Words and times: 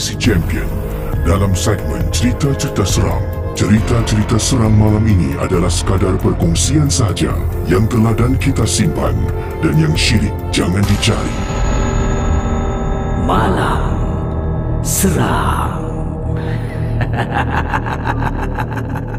Casey 0.00 0.16
Champion 0.16 0.64
dalam 1.28 1.52
segmen 1.52 2.00
cerita-cerita 2.08 2.88
seram. 2.88 3.20
Cerita-cerita 3.52 4.40
seram 4.40 4.72
malam 4.72 5.04
ini 5.04 5.36
adalah 5.36 5.68
sekadar 5.68 6.16
perkongsian 6.16 6.88
saja 6.88 7.36
yang 7.68 7.84
telah 7.84 8.16
dan 8.16 8.32
kita 8.40 8.64
simpan 8.64 9.12
dan 9.60 9.76
yang 9.76 9.92
syirik 9.92 10.32
jangan 10.56 10.80
dicari. 10.88 11.36
Malam 13.28 13.92
Seram 14.80 15.84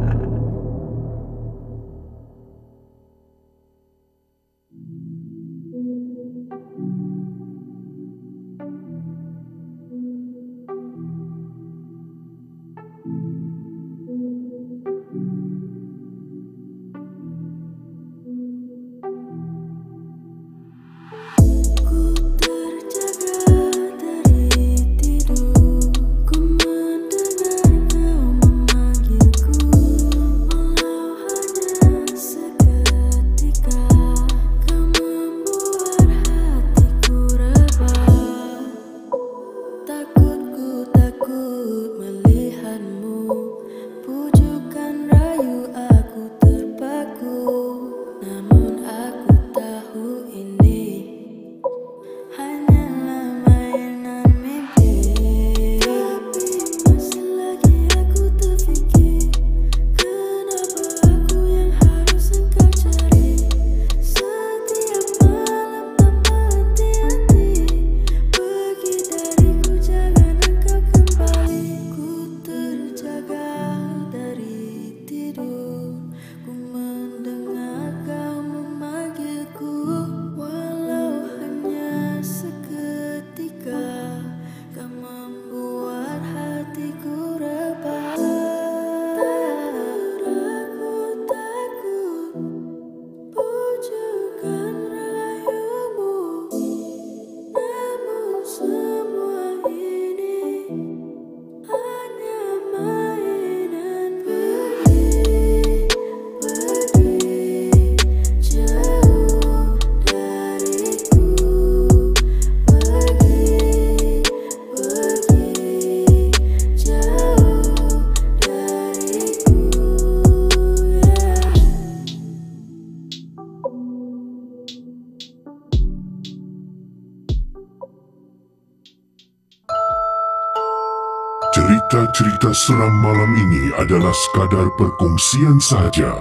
Seram 132.52 132.92
malam 133.00 133.32
ini 133.48 133.72
adalah 133.80 134.12
sekadar 134.12 134.68
perkongsian 134.76 135.56
saja 135.64 136.12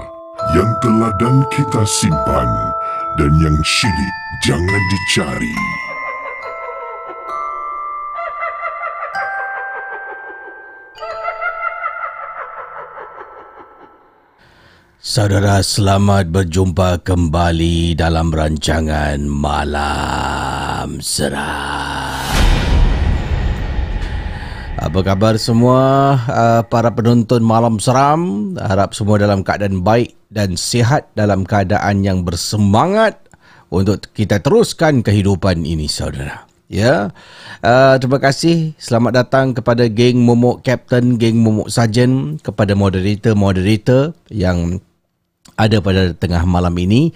yang 0.54 0.70
telah 0.78 1.10
dan 1.18 1.42
kita 1.50 1.82
simpan 1.82 2.46
dan 3.18 3.34
yang 3.42 3.58
syirik 3.66 4.14
jangan 4.46 4.82
dicari. 4.94 5.56
Saudara 15.02 15.58
selamat 15.66 16.30
berjumpa 16.30 17.02
kembali 17.02 17.98
dalam 17.98 18.30
rancangan 18.30 19.18
Malam 19.26 21.02
Seram. 21.02 21.79
Apa 24.90 25.06
khabar 25.06 25.38
semua 25.38 26.18
uh, 26.26 26.62
para 26.66 26.90
penonton 26.90 27.46
Malam 27.46 27.78
Seram? 27.78 28.50
Harap 28.58 28.90
semua 28.90 29.22
dalam 29.22 29.46
keadaan 29.46 29.86
baik 29.86 30.18
dan 30.34 30.58
sihat 30.58 31.06
dalam 31.14 31.46
keadaan 31.46 32.02
yang 32.02 32.26
bersemangat 32.26 33.14
untuk 33.70 34.10
kita 34.10 34.42
teruskan 34.42 35.06
kehidupan 35.06 35.62
ini 35.62 35.86
saudara. 35.86 36.42
Ya. 36.66 37.14
Uh, 37.62 38.02
terima 38.02 38.18
kasih. 38.18 38.74
Selamat 38.82 39.22
datang 39.22 39.54
kepada 39.54 39.86
geng 39.86 40.26
Momok 40.26 40.66
Captain, 40.66 41.14
geng 41.22 41.38
Momok 41.38 41.70
Sarjan, 41.70 42.42
kepada 42.42 42.74
moderator-moderator 42.74 44.18
yang 44.26 44.82
ada 45.60 45.84
pada 45.84 46.16
tengah 46.16 46.48
malam 46.48 46.72
ini 46.80 47.12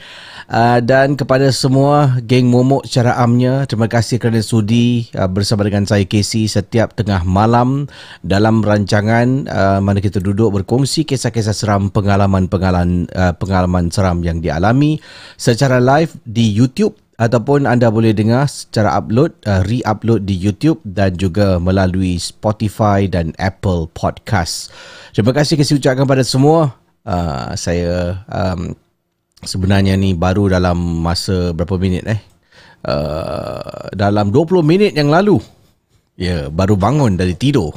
uh, 0.53 0.85
dan 0.85 1.17
kepada 1.17 1.49
semua 1.49 2.21
geng 2.21 2.53
momok 2.53 2.85
secara 2.85 3.17
amnya 3.17 3.65
terima 3.65 3.89
kasih 3.89 4.21
kerana 4.21 4.45
sudi 4.45 5.09
uh, 5.17 5.25
bersama 5.25 5.65
dengan 5.65 5.89
saya 5.89 6.05
Casey 6.05 6.45
setiap 6.45 6.93
tengah 6.93 7.25
malam 7.25 7.89
dalam 8.21 8.61
rancangan 8.61 9.49
uh, 9.49 9.81
mana 9.81 10.05
kita 10.05 10.21
duduk 10.21 10.61
berkongsi 10.61 11.09
kisah-kisah 11.09 11.57
seram 11.57 11.89
pengalaman-pengalaman 11.89 13.09
uh, 13.17 13.33
pengalaman 13.33 13.89
seram 13.89 14.21
yang 14.21 14.45
dialami 14.45 15.01
secara 15.41 15.81
live 15.81 16.13
di 16.29 16.53
YouTube 16.53 17.01
ataupun 17.15 17.65
anda 17.65 17.89
boleh 17.95 18.11
dengar 18.11 18.51
secara 18.51 18.99
upload 18.99 19.33
uh, 19.47 19.63
re-upload 19.65 20.27
di 20.27 20.35
YouTube 20.35 20.83
dan 20.83 21.15
juga 21.15 21.63
melalui 21.63 22.19
Spotify 22.19 23.07
dan 23.07 23.31
Apple 23.39 23.87
Podcast. 23.95 24.75
Terima 25.15 25.31
kasih 25.31 25.55
kasih 25.55 25.79
ucapkan 25.79 26.07
pada 26.11 26.27
semua 26.27 26.84
uh, 27.05 27.53
saya 27.55 28.25
um, 28.29 28.73
sebenarnya 29.45 29.95
ni 29.97 30.17
baru 30.17 30.53
dalam 30.53 30.77
masa 31.05 31.53
berapa 31.53 31.77
minit 31.77 32.05
eh 32.09 32.21
uh, 32.89 33.93
dalam 33.93 34.33
20 34.33 34.65
minit 34.65 34.93
yang 34.97 35.13
lalu 35.13 35.41
ya 36.15 36.25
yeah, 36.25 36.43
baru 36.49 36.79
bangun 36.79 37.19
dari 37.19 37.35
tidur 37.37 37.75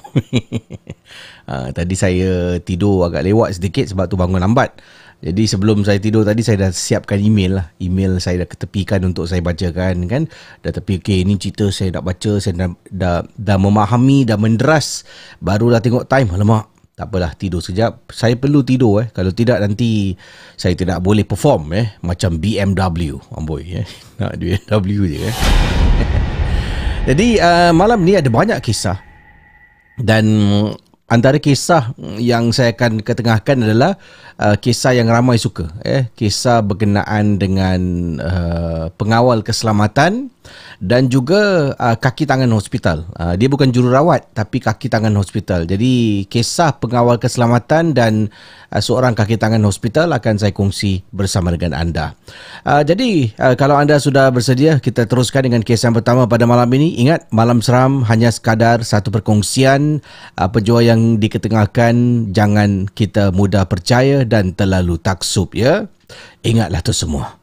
uh, 1.50 1.70
tadi 1.78 1.96
saya 1.98 2.62
tidur 2.62 3.08
agak 3.08 3.26
lewat 3.28 3.60
sedikit 3.60 3.86
sebab 3.90 4.06
tu 4.08 4.16
bangun 4.16 4.42
lambat 4.42 4.78
jadi 5.18 5.50
sebelum 5.50 5.82
saya 5.82 5.98
tidur 5.98 6.22
tadi 6.22 6.46
saya 6.46 6.70
dah 6.70 6.72
siapkan 6.72 7.18
email 7.18 7.58
lah. 7.58 7.74
Email 7.82 8.22
saya 8.22 8.46
dah 8.46 8.50
ketepikan 8.54 9.02
untuk 9.02 9.26
saya 9.26 9.42
bacakan 9.42 10.06
kan. 10.06 10.30
Dah 10.62 10.70
tepi 10.70 11.02
okey 11.02 11.26
ini 11.26 11.42
cerita 11.42 11.74
saya 11.74 11.98
nak 11.98 12.06
baca, 12.06 12.38
saya 12.38 12.54
dah, 12.54 12.70
dah 12.94 13.18
dah 13.34 13.58
memahami, 13.58 14.30
dah 14.30 14.38
menderas. 14.38 15.10
Barulah 15.42 15.82
tengok 15.82 16.06
time. 16.06 16.30
Alamak, 16.38 16.70
tak 16.98 17.14
apalah 17.14 17.38
tidur 17.38 17.62
sekejap. 17.62 18.10
Saya 18.10 18.34
perlu 18.42 18.66
tidur 18.66 19.06
eh. 19.06 19.08
Kalau 19.14 19.30
tidak 19.30 19.62
nanti 19.62 20.18
saya 20.58 20.74
tidak 20.74 20.98
boleh 21.06 21.22
perform 21.22 21.70
eh. 21.78 21.94
Macam 22.02 22.42
BMW. 22.42 23.14
Amboi 23.38 23.86
eh. 23.86 23.88
Nak 24.20 24.42
BMW 24.42 25.06
je 25.06 25.20
eh. 25.30 25.36
Jadi 27.14 27.38
uh, 27.38 27.70
malam 27.78 28.02
ni 28.02 28.18
ada 28.18 28.26
banyak 28.34 28.58
kisah. 28.66 28.98
Dan 30.02 30.26
antara 31.08 31.40
kisah 31.40 31.96
yang 32.20 32.52
saya 32.52 32.76
akan 32.76 33.00
ketengahkan 33.00 33.64
adalah 33.64 33.96
uh, 34.40 34.56
kisah 34.60 34.96
yang 34.96 35.08
ramai 35.08 35.40
suka. 35.40 35.72
Eh. 35.84 36.12
Kisah 36.14 36.62
berkenaan 36.62 37.40
dengan 37.40 37.80
uh, 38.20 38.86
pengawal 38.96 39.42
keselamatan 39.42 40.30
dan 40.80 41.12
juga 41.12 41.74
uh, 41.76 41.98
kaki 41.98 42.30
tangan 42.30 42.48
hospital. 42.54 43.04
Uh, 43.18 43.34
dia 43.36 43.50
bukan 43.52 43.72
jururawat 43.74 44.32
tapi 44.32 44.62
kaki 44.62 44.88
tangan 44.88 45.12
hospital. 45.18 45.66
Jadi 45.66 46.24
kisah 46.30 46.76
pengawal 46.78 47.20
keselamatan 47.20 47.92
dan 47.98 48.30
uh, 48.72 48.82
seorang 48.82 49.18
kaki 49.18 49.36
tangan 49.36 49.62
hospital 49.66 50.14
akan 50.14 50.36
saya 50.40 50.54
kongsi 50.54 51.04
bersama 51.12 51.52
dengan 51.52 51.76
anda. 51.76 52.14
Uh, 52.64 52.86
jadi 52.86 53.34
uh, 53.42 53.56
kalau 53.60 53.76
anda 53.76 53.98
sudah 53.98 54.30
bersedia 54.32 54.80
kita 54.80 55.10
teruskan 55.10 55.50
dengan 55.50 55.62
kisah 55.66 55.90
yang 55.90 55.98
pertama 55.98 56.30
pada 56.30 56.46
malam 56.48 56.70
ini. 56.78 57.00
Ingat 57.04 57.28
malam 57.34 57.60
seram 57.60 58.06
hanya 58.08 58.32
sekadar 58.32 58.86
satu 58.86 59.10
perkongsian 59.12 60.00
uh, 60.38 60.50
penjual 60.50 60.86
yang 60.86 60.97
diketengahkan 61.22 61.96
jangan 62.34 62.90
kita 62.92 63.30
mudah 63.32 63.70
percaya 63.70 64.26
dan 64.26 64.52
terlalu 64.58 64.98
taksub 65.00 65.54
ya. 65.54 65.88
Ingatlah 66.42 66.82
tu 66.84 66.94
semua. 66.96 67.38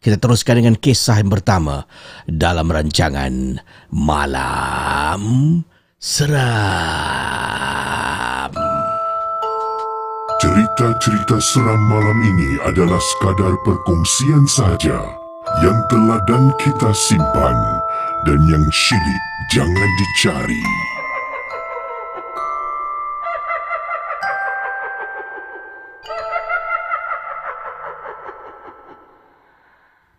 Kita 0.00 0.16
teruskan 0.16 0.64
dengan 0.64 0.80
kisah 0.80 1.20
yang 1.20 1.28
pertama 1.28 1.84
dalam 2.24 2.72
rancangan 2.72 3.60
Malam 3.92 5.22
Seram. 6.00 6.40
Cerita-cerita 10.40 11.36
seram 11.36 11.76
malam 11.92 12.16
ini 12.24 12.56
adalah 12.64 12.96
sekadar 12.96 13.52
perkongsian 13.60 14.48
sahaja 14.48 15.04
yang 15.60 15.76
telah 15.92 16.16
dan 16.24 16.48
kita 16.56 16.88
simpan 16.96 17.56
dan 18.24 18.40
yang 18.48 18.64
syilid 18.72 19.22
jangan 19.52 19.90
dicari. 20.00 20.64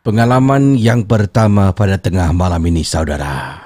Pengalaman 0.02 0.82
yang 0.82 1.06
pertama 1.06 1.70
pada 1.78 1.94
tengah 1.94 2.34
malam 2.34 2.66
ini 2.66 2.82
saudara. 2.82 3.62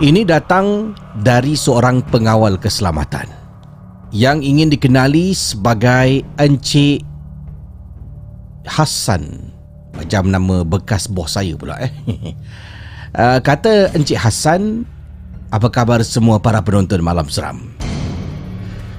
Ini 0.00 0.24
datang 0.24 0.96
dari 1.12 1.52
seorang 1.52 2.00
pengawal 2.08 2.56
keselamatan 2.56 3.28
yang 4.08 4.40
ingin 4.40 4.72
dikenali 4.72 5.36
sebagai 5.36 6.24
Encik 6.40 7.04
Hassan. 8.64 9.52
Macam 9.92 10.32
nama 10.32 10.64
bekas 10.64 11.04
bos 11.04 11.36
saya 11.36 11.52
pula 11.52 11.76
eh. 11.76 11.92
Uh, 13.08 13.40
kata 13.40 13.88
Encik 13.96 14.20
Hassan, 14.20 14.84
apa 15.48 15.68
khabar 15.72 16.04
semua 16.04 16.36
para 16.36 16.60
penonton 16.60 17.00
malam 17.00 17.24
seram? 17.32 17.72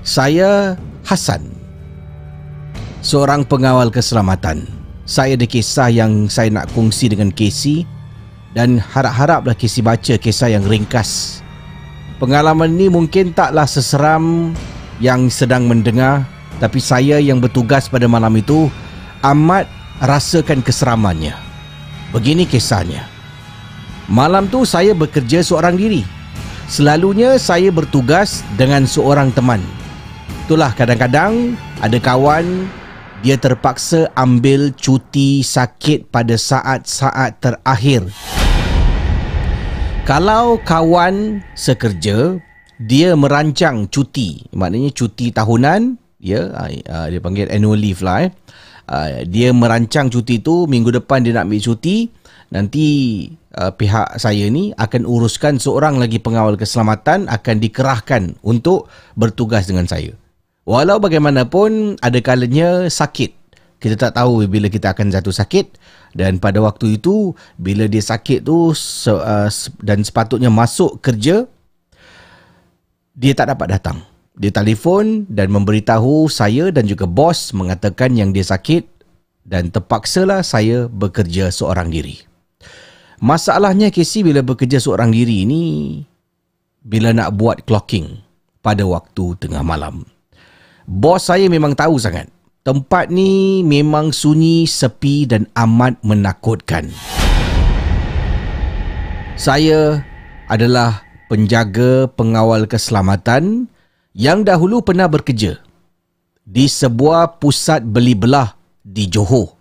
Saya 0.01 0.81
Hassan, 1.05 1.45
seorang 3.05 3.45
pengawal 3.45 3.93
keselamatan 3.93 4.78
saya 5.09 5.33
ada 5.33 5.49
kisah 5.49 5.89
yang 5.89 6.29
saya 6.29 6.53
nak 6.53 6.69
kongsi 6.77 7.09
dengan 7.09 7.33
Casey 7.33 7.81
dan 8.53 8.77
harap-haraplah 8.77 9.57
Casey 9.57 9.81
baca 9.81 10.21
kisah 10.21 10.53
yang 10.53 10.61
ringkas. 10.69 11.41
Pengalaman 12.21 12.77
ini 12.77 12.93
mungkin 12.93 13.33
taklah 13.33 13.65
seseram 13.65 14.53
yang 15.01 15.25
sedang 15.33 15.65
mendengar 15.65 16.29
tapi 16.61 16.77
saya 16.77 17.17
yang 17.17 17.41
bertugas 17.41 17.89
pada 17.89 18.05
malam 18.05 18.37
itu 18.37 18.69
amat 19.25 19.65
rasakan 19.97 20.61
keseramannya. 20.61 21.33
Begini 22.13 22.45
kisahnya. 22.45 23.01
Malam 24.05 24.45
tu 24.45 24.61
saya 24.61 24.93
bekerja 24.93 25.41
seorang 25.41 25.73
diri. 25.73 26.05
Selalunya 26.69 27.41
saya 27.41 27.73
bertugas 27.73 28.45
dengan 28.61 28.85
seorang 28.85 29.33
teman. 29.33 29.61
Itulah 30.45 30.69
kadang-kadang 30.77 31.57
ada 31.81 31.97
kawan 31.97 32.69
dia 33.19 33.35
terpaksa 33.35 34.07
ambil 34.15 34.71
cuti 34.71 35.43
sakit 35.43 36.07
pada 36.07 36.39
saat-saat 36.39 37.43
terakhir. 37.43 38.07
Kalau 40.07 40.57
kawan 40.63 41.43
sekerja, 41.53 42.39
dia 42.79 43.09
merancang 43.13 43.91
cuti, 43.91 44.47
maknanya 44.55 44.89
cuti 44.95 45.35
tahunan, 45.35 45.99
ya, 46.23 46.49
uh, 46.89 47.07
dia 47.11 47.19
panggil 47.19 47.51
annual 47.51 47.77
leave 47.77 47.99
lah 48.01 48.25
eh. 48.25 48.31
Uh, 48.89 49.21
dia 49.29 49.53
merancang 49.53 50.09
cuti 50.09 50.41
tu 50.41 50.65
minggu 50.65 50.89
depan 50.89 51.21
dia 51.21 51.35
nak 51.35 51.45
ambil 51.45 51.61
cuti, 51.61 52.09
nanti 52.49 52.87
uh, 53.53 53.69
pihak 53.69 54.17
saya 54.17 54.49
ni 54.49 54.73
akan 54.73 55.05
uruskan 55.05 55.61
seorang 55.61 56.01
lagi 56.01 56.17
pengawal 56.17 56.57
keselamatan 56.57 57.29
akan 57.29 57.55
dikerahkan 57.61 58.39
untuk 58.41 58.89
bertugas 59.13 59.69
dengan 59.69 59.85
saya. 59.85 60.15
Walau 60.69 61.01
bagaimanapun 61.01 61.97
ada 61.97 62.21
kalanya 62.21 62.85
sakit. 62.85 63.33
Kita 63.81 63.97
tak 63.97 64.21
tahu 64.21 64.45
bila 64.45 64.69
kita 64.69 64.93
akan 64.93 65.09
jatuh 65.09 65.33
sakit 65.33 65.65
dan 66.13 66.37
pada 66.37 66.61
waktu 66.61 67.01
itu 67.01 67.33
bila 67.57 67.89
dia 67.89 68.05
sakit 68.05 68.45
tu 68.45 68.69
uh, 68.69 69.49
dan 69.81 69.97
sepatutnya 70.05 70.53
masuk 70.53 71.01
kerja 71.01 71.49
dia 73.17 73.33
tak 73.33 73.49
dapat 73.49 73.81
datang. 73.81 74.05
Dia 74.37 74.53
telefon 74.53 75.25
dan 75.25 75.49
memberitahu 75.49 76.29
saya 76.29 76.69
dan 76.69 76.85
juga 76.85 77.09
bos 77.09 77.49
mengatakan 77.49 78.13
yang 78.13 78.29
dia 78.29 78.45
sakit 78.45 78.85
dan 79.49 79.73
terpaksalah 79.73 80.45
saya 80.45 80.85
bekerja 80.85 81.49
seorang 81.49 81.89
diri. 81.89 82.21
Masalahnya 83.17 83.89
Casey 83.89 84.21
bila 84.21 84.45
bekerja 84.45 84.77
seorang 84.77 85.09
diri 85.09 85.49
ini 85.49 85.63
bila 86.85 87.09
nak 87.09 87.33
buat 87.33 87.65
clocking 87.65 88.21
pada 88.61 88.85
waktu 88.85 89.33
tengah 89.41 89.65
malam. 89.65 90.18
Bos 90.89 91.29
saya 91.29 91.45
memang 91.45 91.77
tahu 91.77 92.01
sangat. 92.01 92.33
Tempat 92.65 93.13
ni 93.13 93.61
memang 93.61 94.09
sunyi, 94.09 94.65
sepi 94.65 95.29
dan 95.29 95.45
amat 95.53 96.01
menakutkan. 96.01 96.89
Saya 99.37 100.01
adalah 100.49 101.05
penjaga 101.29 102.09
pengawal 102.09 102.65
keselamatan 102.65 103.69
yang 104.17 104.41
dahulu 104.41 104.81
pernah 104.81 105.05
bekerja 105.05 105.61
di 106.41 106.65
sebuah 106.65 107.37
pusat 107.37 107.85
beli 107.85 108.17
belah 108.17 108.57
di 108.81 109.05
Johor. 109.05 109.53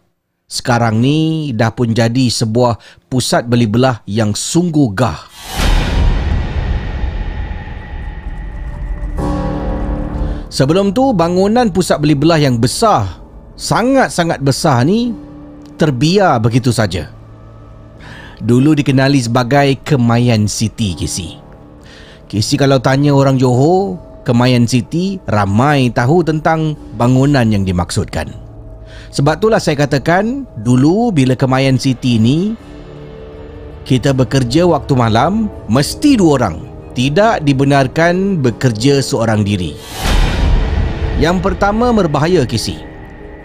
Sekarang 0.48 0.96
ni 0.96 1.52
dah 1.52 1.68
pun 1.76 1.92
jadi 1.92 2.32
sebuah 2.32 2.80
pusat 3.12 3.44
beli 3.44 3.68
belah 3.68 4.00
yang 4.08 4.32
sungguh 4.32 4.96
gah. 4.96 5.28
Sebelum 10.48 10.96
tu 10.96 11.12
bangunan 11.12 11.68
pusat 11.68 12.00
beli 12.00 12.16
belah 12.16 12.40
yang 12.40 12.56
besar, 12.56 13.20
sangat-sangat 13.60 14.40
besar 14.40 14.80
ni 14.88 15.12
terbiar 15.76 16.40
begitu 16.40 16.72
saja. 16.72 17.12
Dulu 18.40 18.72
dikenali 18.72 19.20
sebagai 19.20 19.76
Kemayan 19.84 20.48
City 20.48 20.96
KC. 20.96 21.36
KC 22.32 22.56
kalau 22.56 22.80
tanya 22.80 23.12
orang 23.12 23.36
Johor, 23.36 24.00
Kemayan 24.24 24.64
City 24.64 25.20
ramai 25.28 25.92
tahu 25.92 26.24
tentang 26.24 26.72
bangunan 26.96 27.44
yang 27.44 27.68
dimaksudkan. 27.68 28.32
Sebab 29.12 29.40
itulah 29.40 29.60
saya 29.60 29.84
katakan 29.84 30.48
dulu 30.64 31.12
bila 31.12 31.36
Kemayan 31.36 31.76
City 31.76 32.16
ni 32.16 32.56
kita 33.84 34.16
bekerja 34.16 34.64
waktu 34.64 34.92
malam 34.96 35.52
mesti 35.68 36.16
dua 36.16 36.40
orang. 36.40 36.56
Tidak 36.96 37.44
dibenarkan 37.44 38.40
bekerja 38.40 39.04
seorang 39.04 39.44
diri. 39.44 40.07
Yang 41.18 41.42
pertama 41.42 41.90
berbahaya 41.90 42.46
KC. 42.46 42.78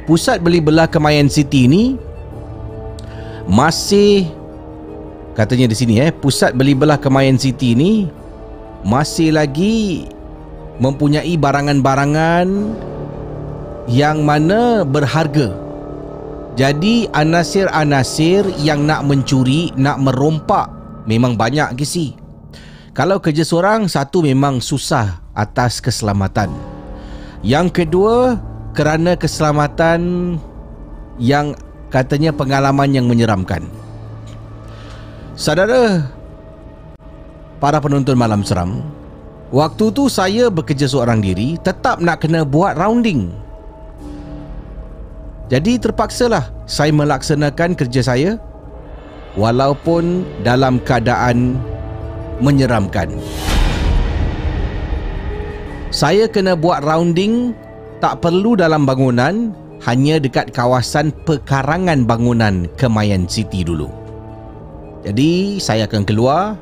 Pusat 0.05 0.45
beli 0.45 0.61
belah 0.61 0.85
Kemayan 0.85 1.25
City 1.25 1.65
ni 1.65 1.97
masih 3.49 4.29
katanya 5.33 5.67
di 5.67 5.75
sini 5.75 5.99
eh 5.99 6.13
pusat 6.13 6.53
beli 6.53 6.77
belah 6.77 7.01
Kemayan 7.01 7.35
City 7.35 7.73
ni 7.73 8.07
masih 8.85 9.33
lagi 9.33 10.05
mempunyai 10.77 11.33
barangan-barangan 11.33 12.47
yang 13.89 14.21
mana 14.21 14.85
berharga. 14.85 15.57
Jadi 16.53 17.09
anasir-anasir 17.09 18.45
yang 18.61 18.85
nak 18.85 19.01
mencuri, 19.09 19.73
nak 19.73 19.97
merompak 19.97 20.69
memang 21.09 21.33
banyak 21.33 21.73
kisi. 21.73 22.13
Kalau 22.93 23.17
kerja 23.17 23.41
seorang, 23.41 23.89
satu 23.89 24.21
memang 24.21 24.61
susah 24.61 25.25
atas 25.33 25.81
keselamatan. 25.81 26.72
Yang 27.43 27.83
kedua, 27.83 28.39
kerana 28.71 29.19
keselamatan 29.19 29.99
yang 31.19 31.59
katanya 31.91 32.31
pengalaman 32.31 32.95
yang 32.95 33.05
menyeramkan. 33.05 33.67
Saudara, 35.35 36.07
para 37.59 37.83
penonton 37.83 38.15
malam 38.15 38.47
seram, 38.47 38.79
waktu 39.51 39.91
tu 39.91 40.07
saya 40.07 40.47
bekerja 40.47 40.87
seorang 40.87 41.19
diri, 41.19 41.59
tetap 41.59 41.99
nak 41.99 42.23
kena 42.23 42.47
buat 42.47 42.79
rounding. 42.79 43.35
Jadi 45.51 45.77
terpaksalah 45.83 46.47
saya 46.63 46.95
melaksanakan 46.95 47.75
kerja 47.75 48.01
saya 48.01 48.39
walaupun 49.35 50.23
dalam 50.47 50.79
keadaan 50.79 51.59
menyeramkan. 52.39 53.19
Saya 55.93 56.25
kena 56.25 56.57
buat 56.57 56.81
rounding 56.81 57.53
tak 58.01 58.25
perlu 58.25 58.57
dalam 58.57 58.81
bangunan, 58.81 59.53
hanya 59.85 60.17
dekat 60.17 60.49
kawasan 60.49 61.13
pekarangan 61.21 62.09
bangunan 62.09 62.65
Kemayan 62.81 63.29
City 63.29 63.61
dulu. 63.61 63.93
Jadi 65.05 65.61
saya 65.61 65.85
akan 65.85 66.01
keluar, 66.01 66.57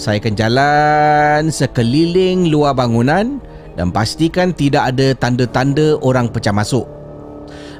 saya 0.00 0.16
akan 0.16 0.32
jalan 0.32 1.52
sekeliling 1.52 2.48
luar 2.48 2.72
bangunan 2.72 3.36
dan 3.76 3.92
pastikan 3.92 4.56
tidak 4.56 4.96
ada 4.96 5.12
tanda-tanda 5.12 6.00
orang 6.00 6.32
pecah 6.32 6.56
masuk. 6.56 6.88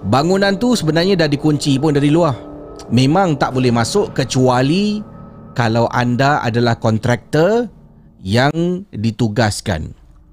Bangunan 0.04 0.60
tu 0.60 0.76
sebenarnya 0.76 1.16
dah 1.16 1.32
dikunci 1.32 1.80
pun 1.80 1.96
dari 1.96 2.12
luar. 2.12 2.36
Memang 2.92 3.40
tak 3.40 3.56
boleh 3.56 3.72
masuk 3.72 4.12
kecuali 4.12 5.00
kalau 5.56 5.88
anda 5.88 6.44
adalah 6.44 6.76
kontraktor 6.76 7.72
yang 8.20 8.84
ditugaskan 8.92 9.95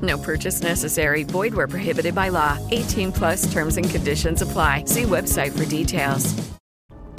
No 0.00 0.16
purchase 0.16 0.62
necessary. 0.62 1.24
Void 1.24 1.52
where 1.52 1.68
prohibited 1.68 2.14
by 2.14 2.30
law. 2.30 2.56
18 2.70 3.12
plus 3.12 3.50
terms 3.52 3.76
and 3.76 3.88
conditions 3.88 4.40
apply. 4.40 4.84
See 4.86 5.04
website 5.04 5.52
for 5.52 5.66
details. 5.66 6.32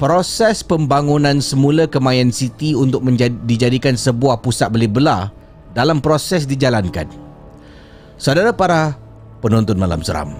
proses 0.02 0.66
pembangunan 0.66 1.38
semula 1.38 1.86
Kemayan 1.86 2.34
City 2.34 2.74
untuk 2.74 3.06
menjadi, 3.06 3.38
dijadikan 3.46 3.94
sebuah 3.94 4.42
pusat 4.42 4.74
beli 4.74 4.90
belah 4.90 5.30
dalam 5.78 6.02
proses 6.02 6.42
dijalankan. 6.42 7.06
Saudara 8.18 8.50
para 8.50 8.98
penonton 9.38 9.78
malam 9.78 10.02
seram. 10.02 10.34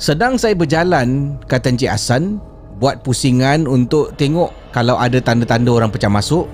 Sedang 0.00 0.40
saya 0.40 0.56
berjalan, 0.56 1.36
kata 1.44 1.68
Encik 1.68 1.92
Hassan, 1.92 2.40
buat 2.80 3.04
pusingan 3.04 3.68
untuk 3.68 4.16
tengok 4.16 4.72
kalau 4.72 4.96
ada 4.96 5.20
tanda-tanda 5.20 5.68
orang 5.68 5.92
pecah 5.92 6.08
masuk. 6.08 6.48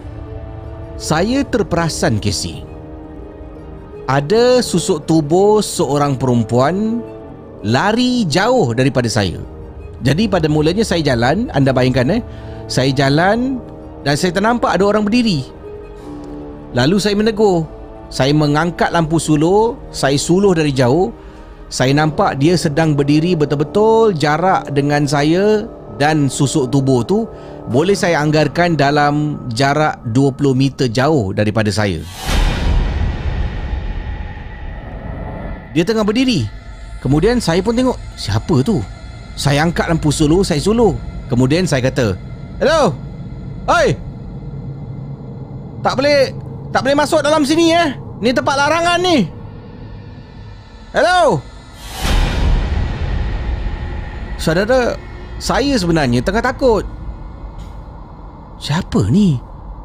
Saya 0.94 1.42
terperasan 1.42 2.22
Casey. 2.22 2.62
Ada 4.06 4.62
susuk 4.62 5.10
tubuh 5.10 5.58
seorang 5.58 6.14
perempuan 6.14 7.02
lari 7.66 8.22
jauh 8.30 8.70
daripada 8.76 9.10
saya. 9.10 9.42
Jadi 10.06 10.30
pada 10.30 10.46
mulanya 10.46 10.86
saya 10.86 11.02
jalan, 11.02 11.50
anda 11.50 11.74
bayangkan 11.74 12.20
eh, 12.20 12.22
saya 12.70 12.94
jalan 12.94 13.58
dan 14.06 14.14
saya 14.14 14.30
ternampak 14.36 14.78
ada 14.78 14.84
orang 14.86 15.02
berdiri. 15.02 15.42
Lalu 16.78 16.96
saya 17.02 17.18
menegur. 17.18 17.66
Saya 18.12 18.30
mengangkat 18.30 18.94
lampu 18.94 19.18
suluh, 19.18 19.74
saya 19.90 20.14
suluh 20.14 20.54
dari 20.54 20.70
jauh. 20.70 21.10
Saya 21.66 21.90
nampak 21.90 22.38
dia 22.38 22.54
sedang 22.54 22.94
berdiri 22.94 23.34
betul-betul 23.34 24.14
jarak 24.14 24.70
dengan 24.70 25.10
saya 25.10 25.66
dan 25.98 26.30
susuk 26.30 26.70
tubuh 26.70 27.02
tu 27.02 27.26
boleh 27.64 27.96
saya 27.96 28.20
anggarkan 28.20 28.76
dalam 28.76 29.40
jarak 29.48 29.96
20 30.12 30.52
meter 30.52 30.86
jauh 30.92 31.32
daripada 31.32 31.72
saya. 31.72 32.04
Dia 35.72 35.82
tengah 35.82 36.04
berdiri. 36.04 36.46
Kemudian 37.00 37.40
saya 37.40 37.64
pun 37.64 37.74
tengok, 37.74 37.98
siapa 38.14 38.62
tu? 38.62 38.80
Saya 39.34 39.66
angkat 39.66 39.90
lampu 39.90 40.14
suluh, 40.14 40.46
saya 40.46 40.62
suluh. 40.62 40.94
Kemudian 41.26 41.66
saya 41.66 41.82
kata, 41.82 42.14
"Hello. 42.62 42.94
Oi. 43.66 43.96
Tak 45.82 45.98
boleh 45.98 46.30
tak 46.70 46.80
boleh 46.86 46.96
masuk 46.96 47.20
dalam 47.24 47.42
sini 47.42 47.74
eh. 47.74 47.90
Ni 48.22 48.30
tempat 48.30 48.54
larangan 48.54 49.00
ni." 49.02 49.26
Hello. 50.94 51.42
Saudara, 54.38 54.94
saya 55.42 55.74
sebenarnya 55.74 56.22
tengah 56.22 56.44
takut. 56.44 56.86
Siapa 58.64 59.12
ni? 59.12 59.36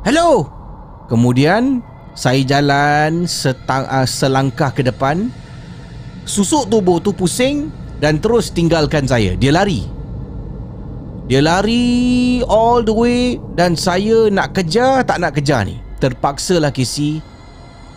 Hello. 0.08 0.48
Kemudian 1.12 1.84
saya 2.16 2.40
jalan 2.48 3.28
setang, 3.28 3.84
uh, 3.84 4.08
selangkah 4.08 4.72
ke 4.72 4.88
depan. 4.88 5.28
Susuk 6.24 6.72
tubuh 6.72 7.04
tu 7.04 7.12
pusing 7.12 7.68
dan 8.00 8.24
terus 8.24 8.48
tinggalkan 8.48 9.04
saya. 9.04 9.36
Dia 9.36 9.52
lari. 9.52 9.84
Dia 11.28 11.44
lari 11.44 12.40
all 12.48 12.80
the 12.88 12.96
way 12.96 13.36
dan 13.60 13.76
saya 13.76 14.32
nak 14.32 14.56
kejar 14.56 15.04
tak 15.04 15.20
nak 15.20 15.36
kejar 15.36 15.68
ni. 15.68 15.76
Terpaksalah 16.00 16.72
Casey. 16.72 17.20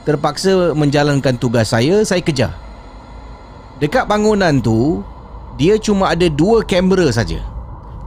Terpaksa 0.03 0.75
menjalankan 0.75 1.39
tugas 1.39 1.71
saya, 1.71 2.03
saya 2.03 2.19
kejar. 2.19 2.59
Dekat 3.79 4.11
bangunan 4.11 4.59
tu, 4.59 5.07
dia 5.55 5.79
cuma 5.79 6.11
ada 6.11 6.27
dua 6.27 6.67
kamera 6.67 7.07
saja. 7.15 7.39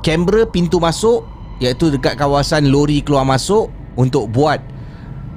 Kamera 0.03 0.43
pintu 0.43 0.83
masuk 0.83 1.34
iaitu 1.59 1.93
dekat 1.93 2.19
kawasan 2.19 2.67
lori 2.67 2.99
keluar 2.99 3.23
masuk 3.23 3.71
untuk 3.95 4.27
buat 4.31 4.59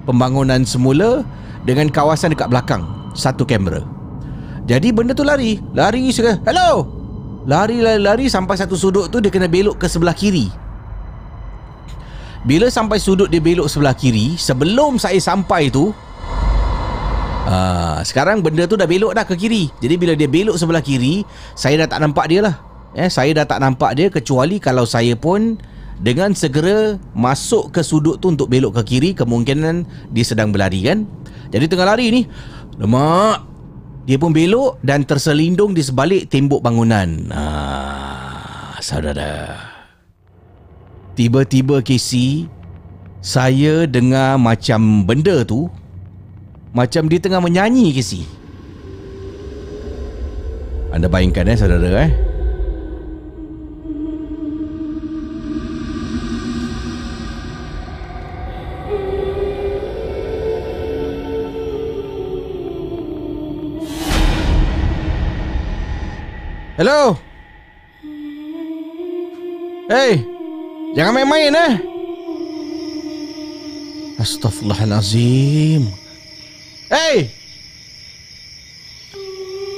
pembangunan 0.08 0.64
semula 0.66 1.22
dengan 1.62 1.86
kawasan 1.92 2.34
dekat 2.34 2.50
belakang 2.50 2.82
satu 3.14 3.44
kamera. 3.44 3.84
Jadi 4.68 4.92
benda 4.92 5.16
tu 5.16 5.24
lari, 5.24 5.60
lari 5.72 6.12
sekali. 6.12 6.36
Hello. 6.44 6.96
Lari 7.48 7.80
lari 7.80 8.00
lari 8.02 8.26
sampai 8.28 8.60
satu 8.60 8.76
sudut 8.76 9.08
tu 9.08 9.24
dia 9.24 9.32
kena 9.32 9.48
belok 9.48 9.80
ke 9.80 9.86
sebelah 9.88 10.12
kiri. 10.12 10.52
Bila 12.44 12.68
sampai 12.68 13.00
sudut 13.00 13.32
dia 13.32 13.40
belok 13.40 13.66
sebelah 13.66 13.96
kiri, 13.96 14.36
sebelum 14.36 15.00
saya 15.00 15.16
sampai 15.16 15.72
tu 15.72 15.92
Ah, 17.48 18.04
sekarang 18.04 18.44
benda 18.44 18.68
tu 18.68 18.76
dah 18.76 18.84
belok 18.84 19.16
dah 19.16 19.24
ke 19.24 19.32
kiri. 19.32 19.72
Jadi 19.80 19.94
bila 19.96 20.12
dia 20.12 20.28
belok 20.28 20.60
sebelah 20.60 20.84
kiri, 20.84 21.24
saya 21.56 21.80
dah 21.80 21.96
tak 21.96 22.04
nampak 22.04 22.28
dia 22.28 22.44
lah. 22.44 22.60
Eh, 22.92 23.08
saya 23.08 23.32
dah 23.32 23.48
tak 23.48 23.64
nampak 23.64 23.96
dia 23.96 24.12
kecuali 24.12 24.60
kalau 24.60 24.84
saya 24.84 25.16
pun 25.16 25.56
dengan 25.98 26.30
segera 26.34 26.96
masuk 27.12 27.74
ke 27.74 27.82
sudut 27.82 28.22
tu 28.22 28.30
untuk 28.30 28.46
belok 28.46 28.78
ke 28.80 28.82
kiri, 28.94 29.10
kemungkinan 29.14 29.82
dia 30.14 30.24
sedang 30.24 30.54
berlari 30.54 30.86
kan. 30.86 31.04
Jadi 31.50 31.64
tengah 31.66 31.86
lari 31.90 32.06
ni, 32.14 32.22
lemak. 32.78 33.44
Dia 34.08 34.16
pun 34.16 34.32
belok 34.32 34.80
dan 34.80 35.04
terselindung 35.04 35.76
di 35.76 35.84
sebalik 35.84 36.32
tembok 36.32 36.64
bangunan. 36.64 37.28
Ah, 37.28 38.72
saudara. 38.80 39.52
Tiba-tiba 41.12 41.84
Casey, 41.84 42.48
saya 43.18 43.84
dengar 43.84 44.38
macam 44.38 45.04
benda 45.04 45.42
tu 45.42 45.66
macam 46.70 47.10
dia 47.10 47.18
tengah 47.18 47.42
menyanyi 47.42 47.90
si 47.98 48.22
Anda 50.94 51.10
bayangkan 51.10 51.50
eh 51.50 51.58
saudara 51.58 51.88
eh 52.06 52.27
Hello 66.78 67.18
Hey 69.90 70.22
Jangan 70.94 71.10
main-main 71.10 71.50
eh 71.50 71.74
Astaghfirullahalazim 74.22 75.90
Hey! 76.86 77.34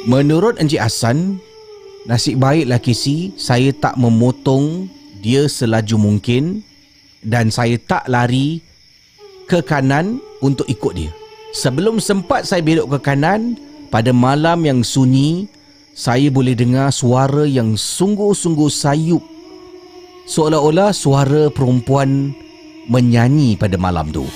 Menurut 0.04 0.60
Encik 0.60 0.84
Hassan, 0.84 1.40
nasib 2.04 2.36
baiklah 2.36 2.76
Casey, 2.76 3.32
saya 3.40 3.72
tak 3.72 3.96
memotong 3.96 4.84
dia 5.24 5.48
selaju 5.48 5.96
mungkin 5.96 6.60
dan 7.24 7.48
saya 7.48 7.80
tak 7.80 8.04
lari 8.12 8.60
ke 9.48 9.64
kanan 9.64 10.20
untuk 10.44 10.68
ikut 10.68 10.92
dia. 11.00 11.12
Sebelum 11.56 11.96
sempat 11.96 12.44
saya 12.44 12.60
belok 12.60 13.00
ke 13.00 13.12
kanan, 13.12 13.56
pada 13.88 14.12
malam 14.12 14.64
yang 14.64 14.80
sunyi, 14.84 15.48
saya 15.90 16.30
boleh 16.30 16.54
dengar 16.54 16.94
suara 16.94 17.42
yang 17.42 17.74
sungguh-sungguh 17.74 18.70
sayup. 18.70 19.22
Seolah-olah 20.30 20.94
suara 20.94 21.50
perempuan 21.50 22.30
menyanyi 22.86 23.58
pada 23.58 23.74
malam 23.74 24.14
tu. 24.14 24.26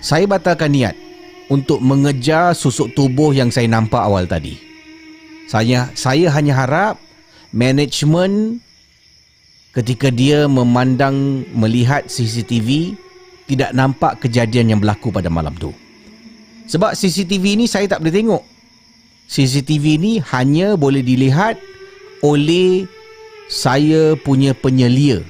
Saya 0.00 0.24
batalkan 0.24 0.72
niat 0.72 0.96
untuk 1.52 1.84
mengejar 1.84 2.56
susuk 2.56 2.96
tubuh 2.96 3.36
yang 3.36 3.52
saya 3.52 3.68
nampak 3.68 4.00
awal 4.00 4.24
tadi. 4.24 4.56
Saya 5.46 5.92
saya 5.92 6.32
hanya 6.32 6.56
harap 6.56 6.96
management 7.52 8.64
ketika 9.76 10.08
dia 10.08 10.48
memandang 10.48 11.44
melihat 11.52 12.08
CCTV 12.08 12.96
tidak 13.46 13.76
nampak 13.76 14.18
kejadian 14.24 14.72
yang 14.72 14.80
berlaku 14.80 15.12
pada 15.12 15.28
malam 15.28 15.52
tu. 15.60 15.70
Sebab 16.66 16.98
CCTV 16.98 17.54
ni 17.58 17.66
saya 17.70 17.86
tak 17.86 18.02
boleh 18.02 18.14
tengok. 18.14 18.42
CCTV 19.26 19.84
ni 19.98 20.12
hanya 20.34 20.74
boleh 20.78 21.02
dilihat 21.02 21.58
oleh 22.22 22.86
saya 23.46 24.18
punya 24.18 24.54
penyelia. 24.54 25.22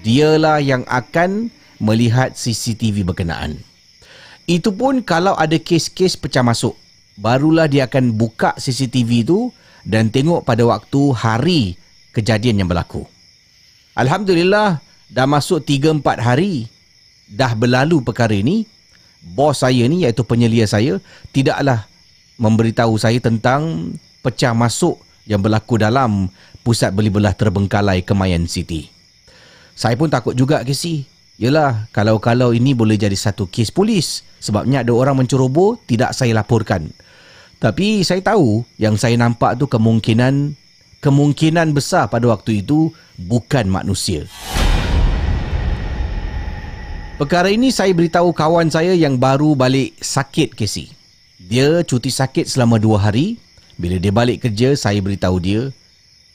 Dialah 0.00 0.64
yang 0.64 0.84
akan 0.88 1.52
melihat 1.80 2.32
CCTV 2.36 3.04
berkenaan. 3.04 3.60
Itu 4.48 4.72
pun 4.72 5.04
kalau 5.04 5.36
ada 5.36 5.56
kes-kes 5.60 6.16
pecah 6.16 6.44
masuk. 6.44 6.76
Barulah 7.20 7.68
dia 7.68 7.84
akan 7.84 8.16
buka 8.16 8.56
CCTV 8.56 9.28
tu 9.28 9.52
dan 9.84 10.08
tengok 10.08 10.44
pada 10.44 10.64
waktu 10.64 11.02
hari 11.12 11.62
kejadian 12.16 12.64
yang 12.64 12.68
berlaku. 12.68 13.04
Alhamdulillah 13.92 14.80
dah 15.12 15.26
masuk 15.28 15.60
3-4 15.68 16.00
hari 16.16 16.64
dah 17.28 17.52
berlalu 17.52 18.00
perkara 18.00 18.32
ini. 18.32 18.64
Bos 19.20 19.60
saya 19.60 19.84
ni 19.84 20.08
iaitu 20.08 20.24
penyelia 20.24 20.64
saya 20.64 20.96
tidaklah 21.30 21.84
memberitahu 22.40 22.96
saya 22.96 23.20
tentang 23.20 23.92
pecah 24.24 24.56
masuk 24.56 24.96
yang 25.28 25.44
berlaku 25.44 25.76
dalam 25.76 26.32
pusat 26.64 26.92
beli 26.92 27.12
belah 27.12 27.36
terbengkalai 27.36 28.00
Kemayan 28.00 28.48
City. 28.48 28.88
Saya 29.76 29.96
pun 29.96 30.08
takut 30.08 30.32
juga 30.36 30.64
Casey. 30.64 31.08
Yelah, 31.40 31.88
kalau-kalau 31.96 32.52
ini 32.52 32.76
boleh 32.76 33.00
jadi 33.00 33.16
satu 33.16 33.48
kes 33.48 33.72
polis. 33.72 34.20
Sebabnya 34.44 34.84
ada 34.84 34.92
orang 34.92 35.24
menceroboh, 35.24 35.80
tidak 35.88 36.12
saya 36.12 36.36
laporkan. 36.36 36.92
Tapi 37.56 38.04
saya 38.04 38.20
tahu 38.20 38.64
yang 38.76 39.00
saya 39.00 39.16
nampak 39.16 39.56
tu 39.56 39.64
kemungkinan 39.64 40.56
kemungkinan 41.00 41.72
besar 41.72 42.12
pada 42.12 42.28
waktu 42.28 42.60
itu 42.60 42.92
bukan 43.16 43.68
manusia. 43.72 44.28
Perkara 47.20 47.52
ini 47.52 47.68
saya 47.68 47.92
beritahu 47.92 48.32
kawan 48.32 48.72
saya 48.72 48.96
yang 48.96 49.20
baru 49.20 49.52
balik 49.52 49.92
sakit 50.00 50.56
Casey. 50.56 50.88
Dia 51.36 51.84
cuti 51.84 52.08
sakit 52.08 52.48
selama 52.48 52.80
dua 52.80 52.96
hari. 52.96 53.36
Bila 53.76 54.00
dia 54.00 54.08
balik 54.08 54.48
kerja, 54.48 54.72
saya 54.72 55.04
beritahu 55.04 55.36
dia. 55.36 55.68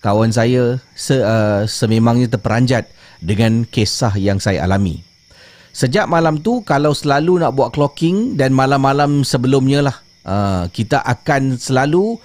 Kawan 0.05 0.29
saya 0.29 0.77
se, 0.93 1.17
uh, 1.17 1.65
sememangnya 1.65 2.29
terperanjat 2.29 2.85
dengan 3.17 3.65
kisah 3.65 4.13
yang 4.13 4.37
saya 4.37 4.61
alami. 4.61 5.01
Sejak 5.73 6.05
malam 6.05 6.37
tu, 6.37 6.61
kalau 6.61 6.93
selalu 6.93 7.41
nak 7.41 7.57
buat 7.57 7.73
clocking 7.73 8.37
dan 8.37 8.53
malam-malam 8.53 9.25
sebelumnya 9.25 9.89
lah, 9.89 9.97
uh, 10.21 10.69
kita 10.69 11.01
akan 11.01 11.57
selalu, 11.57 12.21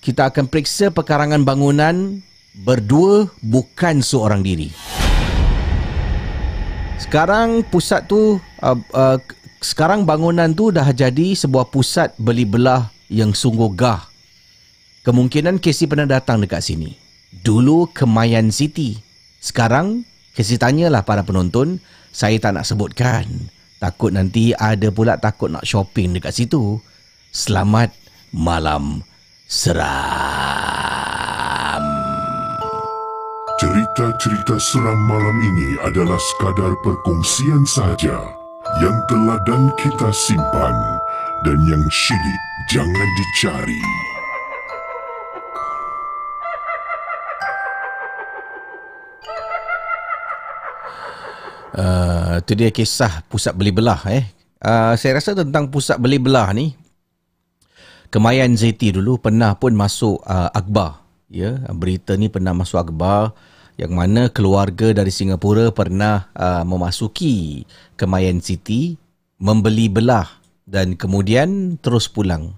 kita 0.00 0.32
akan 0.32 0.48
periksa 0.48 0.88
pekarangan 0.88 1.44
bangunan 1.44 2.24
berdua 2.56 3.28
bukan 3.44 4.00
seorang 4.00 4.40
diri. 4.40 5.01
Sekarang 7.02 7.66
pusat 7.66 8.06
tu 8.06 8.38
uh, 8.38 8.78
uh, 8.94 9.18
sekarang 9.58 10.06
bangunan 10.06 10.54
tu 10.54 10.70
dah 10.70 10.86
jadi 10.94 11.34
sebuah 11.34 11.66
pusat 11.74 12.14
beli 12.14 12.46
belah 12.46 12.94
yang 13.10 13.34
sungguh 13.34 13.74
gah. 13.74 14.06
Kemungkinan 15.02 15.58
Casey 15.58 15.90
pernah 15.90 16.06
datang 16.06 16.38
dekat 16.38 16.62
sini. 16.62 16.94
Dulu 17.42 17.90
Kemayan 17.90 18.54
City. 18.54 19.02
Sekarang 19.42 20.06
Casey 20.30 20.62
tanyalah 20.62 21.02
para 21.02 21.26
penonton, 21.26 21.82
saya 22.14 22.38
tak 22.38 22.54
nak 22.54 22.70
sebutkan. 22.70 23.26
Takut 23.82 24.14
nanti 24.14 24.54
ada 24.54 24.94
pula 24.94 25.18
takut 25.18 25.50
nak 25.50 25.66
shopping 25.66 26.14
dekat 26.14 26.30
situ. 26.38 26.78
Selamat 27.34 27.90
malam 28.30 29.02
seram. 29.50 31.01
Cerita-cerita 33.92 34.56
seram 34.56 34.96
malam 35.04 35.36
ini 35.52 35.76
adalah 35.84 36.16
sekadar 36.16 36.72
perkongsian 36.80 37.60
sahaja 37.68 38.24
yang 38.80 38.96
telah 39.04 39.36
dan 39.44 39.68
kita 39.76 40.08
simpan 40.16 40.72
dan 41.44 41.60
yang 41.68 41.84
syilid 41.92 42.40
jangan 42.72 43.08
dicari. 43.20 43.84
Uh, 51.76 52.40
itu 52.40 52.52
dia 52.56 52.72
kisah 52.72 53.20
pusat 53.28 53.52
beli 53.52 53.76
belah 53.76 54.00
eh. 54.08 54.24
Uh, 54.64 54.96
saya 54.96 55.20
rasa 55.20 55.36
tentang 55.36 55.68
pusat 55.68 56.00
beli 56.00 56.16
belah 56.16 56.48
ni 56.56 56.72
Kemayan 58.08 58.56
Zeti 58.56 58.88
dulu 58.88 59.20
pernah 59.20 59.52
pun 59.52 59.76
masuk 59.76 60.24
uh, 60.24 60.48
akhbar 60.48 61.04
ya 61.28 61.60
berita 61.76 62.16
ni 62.16 62.32
pernah 62.32 62.56
masuk 62.56 62.80
akhbar 62.80 63.36
yang 63.80 63.96
mana 63.96 64.28
keluarga 64.28 64.92
dari 64.92 65.08
Singapura 65.08 65.72
pernah 65.72 66.28
uh, 66.36 66.62
memasuki 66.62 67.64
Kemayan 67.96 68.42
City 68.44 69.00
membeli 69.40 69.88
belah 69.88 70.28
dan 70.68 70.94
kemudian 70.94 71.80
terus 71.80 72.06
pulang. 72.06 72.54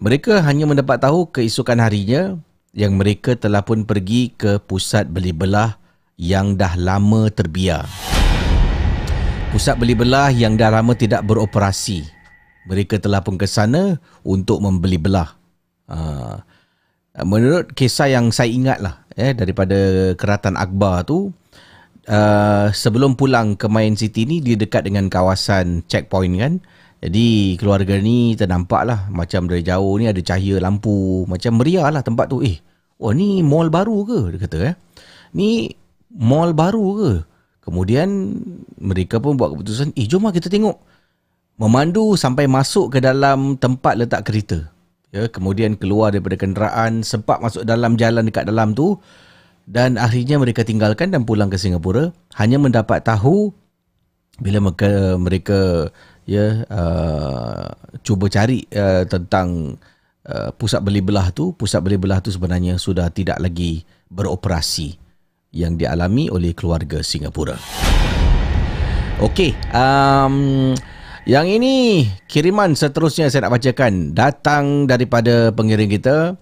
Mereka 0.00 0.40
hanya 0.42 0.64
mendapat 0.64 1.04
tahu 1.04 1.28
keesokan 1.28 1.78
harinya 1.78 2.40
yang 2.72 2.96
mereka 2.96 3.36
telah 3.36 3.60
pun 3.60 3.84
pergi 3.84 4.32
ke 4.32 4.56
pusat 4.64 5.10
beli 5.12 5.36
belah 5.36 5.76
yang 6.16 6.56
dah 6.56 6.72
lama 6.80 7.28
terbiar. 7.28 7.84
Pusat 9.50 9.76
beli 9.82 9.94
belah 9.98 10.30
yang 10.30 10.54
dah 10.54 10.70
lama 10.72 10.94
tidak 10.94 11.26
beroperasi. 11.26 12.06
Mereka 12.70 13.02
telah 13.02 13.20
pun 13.20 13.34
ke 13.34 13.44
sana 13.44 13.98
untuk 14.22 14.62
membeli 14.62 14.96
belah. 14.96 15.34
Uh, 15.90 16.38
menurut 17.18 17.74
kisah 17.74 18.10
yang 18.10 18.30
saya 18.30 18.50
ingat 18.50 18.78
lah 18.78 19.02
eh, 19.18 19.34
daripada 19.34 20.12
keratan 20.14 20.54
Akbar 20.54 21.06
tu, 21.06 21.34
uh, 22.06 22.66
sebelum 22.70 23.18
pulang 23.18 23.58
ke 23.58 23.66
Main 23.66 23.98
City 23.98 24.26
ni, 24.26 24.38
dia 24.38 24.54
dekat 24.54 24.86
dengan 24.86 25.10
kawasan 25.10 25.82
checkpoint 25.90 26.34
kan. 26.38 26.54
Jadi 27.00 27.56
keluarga 27.56 27.96
ni 27.96 28.36
ternampak 28.36 28.84
lah 28.84 29.08
macam 29.08 29.48
dari 29.48 29.64
jauh 29.64 29.96
ni 29.96 30.04
ada 30.04 30.20
cahaya 30.20 30.60
lampu. 30.60 31.24
Macam 31.24 31.56
meriah 31.56 31.88
lah 31.88 32.04
tempat 32.04 32.28
tu. 32.28 32.44
Eh, 32.44 32.60
oh 33.00 33.16
ni 33.16 33.40
mall 33.40 33.72
baru 33.72 34.04
ke? 34.04 34.18
Dia 34.36 34.38
kata 34.44 34.58
eh. 34.68 34.74
Ni 35.32 35.72
mall 36.12 36.52
baru 36.52 36.86
ke? 37.00 37.12
kemudian 37.70 38.08
mereka 38.82 39.22
pun 39.22 39.38
buat 39.38 39.54
keputusan, 39.54 39.94
eh 39.94 40.06
jom 40.10 40.26
lah 40.26 40.34
kita 40.34 40.50
tengok. 40.50 40.74
Memandu 41.60 42.18
sampai 42.18 42.50
masuk 42.50 42.96
ke 42.96 42.98
dalam 42.98 43.54
tempat 43.54 43.94
letak 43.94 44.26
kereta. 44.26 44.66
Ya, 45.10 45.26
kemudian 45.26 45.74
keluar 45.74 46.14
daripada 46.14 46.38
kenderaan, 46.38 47.02
sempat 47.02 47.42
masuk 47.42 47.66
dalam 47.66 47.98
jalan 47.98 48.30
dekat 48.30 48.46
dalam 48.46 48.78
tu 48.78 48.94
dan 49.66 49.98
akhirnya 49.98 50.38
mereka 50.38 50.66
tinggalkan 50.66 51.14
dan 51.14 51.26
pulang 51.26 51.50
ke 51.50 51.58
Singapura 51.58 52.10
hanya 52.38 52.58
mendapat 52.58 53.06
tahu 53.06 53.54
bila 54.42 54.58
mereka 54.58 54.90
mereka 55.14 55.60
ya 56.26 56.66
uh, 56.66 57.70
cuba 58.02 58.26
cari 58.26 58.66
uh, 58.74 59.06
tentang 59.06 59.78
uh, 60.26 60.50
pusat 60.54 60.82
beli 60.82 61.02
belah 61.04 61.30
tu 61.30 61.54
pusat 61.54 61.82
beli 61.82 61.98
belah 61.98 62.18
tu 62.18 62.34
sebenarnya 62.34 62.78
sudah 62.82 63.10
tidak 63.14 63.38
lagi 63.38 63.86
beroperasi 64.10 64.98
yang 65.54 65.74
dialami 65.74 66.30
oleh 66.30 66.54
keluarga 66.54 67.02
Singapura. 67.02 67.58
Okey, 69.20 69.52
um, 69.74 70.72
yang 71.30 71.46
ini 71.46 72.10
kiriman 72.26 72.74
seterusnya 72.74 73.30
saya 73.30 73.46
nak 73.46 73.54
bacakan 73.54 74.18
datang 74.18 74.90
daripada 74.90 75.54
pengirim 75.54 75.86
kita. 75.86 76.34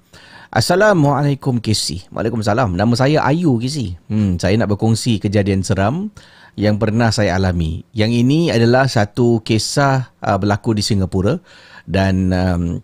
Assalamualaikum 0.48 1.60
KC. 1.60 2.08
Waalaikumsalam. 2.08 2.72
Nama 2.72 2.94
saya 2.96 3.20
Ayu 3.20 3.60
KC. 3.60 4.00
Hmm, 4.08 4.40
saya 4.40 4.56
nak 4.56 4.72
berkongsi 4.72 5.20
kejadian 5.20 5.60
seram 5.60 6.08
yang 6.56 6.80
pernah 6.80 7.12
saya 7.12 7.36
alami. 7.36 7.84
Yang 7.92 8.24
ini 8.24 8.48
adalah 8.48 8.88
satu 8.88 9.44
kisah 9.44 10.08
uh, 10.24 10.40
berlaku 10.40 10.72
di 10.72 10.80
Singapura 10.80 11.36
dan 11.84 12.32
um, 12.32 12.80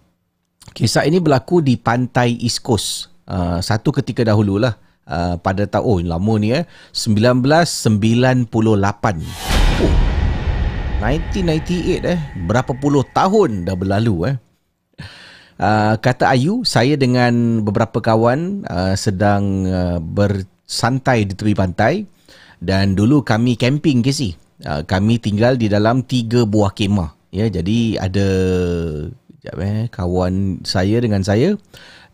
kisah 0.77 1.09
ini 1.09 1.25
berlaku 1.25 1.65
di 1.65 1.81
pantai 1.81 2.37
East 2.37 2.61
Coast. 2.61 3.17
Uh, 3.25 3.65
satu 3.65 3.97
ketika 3.97 4.29
dahululah 4.29 4.77
uh, 5.09 5.41
pada 5.41 5.65
tahun 5.65 6.05
oh, 6.05 6.21
lama 6.21 6.37
ni 6.37 6.53
eh 6.53 6.69
1998. 6.93 8.45
Oh, 9.81 10.14
1998 11.05 12.01
eh 12.09 12.21
berapa 12.49 12.73
puluh 12.73 13.05
tahun 13.13 13.69
dah 13.69 13.77
berlalu 13.77 14.33
eh 14.33 14.37
Uh, 15.55 15.95
kata 16.03 16.35
Ayu, 16.35 16.67
saya 16.67 16.99
dengan 16.99 17.63
beberapa 17.63 18.03
kawan 18.03 18.67
uh, 18.67 18.99
sedang 18.99 19.63
uh, 19.63 20.03
bersantai 20.03 21.31
di 21.31 21.39
tepi 21.39 21.55
pantai 21.55 22.11
dan 22.59 22.99
dulu 22.99 23.23
kami 23.23 23.55
camping 23.55 24.03
ke 24.03 24.11
si. 24.11 24.35
Uh, 24.67 24.83
kami 24.83 25.23
tinggal 25.23 25.55
di 25.55 25.71
dalam 25.71 26.03
tiga 26.03 26.43
buah 26.43 26.75
kemah. 26.75 27.15
Ya, 27.31 27.47
jadi 27.47 28.03
ada 28.03 28.29
sekejap 29.45 29.57
eh, 29.61 29.87
kawan 29.93 30.65
saya 30.65 30.97
dengan 31.05 31.21
saya. 31.21 31.61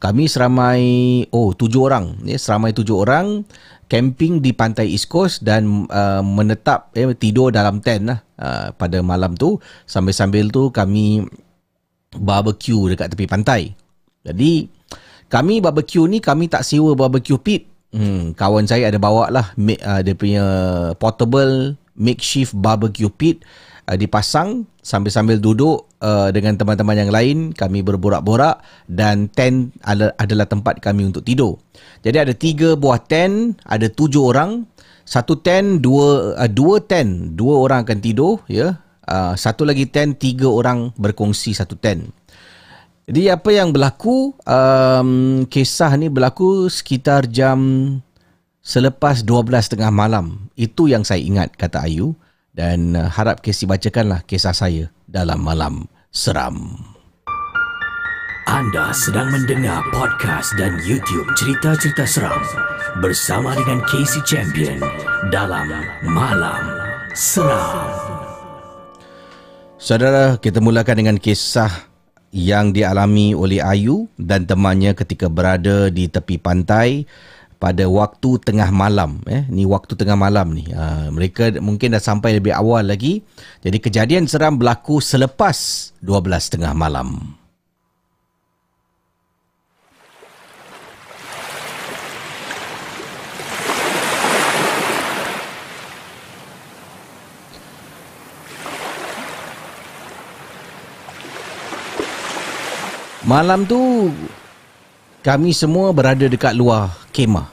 Kami 0.03 0.26
seramai, 0.26 0.83
oh 1.31 1.55
tujuh 1.55 1.87
orang. 1.87 2.18
Ya, 2.26 2.40
seramai 2.40 2.74
tujuh 2.74 3.07
orang 3.07 3.46
camping 3.90 4.38
di 4.38 4.55
pantai 4.55 4.94
East 4.94 5.11
Coast 5.11 5.42
dan 5.42 5.90
uh, 5.90 6.22
menetap, 6.22 6.94
eh, 6.94 7.11
tidur 7.18 7.50
dalam 7.50 7.83
tent 7.83 8.07
lah 8.07 8.18
uh, 8.38 8.70
pada 8.70 9.03
malam 9.03 9.35
tu. 9.35 9.59
Sambil-sambil 9.85 10.46
tu 10.55 10.70
kami 10.70 11.26
barbecue 12.14 12.94
dekat 12.94 13.11
tepi 13.11 13.26
pantai. 13.26 13.74
Jadi 14.22 14.70
kami 15.26 15.59
barbecue 15.59 16.07
ni 16.07 16.22
kami 16.22 16.46
tak 16.46 16.62
sewa 16.62 16.94
barbecue 16.94 17.37
pit. 17.37 17.66
Hmm, 17.90 18.38
kawan 18.38 18.70
saya 18.70 18.87
ada 18.87 19.03
bawa 19.03 19.35
lah 19.35 19.50
uh, 19.59 20.00
dia 20.07 20.14
punya 20.14 20.46
portable 20.94 21.74
makeshift 21.98 22.55
barbecue 22.55 23.11
pit 23.11 23.42
uh, 23.90 23.98
dipasang 23.98 24.70
sambil-sambil 24.79 25.42
duduk 25.42 25.90
uh, 25.98 26.31
dengan 26.31 26.55
teman-teman 26.55 26.94
yang 26.94 27.11
lain 27.11 27.50
kami 27.50 27.83
berborak-borak 27.83 28.62
dan 28.87 29.26
tent 29.35 29.74
adalah 29.83 30.46
tempat 30.46 30.79
kami 30.79 31.11
untuk 31.11 31.26
tidur. 31.26 31.59
Jadi 32.07 32.16
ada 32.22 32.33
tiga 32.33 32.79
buah 32.79 33.03
tent, 33.03 33.59
ada 33.66 33.90
tujuh 33.90 34.31
orang. 34.31 34.70
Satu 35.03 35.42
tent, 35.42 35.83
dua, 35.83 36.38
uh, 36.38 36.46
dua 36.46 36.79
tent, 36.87 37.35
dua 37.35 37.66
orang 37.66 37.83
akan 37.83 37.98
tidur 37.98 38.38
ya. 38.46 38.79
Uh, 39.11 39.35
satu 39.35 39.66
lagi 39.66 39.90
tent, 39.90 40.22
tiga 40.22 40.46
orang 40.46 40.94
berkongsi 40.94 41.50
satu 41.50 41.74
tent. 41.74 42.14
Jadi 43.11 43.26
apa 43.26 43.50
yang 43.50 43.74
berlaku, 43.74 44.38
um, 44.46 45.42
kisah 45.50 45.98
ni 45.98 46.07
berlaku 46.07 46.70
sekitar 46.70 47.26
jam 47.26 47.59
selepas 48.62 49.26
12 49.26 49.50
tengah 49.66 49.90
malam. 49.90 50.46
Itu 50.55 50.87
yang 50.87 51.03
saya 51.03 51.18
ingat, 51.18 51.59
kata 51.59 51.90
Ayu. 51.90 52.14
Dan 52.50 52.98
uh, 52.98 53.06
harap 53.06 53.42
Casey 53.42 53.70
bacakanlah 53.70 54.26
kisah 54.26 54.54
saya 54.54 54.90
dalam 55.06 55.38
malam 55.42 55.86
seram. 56.10 56.74
Anda 58.50 58.90
sedang 58.90 59.30
mendengar 59.30 59.78
podcast 59.94 60.58
dan 60.58 60.74
YouTube 60.82 61.30
cerita-cerita 61.38 62.02
seram 62.02 62.42
bersama 62.98 63.54
dengan 63.54 63.78
Casey 63.86 64.18
Champion 64.26 64.82
dalam 65.30 65.70
Malam 66.02 66.62
Seram. 67.14 67.86
Saudara, 69.78 70.34
kita 70.42 70.58
mulakan 70.58 70.98
dengan 70.98 71.16
kisah 71.22 71.70
yang 72.34 72.74
dialami 72.74 73.38
oleh 73.38 73.62
Ayu 73.62 74.10
dan 74.18 74.46
temannya 74.46 74.98
ketika 74.98 75.30
berada 75.30 75.86
di 75.86 76.10
tepi 76.10 76.38
pantai 76.38 77.06
pada 77.61 77.85
waktu 77.85 78.40
tengah 78.40 78.73
malam 78.73 79.20
eh? 79.29 79.44
Ni 79.53 79.68
waktu 79.68 79.92
tengah 79.92 80.16
malam 80.16 80.57
ni. 80.57 80.64
Ha, 80.73 81.12
mereka 81.12 81.53
mungkin 81.61 81.92
dah 81.92 82.01
sampai 82.01 82.40
lebih 82.40 82.57
awal 82.57 82.88
lagi. 82.88 83.20
Jadi 83.61 83.77
kejadian 83.77 84.25
seram 84.25 84.57
berlaku 84.57 84.96
selepas 85.05 85.92
12 86.01 86.57
tengah 86.57 86.73
malam. 86.73 87.37
Malam 103.20 103.62
tu 103.68 104.11
kami 105.23 105.53
semua 105.53 105.92
berada 105.92 106.25
dekat 106.25 106.57
luar 106.57 106.99
kemah. 107.11 107.51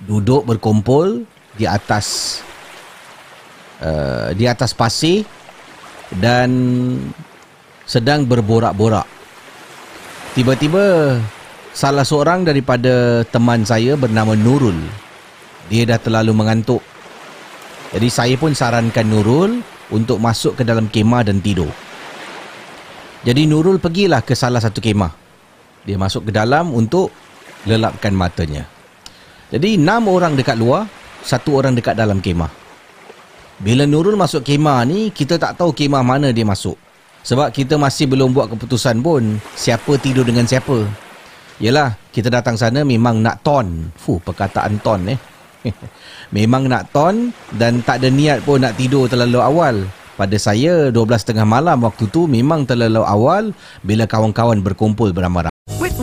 Duduk 0.00 0.46
berkumpul 0.46 1.26
di 1.56 1.64
atas 1.64 2.38
uh, 3.80 4.32
di 4.36 4.44
atas 4.48 4.72
pasir 4.76 5.24
dan 6.14 6.50
sedang 7.88 8.26
berborak-borak. 8.26 9.06
Tiba-tiba 10.36 11.16
salah 11.72 12.04
seorang 12.04 12.44
daripada 12.44 13.24
teman 13.28 13.64
saya 13.64 13.96
bernama 13.96 14.36
Nurul. 14.36 14.76
Dia 15.72 15.88
dah 15.88 15.98
terlalu 15.98 16.32
mengantuk. 16.36 16.84
Jadi 17.96 18.08
saya 18.12 18.34
pun 18.36 18.52
sarankan 18.52 19.06
Nurul 19.08 19.64
untuk 19.88 20.20
masuk 20.20 20.60
ke 20.60 20.62
dalam 20.66 20.92
kemah 20.92 21.24
dan 21.24 21.40
tidur. 21.40 21.70
Jadi 23.24 23.48
Nurul 23.48 23.80
pergilah 23.80 24.20
ke 24.22 24.36
salah 24.36 24.60
satu 24.60 24.78
kemah. 24.78 25.10
Dia 25.88 25.96
masuk 25.96 26.28
ke 26.28 26.32
dalam 26.34 26.74
untuk 26.74 27.10
lelapkan 27.64 28.14
matanya. 28.14 28.75
Jadi 29.50 29.78
enam 29.78 30.10
orang 30.10 30.34
dekat 30.34 30.58
luar, 30.58 30.90
satu 31.22 31.62
orang 31.62 31.78
dekat 31.78 31.94
dalam 31.94 32.18
kemah. 32.18 32.50
Bila 33.56 33.88
Nurul 33.88 34.18
masuk 34.18 34.44
kemah 34.44 34.84
ni, 34.84 35.08
kita 35.14 35.40
tak 35.40 35.56
tahu 35.56 35.72
kemah 35.72 36.02
mana 36.02 36.28
dia 36.34 36.44
masuk. 36.44 36.76
Sebab 37.26 37.50
kita 37.50 37.74
masih 37.74 38.06
belum 38.06 38.30
buat 38.30 38.52
keputusan 38.52 39.02
pun 39.02 39.42
siapa 39.58 39.98
tidur 39.98 40.22
dengan 40.22 40.46
siapa. 40.46 40.86
Yelah, 41.58 41.96
kita 42.12 42.28
datang 42.28 42.54
sana 42.54 42.84
memang 42.84 43.18
nak 43.18 43.42
ton. 43.42 43.90
Fuh, 43.96 44.20
perkataan 44.20 44.78
ton 44.84 45.00
eh. 45.10 45.18
memang 46.36 46.70
nak 46.70 46.92
ton 46.94 47.34
dan 47.56 47.82
tak 47.82 48.04
ada 48.04 48.12
niat 48.12 48.46
pun 48.46 48.62
nak 48.62 48.76
tidur 48.78 49.10
terlalu 49.10 49.40
awal. 49.42 49.74
Pada 50.16 50.36
saya 50.40 50.88
12.30 50.92 51.44
malam 51.44 51.82
waktu 51.82 52.08
tu 52.08 52.24
memang 52.30 52.64
terlalu 52.64 53.04
awal 53.04 53.50
bila 53.84 54.04
kawan-kawan 54.08 54.60
berkumpul 54.62 55.12
beramai-ramai. 55.12 55.55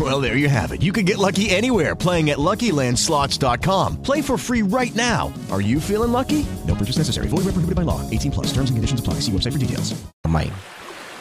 Well, 0.00 0.24
there 0.24 0.40
you 0.40 0.48
have 0.48 0.72
it. 0.72 0.80
You 0.80 0.90
can 0.90 1.04
get 1.04 1.20
lucky 1.20 1.52
anywhere 1.52 1.92
playing 1.94 2.32
at 2.32 2.40
LuckyLandSlots.com. 2.40 4.00
Play 4.02 4.24
for 4.24 4.40
free 4.40 4.64
right 4.64 4.90
now. 4.96 5.28
Are 5.52 5.60
you 5.60 5.78
feeling 5.78 6.10
lucky? 6.10 6.48
No 6.64 6.72
purchase 6.74 6.96
necessary. 6.96 7.28
Void 7.28 7.44
where 7.44 7.52
prohibited 7.52 7.76
by 7.76 7.84
law. 7.84 8.00
18 8.08 8.32
plus. 8.32 8.48
Terms 8.50 8.72
and 8.72 8.80
conditions 8.80 9.04
apply. 9.04 9.20
See 9.20 9.30
website 9.30 9.52
for 9.52 9.60
details. 9.60 9.92
Ramai. 10.24 10.48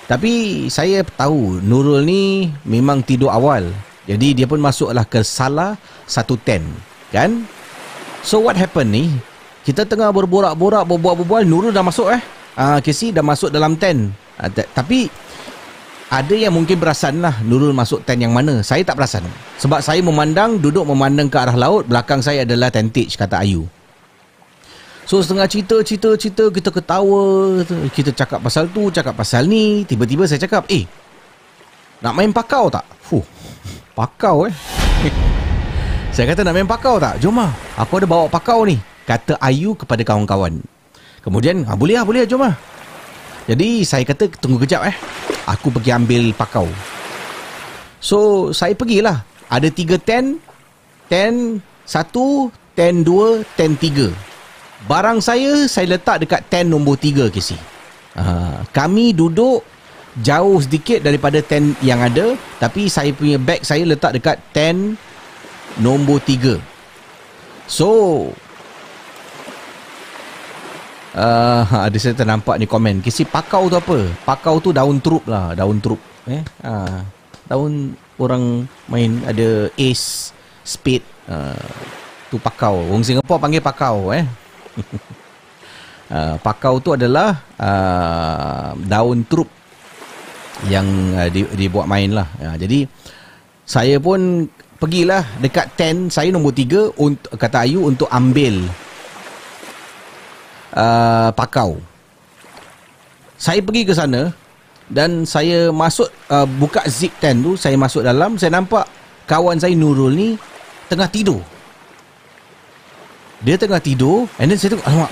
Tapi 0.07 0.65
saya 0.67 1.03
tahu 1.03 1.59
Nurul 1.61 2.03
ni 2.07 2.47
memang 2.63 3.03
tidur 3.03 3.29
awal. 3.31 3.67
Jadi 4.07 4.33
dia 4.33 4.47
pun 4.49 4.57
masuklah 4.59 5.03
ke 5.05 5.19
salah 5.21 5.75
satu 6.07 6.39
ten. 6.39 6.63
Kan? 7.11 7.43
So 8.23 8.39
what 8.39 8.55
happened 8.55 8.95
ni? 8.95 9.11
Kita 9.61 9.85
tengah 9.85 10.09
berborak-borak, 10.09 10.87
berbual-bual. 10.89 11.45
Nurul 11.45 11.69
dah 11.75 11.85
masuk 11.85 12.09
eh. 12.11 12.21
Ah, 12.55 12.79
Casey 12.81 13.13
dah 13.13 13.21
masuk 13.23 13.53
dalam 13.53 13.77
ten. 13.77 14.09
Ah, 14.41 14.49
t- 14.49 14.67
tapi 14.73 15.05
ada 16.11 16.35
yang 16.35 16.51
mungkin 16.51 16.75
perasan 16.75 17.23
lah 17.23 17.39
Nurul 17.39 17.71
masuk 17.71 18.03
ten 18.03 18.19
yang 18.19 18.35
mana. 18.35 18.59
Saya 18.59 18.83
tak 18.83 18.99
perasan. 18.99 19.23
Sebab 19.63 19.79
saya 19.79 20.03
memandang, 20.03 20.59
duduk 20.59 20.83
memandang 20.83 21.31
ke 21.31 21.39
arah 21.39 21.55
laut. 21.55 21.87
Belakang 21.87 22.19
saya 22.19 22.43
adalah 22.43 22.67
tentage, 22.67 23.15
kata 23.15 23.39
Ayu. 23.39 23.63
So 25.07 25.23
setengah 25.23 25.47
cerita, 25.49 25.75
cerita, 25.83 26.13
cerita 26.15 26.45
Kita 26.47 26.69
ketawa 26.71 27.59
Kita 27.91 28.15
cakap 28.15 28.39
pasal 28.39 28.69
tu 28.71 28.87
Cakap 28.93 29.17
pasal 29.17 29.49
ni 29.49 29.83
Tiba-tiba 29.83 30.29
saya 30.29 30.39
cakap 30.39 30.63
Eh 30.71 30.85
Nak 31.99 32.13
main 32.15 32.31
pakau 32.31 32.69
tak? 32.71 32.85
Fuh 33.01 33.25
Pakau 33.91 34.47
eh 34.47 34.53
Saya 36.15 36.31
kata 36.31 36.47
nak 36.47 36.53
main 36.55 36.69
pakau 36.69 37.01
tak? 37.01 37.17
Jom 37.19 37.33
lah 37.33 37.51
Aku 37.81 37.99
ada 37.99 38.07
bawa 38.07 38.29
pakau 38.31 38.63
ni 38.63 38.79
Kata 39.03 39.35
Ayu 39.41 39.73
kepada 39.73 40.05
kawan-kawan 40.05 40.61
Kemudian 41.25 41.65
ah, 41.67 41.75
Boleh 41.75 41.99
lah 41.99 42.05
boleh 42.05 42.23
lah 42.23 42.29
jom 42.29 42.45
lah 42.45 42.55
Jadi 43.45 43.81
saya 43.85 44.05
kata 44.05 44.29
Tunggu 44.37 44.61
kejap 44.61 44.85
eh. 44.85 44.95
Aku 45.49 45.73
pergi 45.73 45.93
ambil 45.93 46.33
pakau. 46.33 46.69
So 48.01 48.49
saya 48.53 48.73
pergilah. 48.77 49.25
Ada 49.51 49.67
tiga 49.67 49.99
ten 49.99 50.39
Ten 51.11 51.59
Satu 51.83 52.47
Ten 52.71 53.03
dua 53.03 53.43
Ten 53.59 53.75
tiga. 53.75 54.07
Barang 54.89 55.21
saya 55.21 55.69
Saya 55.69 55.93
letak 55.97 56.25
dekat 56.25 56.41
ten 56.49 56.65
nombor 56.65 56.97
tiga 56.97 57.29
Casey 57.29 57.59
uh, 58.17 58.65
Kami 58.73 59.13
duduk 59.13 59.61
Jauh 60.25 60.57
sedikit 60.57 61.05
daripada 61.05 61.37
ten 61.45 61.77
yang 61.85 62.01
ada 62.01 62.33
Tapi 62.57 62.89
saya 62.89 63.13
punya 63.13 63.37
bag 63.37 63.61
saya 63.61 63.85
letak 63.85 64.17
dekat 64.17 64.41
ten 64.49 64.97
Nombor 65.79 66.19
tiga. 66.27 66.59
So 67.71 68.27
Uh, 71.11 71.67
ada 71.91 71.97
saya 71.99 72.15
ternampak 72.15 72.55
ni 72.55 72.63
komen 72.63 73.03
Kisi 73.03 73.27
pakau 73.27 73.67
tu 73.67 73.75
apa? 73.75 74.07
Pakau 74.23 74.63
tu 74.63 74.71
daun 74.71 74.95
trup 75.03 75.27
lah 75.27 75.51
Daun 75.51 75.83
trup 75.83 75.99
eh? 76.23 76.39
ha, 76.63 77.03
Daun 77.51 77.91
orang 78.15 78.63
main 78.87 79.19
ada 79.27 79.67
ace 79.75 80.31
Spade 80.63 81.03
uh, 81.27 81.67
Tu 82.31 82.39
pakau 82.39 82.87
Orang 82.87 83.03
Singapura 83.03 83.43
panggil 83.43 83.59
pakau 83.59 84.15
eh? 84.15 84.23
uh, 86.15 86.39
pakau 86.47 86.79
tu 86.79 86.95
adalah 86.95 87.43
uh, 87.59 88.71
Daun 88.79 89.27
trup 89.27 89.51
Yang 90.71 90.87
uh, 91.11 91.27
di, 91.27 91.41
dibuat 91.59 91.91
main 91.91 92.15
lah 92.15 92.31
uh, 92.39 92.55
Jadi 92.55 92.87
Saya 93.67 93.99
pun 93.99 94.47
Pergilah 94.79 95.27
dekat 95.43 95.75
10 95.75 96.07
Saya 96.07 96.31
nombor 96.31 96.55
3 96.55 96.95
untuk, 97.03 97.35
Kata 97.35 97.67
Ayu 97.67 97.83
untuk 97.83 98.07
ambil 98.07 98.63
uh, 100.75 101.29
pakau. 101.35 101.79
Saya 103.41 103.59
pergi 103.63 103.87
ke 103.87 103.93
sana 103.95 104.29
dan 104.91 105.25
saya 105.25 105.71
masuk 105.73 106.11
uh, 106.29 106.45
buka 106.45 106.85
zip 106.85 107.15
tent 107.17 107.41
tu, 107.41 107.57
saya 107.57 107.73
masuk 107.79 108.05
dalam, 108.05 108.37
saya 108.37 108.53
nampak 108.59 108.85
kawan 109.25 109.57
saya 109.57 109.73
Nurul 109.73 110.13
ni 110.13 110.29
tengah 110.91 111.09
tidur. 111.09 111.41
Dia 113.41 113.57
tengah 113.57 113.81
tidur 113.81 114.29
and 114.37 114.53
then 114.53 114.57
saya 114.59 114.77
tengok 114.77 114.85
alamak. 114.85 115.11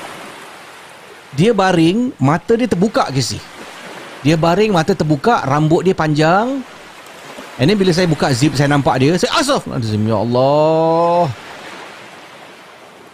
Dia 1.33 1.51
baring, 1.53 2.13
mata 2.17 2.53
dia 2.57 2.65
terbuka 2.65 3.09
ke 3.09 3.21
si. 3.21 3.37
Dia 4.25 4.35
baring, 4.35 4.73
mata 4.73 4.97
terbuka, 4.97 5.45
rambut 5.45 5.85
dia 5.85 5.95
panjang. 5.95 6.61
And 7.59 7.67
then 7.67 7.75
bila 7.75 7.91
saya 7.91 8.07
buka 8.07 8.31
zip, 8.31 8.55
saya 8.55 8.71
nampak 8.71 8.97
dia. 9.03 9.13
Saya 9.19 9.35
asaf. 9.35 9.67
Ya 9.67 10.17
Allah. 10.17 11.27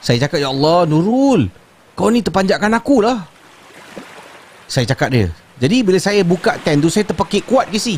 Saya 0.06 0.22
cakap, 0.22 0.38
Ya 0.38 0.54
Allah, 0.54 0.86
Nurul. 0.86 1.50
Kau 1.96 2.12
ni 2.12 2.20
terpanjatkan 2.20 2.68
aku 2.76 3.00
lah 3.00 3.24
Saya 4.68 4.84
cakap 4.84 5.16
dia 5.16 5.32
Jadi 5.64 5.80
bila 5.80 5.96
saya 5.96 6.22
buka 6.28 6.60
tent 6.60 6.84
tu 6.84 6.92
Saya 6.92 7.08
terpekik 7.08 7.48
kuat 7.48 7.72
ke 7.72 7.80
si 7.80 7.96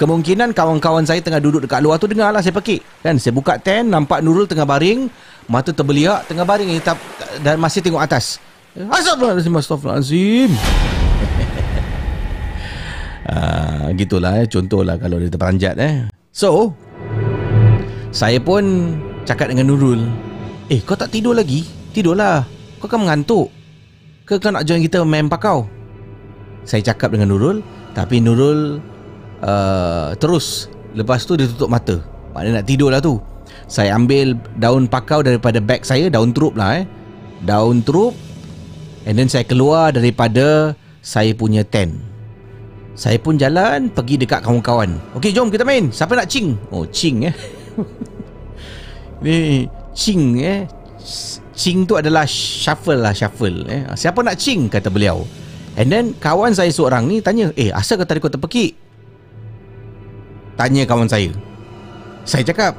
Kemungkinan 0.00 0.56
kawan-kawan 0.56 1.04
saya 1.04 1.20
tengah 1.20 1.40
duduk 1.40 1.68
dekat 1.68 1.84
luar 1.84 2.00
tu 2.00 2.08
Dengar 2.08 2.32
lah 2.32 2.40
saya 2.40 2.56
pekik 2.56 2.80
Kan 3.04 3.20
saya 3.20 3.36
buka 3.36 3.60
tent 3.60 3.92
Nampak 3.92 4.24
Nurul 4.24 4.48
tengah 4.48 4.64
baring 4.64 5.12
Mata 5.52 5.72
terbeliak 5.72 6.24
Tengah 6.28 6.48
baring 6.48 6.72
tak, 6.80 6.96
Dan 7.44 7.60
masih 7.60 7.84
tengok 7.84 8.00
atas 8.00 8.40
Astagfirullahaladzim 8.72 9.52
Astagfirullahaladzim 9.56 10.50
Ah, 13.26 13.90
gitulah 13.98 14.38
eh. 14.38 14.46
Contohlah 14.46 15.02
kalau 15.02 15.18
dia 15.18 15.26
terperanjat 15.26 15.74
eh. 15.82 16.06
So, 16.30 16.70
saya 18.14 18.38
pun 18.38 18.94
cakap 19.26 19.50
dengan 19.50 19.66
Nurul, 19.66 20.06
"Eh, 20.70 20.78
kau 20.86 20.94
tak 20.94 21.10
tidur 21.10 21.34
lagi? 21.34 21.66
Tidurlah. 21.90 22.46
Kau 22.86 22.94
kan 22.94 23.02
mengantuk. 23.02 23.50
Ke 24.22 24.38
kau 24.38 24.54
nak 24.54 24.62
join 24.62 24.78
kita 24.78 25.02
main 25.02 25.26
pakau?" 25.26 25.66
Saya 26.62 26.82
cakap 26.82 27.14
dengan 27.14 27.34
Nurul, 27.34 27.62
tapi 27.94 28.22
Nurul 28.22 28.78
uh, 29.42 30.14
terus 30.18 30.70
lepas 30.94 31.26
tu 31.26 31.34
dia 31.34 31.50
tutup 31.50 31.70
mata. 31.70 31.98
Maknanya 32.34 32.62
nak 32.62 32.66
tidur 32.66 32.94
lah 32.94 33.02
tu. 33.02 33.18
Saya 33.66 33.94
ambil 33.98 34.38
daun 34.58 34.86
pakau 34.86 35.22
daripada 35.22 35.58
bag 35.58 35.82
saya, 35.82 36.06
daun 36.06 36.30
trup 36.30 36.54
lah 36.54 36.82
eh. 36.82 36.84
Daun 37.42 37.82
trup 37.82 38.14
and 39.06 39.14
then 39.18 39.30
saya 39.30 39.42
keluar 39.46 39.94
daripada 39.94 40.74
saya 41.02 41.30
punya 41.34 41.62
tent. 41.62 41.94
Saya 42.96 43.20
pun 43.20 43.36
jalan 43.36 43.92
pergi 43.92 44.16
dekat 44.16 44.40
kawan-kawan. 44.40 44.96
Okey, 45.14 45.30
jom 45.30 45.52
kita 45.52 45.68
main. 45.68 45.92
Siapa 45.92 46.16
nak 46.16 46.32
cing? 46.32 46.56
Oh, 46.72 46.88
cing 46.88 47.28
eh. 47.28 47.34
Ni 49.24 49.68
cing 49.92 50.40
eh. 50.40 50.64
Cing 51.56 51.88
tu 51.88 51.96
adalah 51.96 52.26
shuffle 52.28 53.00
lah, 53.00 53.14
shuffle 53.14 53.64
eh. 53.70 53.86
Siapa 53.94 54.20
nak 54.20 54.36
cing 54.36 54.66
kata 54.66 54.90
beliau. 54.90 55.24
And 55.78 55.88
then 55.88 56.04
kawan 56.18 56.52
saya 56.52 56.68
seorang 56.72 57.06
ni 57.06 57.22
tanya, 57.22 57.52
"Eh, 57.54 57.70
asal 57.72 57.96
kau 57.96 58.08
tadi 58.08 58.20
kau 58.20 58.32
terpekik?" 58.32 58.76
Tanya 60.56 60.84
kawan 60.84 61.08
saya. 61.08 61.32
Saya 62.26 62.42
cakap, 62.44 62.76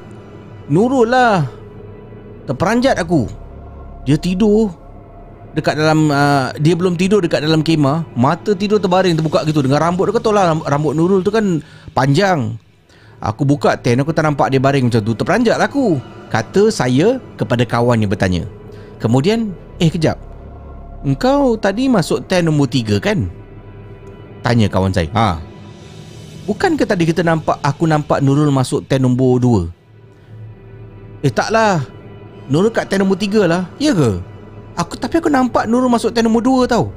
"Nurul 0.69 1.09
lah. 1.09 1.45
Terperanjat 2.45 2.99
aku. 2.99 3.29
Dia 4.05 4.17
tidur 4.17 4.71
dekat 5.57 5.73
dalam 5.73 6.13
uh, 6.13 6.53
dia 6.61 6.77
belum 6.77 6.93
tidur 6.93 7.17
dekat 7.17 7.41
dalam 7.41 7.65
kemah 7.65 8.05
mata 8.13 8.53
tidur 8.53 8.77
terbaring 8.77 9.17
terbuka 9.17 9.41
gitu 9.41 9.65
dengan 9.65 9.81
rambut 9.81 10.05
dia 10.05 10.21
kata 10.21 10.29
lah 10.29 10.53
rambut 10.53 10.93
Nurul 10.93 11.25
tu 11.25 11.33
kan 11.33 11.57
panjang 11.97 12.53
aku 13.17 13.41
buka 13.41 13.73
tent 13.73 14.05
aku 14.05 14.13
tak 14.13 14.29
nampak 14.29 14.53
dia 14.53 14.61
baring 14.61 14.85
macam 14.85 15.01
tu 15.01 15.17
terperanjat 15.17 15.57
lah 15.57 15.65
aku 15.65 15.97
kata 16.27 16.69
saya 16.71 17.19
kepada 17.35 17.63
kawan 17.63 18.03
yang 18.03 18.11
bertanya. 18.11 18.43
Kemudian 18.97 19.53
eh 19.77 19.91
kejap. 19.91 20.17
Engkau 21.05 21.55
tadi 21.55 21.87
masuk 21.87 22.25
tent 22.25 22.49
nombor 22.49 22.67
3 22.67 22.97
kan? 22.97 23.29
Tanya 24.41 24.67
kawan 24.67 24.91
saya. 24.91 25.07
Ha. 25.13 25.39
Bukan 26.47 26.79
ke 26.79 26.87
tadi 26.87 27.03
kita 27.05 27.21
nampak 27.21 27.59
aku 27.59 27.85
nampak 27.85 28.23
Nurul 28.23 28.49
masuk 28.49 28.87
tent 28.87 29.03
nombor 29.03 29.39
2 29.39 29.77
eh 31.25 31.33
taklah. 31.33 31.81
Nurul 32.47 32.71
kat 32.71 32.87
tent 32.87 33.03
nombor 33.03 33.19
3 33.19 33.43
lah. 33.49 33.67
Ya 33.81 33.91
ke? 33.91 34.21
Aku 34.77 34.93
tapi 34.95 35.19
aku 35.19 35.27
nampak 35.27 35.65
Nurul 35.67 35.91
masuk 35.91 36.13
tent 36.13 36.25
nombor 36.25 36.45
2 36.45 36.69
tau. 36.69 36.93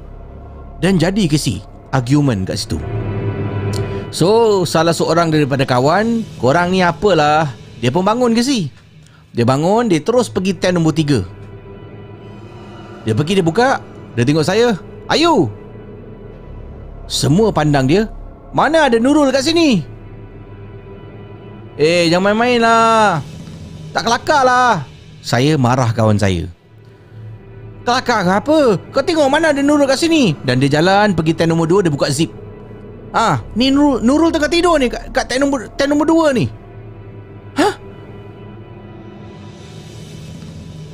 Dan 0.81 0.97
jadi 0.97 1.29
ke 1.29 1.37
si 1.37 1.61
argument 1.93 2.47
kat 2.47 2.57
situ. 2.57 2.79
So, 4.11 4.61
salah 4.67 4.91
seorang 4.91 5.31
daripada 5.31 5.63
kawan, 5.63 6.27
korang 6.35 6.75
ni 6.75 6.83
apalah, 6.83 7.47
dia 7.79 7.87
pun 7.95 8.03
bangun 8.03 8.35
ke 8.35 8.43
si. 8.43 8.67
Dia 9.31 9.47
bangun, 9.47 9.87
dia 9.87 10.03
terus 10.03 10.27
pergi 10.27 10.55
tent 10.55 10.75
nombor 10.75 10.91
3. 10.91 11.23
Dia 13.07 13.13
pergi 13.15 13.39
dia 13.39 13.45
buka, 13.45 13.79
dia 14.13 14.23
tengok 14.27 14.45
saya, 14.45 14.75
"Ayu." 15.07 15.47
Semua 17.07 17.49
pandang 17.55 17.87
dia, 17.87 18.11
"Mana 18.51 18.91
ada 18.91 18.99
Nurul 18.99 19.31
kat 19.31 19.47
sini?" 19.47 19.83
Eh, 21.79 22.11
jangan 22.11 22.35
main-main 22.35 22.59
lah. 22.59 23.23
Tak 23.95 24.03
kelakar 24.05 24.43
lah. 24.43 24.83
Saya 25.23 25.55
marah 25.55 25.89
kawan 25.95 26.19
saya. 26.19 26.45
Kelakar 27.81 28.19
ke 28.21 28.31
apa? 28.37 28.59
Kau 28.93 29.01
tengok 29.01 29.25
mana 29.25 29.49
ada 29.49 29.61
Nurul 29.65 29.89
kat 29.89 29.97
sini 29.97 30.37
Dan 30.45 30.61
dia 30.61 30.69
jalan 30.69 31.17
pergi 31.17 31.33
tent 31.33 31.49
nombor 31.49 31.65
2 31.65 31.81
Dia 31.81 31.89
buka 31.89 32.13
zip 32.13 32.29
Ah, 33.11 33.43
ni 33.59 33.67
Nurul, 33.67 33.99
Nurul 33.99 34.31
tengah 34.31 34.47
tidur 34.47 34.79
ni 34.79 34.87
kat, 34.87 35.11
kat 35.11 35.27
tent 35.27 35.43
nombor 35.43 35.67
tent 35.75 35.91
nombor 35.91 36.07
2 36.07 36.31
ni. 36.31 36.47
Hah? 37.59 37.75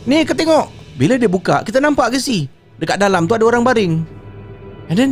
Ni 0.08 0.24
kau 0.24 0.34
tengok. 0.34 0.72
Bila 0.98 1.20
dia 1.20 1.30
buka, 1.30 1.62
kita 1.62 1.84
nampak 1.84 2.16
ke 2.16 2.18
si? 2.18 2.48
Dekat 2.80 2.98
dalam 2.98 3.28
tu 3.28 3.36
ada 3.36 3.44
orang 3.44 3.62
baring. 3.62 3.94
And 4.88 4.98
then 4.98 5.12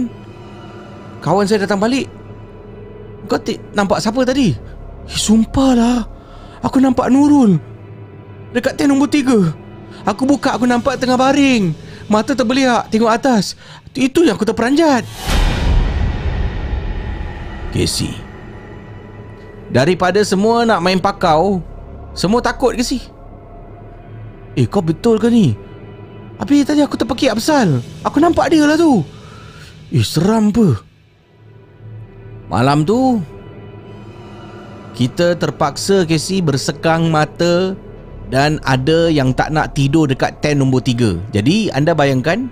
kawan 1.20 1.46
saya 1.46 1.68
datang 1.68 1.84
balik. 1.84 2.08
Kau 3.28 3.38
t- 3.38 3.60
nampak 3.76 4.00
siapa 4.00 4.24
tadi? 4.24 4.56
Eh, 5.06 5.20
sumpah 5.20 5.72
lah. 5.76 6.00
Aku 6.64 6.80
nampak 6.80 7.12
Nurul. 7.12 7.60
Dekat 8.56 8.80
tent 8.80 8.90
nombor 8.90 9.12
tiga. 9.12 9.52
Aku 10.08 10.24
buka 10.24 10.56
aku 10.56 10.64
nampak 10.64 10.98
tengah 10.98 11.20
baring. 11.20 11.76
Mata 12.08 12.32
terbeliak 12.38 12.88
tengok 12.88 13.12
atas. 13.12 13.60
Itu 13.92 14.24
yang 14.24 14.40
aku 14.40 14.48
terperanjat. 14.48 15.04
Casey. 17.76 18.16
Daripada 19.68 20.22
semua 20.24 20.64
nak 20.64 20.80
main 20.80 21.02
pakau, 21.02 21.60
semua 22.16 22.40
takut 22.40 22.72
ke 22.78 22.86
si? 22.86 23.02
Eh 24.56 24.68
kau 24.68 24.80
betul 24.80 25.20
ke 25.20 25.28
ni? 25.28 25.52
Habis 26.40 26.68
tadi 26.68 26.84
aku 26.84 26.96
terpekik 27.00 27.32
apsal. 27.32 27.80
Aku 28.04 28.20
nampak 28.20 28.52
dia 28.52 28.64
lah 28.64 28.80
tu. 28.80 29.04
Eh 29.92 30.04
seram 30.04 30.52
apa? 30.52 30.80
Malam 32.52 32.88
tu 32.88 33.20
kita 34.96 35.36
terpaksa 35.36 36.08
Casey 36.08 36.40
bersekang 36.40 37.12
mata 37.12 37.76
dan 38.32 38.64
ada 38.64 39.12
yang 39.12 39.36
tak 39.36 39.52
nak 39.52 39.76
tidur 39.76 40.08
dekat 40.08 40.40
tent 40.40 40.64
nombor 40.64 40.82
3. 40.82 41.36
Jadi 41.36 41.70
anda 41.76 41.92
bayangkan 41.92 42.48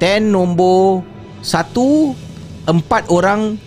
tent 0.00 0.32
nombor 0.32 1.04
1 1.44 2.72
empat 2.72 3.12
orang 3.12 3.60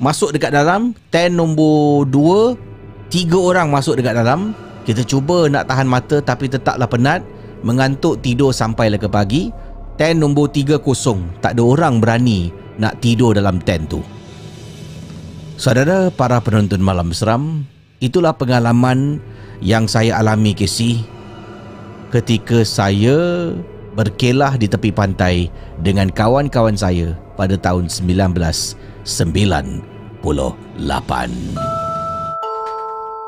masuk 0.00 0.32
dekat 0.32 0.56
dalam, 0.56 0.96
tent 1.12 1.36
nombor 1.36 2.08
2 2.08 3.12
tiga 3.12 3.38
orang 3.38 3.68
masuk 3.70 4.00
dekat 4.00 4.16
dalam. 4.18 4.56
Kita 4.86 5.02
cuba 5.02 5.50
nak 5.50 5.66
tahan 5.66 5.90
mata 5.90 6.22
tapi 6.22 6.46
tetaplah 6.46 6.86
penat, 6.86 7.26
mengantuk 7.66 8.22
tidur 8.22 8.54
sampailah 8.54 9.02
ke 9.02 9.10
pagi. 9.10 9.50
Tent 9.98 10.20
nombor 10.22 10.52
3 10.52 10.78
kosong, 10.78 11.26
tak 11.40 11.56
ada 11.56 11.64
orang 11.64 11.98
berani 11.98 12.52
nak 12.78 13.00
tidur 13.02 13.34
dalam 13.34 13.58
tent 13.58 13.90
tu. 13.90 14.04
Saudara 15.56 16.12
para 16.12 16.36
penonton 16.38 16.84
malam 16.84 17.16
seram, 17.16 17.64
itulah 17.98 18.36
pengalaman 18.36 19.24
yang 19.64 19.88
saya 19.88 20.20
alami 20.20 20.52
Casey 20.52 21.00
ketika 22.12 22.60
saya 22.60 23.50
berkelah 23.96 24.60
di 24.60 24.68
tepi 24.68 24.92
pantai 24.92 25.48
dengan 25.80 26.12
kawan-kawan 26.12 26.76
saya 26.76 27.16
pada 27.40 27.56
tahun 27.56 27.88
1998. 27.88 28.76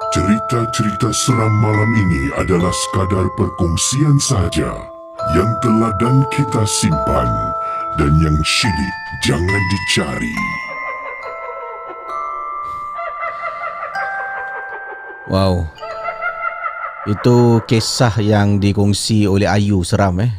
Cerita-cerita 0.09 1.13
seram 1.13 1.53
malam 1.61 1.91
ini 1.93 2.33
adalah 2.41 2.73
sekadar 2.73 3.29
perkongsian 3.37 4.17
sahaja 4.17 4.73
yang 5.37 5.51
telah 5.61 5.93
dan 6.01 6.25
kita 6.33 6.65
simpan 6.65 7.29
dan 8.01 8.17
yang 8.17 8.33
syilid 8.41 8.95
jangan 9.21 9.63
dicari. 9.69 10.37
Wow. 15.29 15.69
Itu 17.05 17.61
kisah 17.69 18.17
yang 18.25 18.65
dikongsi 18.65 19.29
oleh 19.29 19.45
Ayu 19.45 19.85
seram 19.85 20.25
eh. 20.25 20.33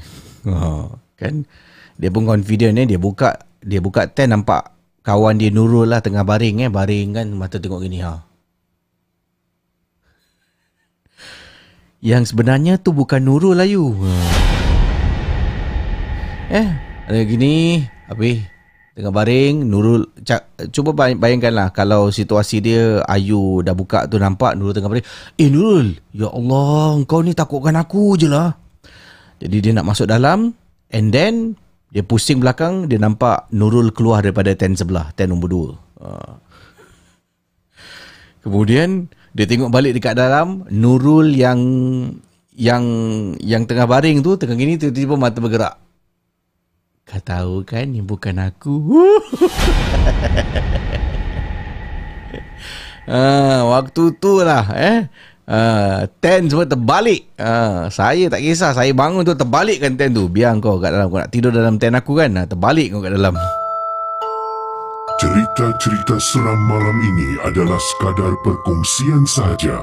Oh, 0.50 0.98
kan 1.14 1.46
dia 1.94 2.10
pun 2.10 2.26
confident 2.26 2.74
eh 2.74 2.90
dia 2.90 2.98
buka 2.98 3.38
dia 3.62 3.78
buka 3.78 4.10
tent 4.10 4.34
nampak 4.34 4.74
kawan 5.06 5.38
dia 5.38 5.54
Nurul 5.54 5.94
lah 5.94 6.02
tengah 6.02 6.26
baring 6.26 6.66
eh 6.66 6.74
baring 6.74 7.22
kan 7.22 7.28
mata 7.38 7.62
tengok 7.62 7.86
gini 7.86 8.02
ha. 8.02 8.29
Yang 12.00 12.32
sebenarnya 12.32 12.80
tu 12.80 12.96
bukan 12.96 13.20
Nurul 13.20 13.60
Ayu. 13.60 13.92
Ha. 13.92 14.12
Eh, 16.50 16.70
ada 17.12 17.20
gini 17.28 17.84
habis 18.08 18.42
tengah 19.00 19.16
baring 19.16 19.64
Nurul 19.64 20.08
cak, 20.24 20.72
cuba 20.76 20.92
bay- 20.92 21.16
bayangkanlah 21.16 21.72
kalau 21.72 22.12
situasi 22.12 22.60
dia 22.60 23.00
Ayu 23.08 23.64
dah 23.64 23.72
buka 23.72 24.08
tu 24.12 24.20
nampak 24.20 24.60
Nurul 24.60 24.76
tengah 24.76 24.92
baring 24.92 25.08
eh 25.40 25.48
Nurul 25.48 25.96
ya 26.12 26.28
Allah 26.28 27.00
kau 27.08 27.24
ni 27.24 27.32
takutkan 27.32 27.80
aku 27.80 28.20
je 28.20 28.28
lah 28.28 28.60
jadi 29.40 29.58
dia 29.64 29.72
nak 29.72 29.88
masuk 29.94 30.04
dalam 30.04 30.52
and 30.92 31.16
then 31.16 31.56
dia 31.96 32.04
pusing 32.04 32.44
belakang 32.44 32.92
dia 32.92 33.00
nampak 33.00 33.48
Nurul 33.56 33.96
keluar 33.96 34.20
daripada 34.20 34.52
tent 34.52 34.76
sebelah 34.76 35.16
tent 35.16 35.32
nombor 35.32 35.48
2 35.48 36.04
ha. 36.04 36.10
kemudian 38.44 39.08
dia 39.40 39.48
tengok 39.48 39.72
balik 39.72 39.96
dekat 39.96 40.20
dalam 40.20 40.68
Nurul 40.68 41.32
yang 41.32 41.60
yang 42.60 42.84
yang 43.40 43.64
tengah 43.64 43.88
baring 43.88 44.20
tu 44.20 44.36
tengah 44.36 44.60
gini 44.60 44.76
tiba-tiba 44.76 45.16
mata 45.16 45.40
bergerak 45.40 45.80
Kau 47.10 47.18
tahu 47.26 47.66
kan 47.66 47.90
ni 47.90 48.06
bukan 48.06 48.38
aku. 48.38 48.78
ah, 53.10 53.66
waktu 53.74 54.04
tu 54.22 54.46
lah 54.46 54.70
eh. 54.78 55.10
Ah, 55.50 56.06
tent 56.22 56.54
semua 56.54 56.70
terbalik. 56.70 57.26
Ah, 57.34 57.90
saya 57.90 58.30
tak 58.30 58.46
kisah. 58.46 58.78
Saya 58.78 58.94
bangun 58.94 59.26
tu 59.26 59.34
terbalikkan 59.34 59.98
tent 59.98 60.14
tu. 60.14 60.30
Biar 60.30 60.54
kau 60.62 60.78
kat 60.78 60.94
dalam. 60.94 61.10
Kau 61.10 61.18
nak 61.18 61.34
tidur 61.34 61.50
dalam 61.50 61.82
tent 61.82 61.98
aku 61.98 62.14
kan. 62.14 62.46
Terbalik 62.46 62.94
kau 62.94 63.02
kat 63.02 63.18
dalam. 63.18 63.34
Cerita-cerita 65.20 66.16
seram 66.16 66.56
malam 66.72 66.96
ini 67.04 67.36
adalah 67.44 67.76
sekadar 67.76 68.40
perkongsian 68.40 69.28
sahaja 69.28 69.76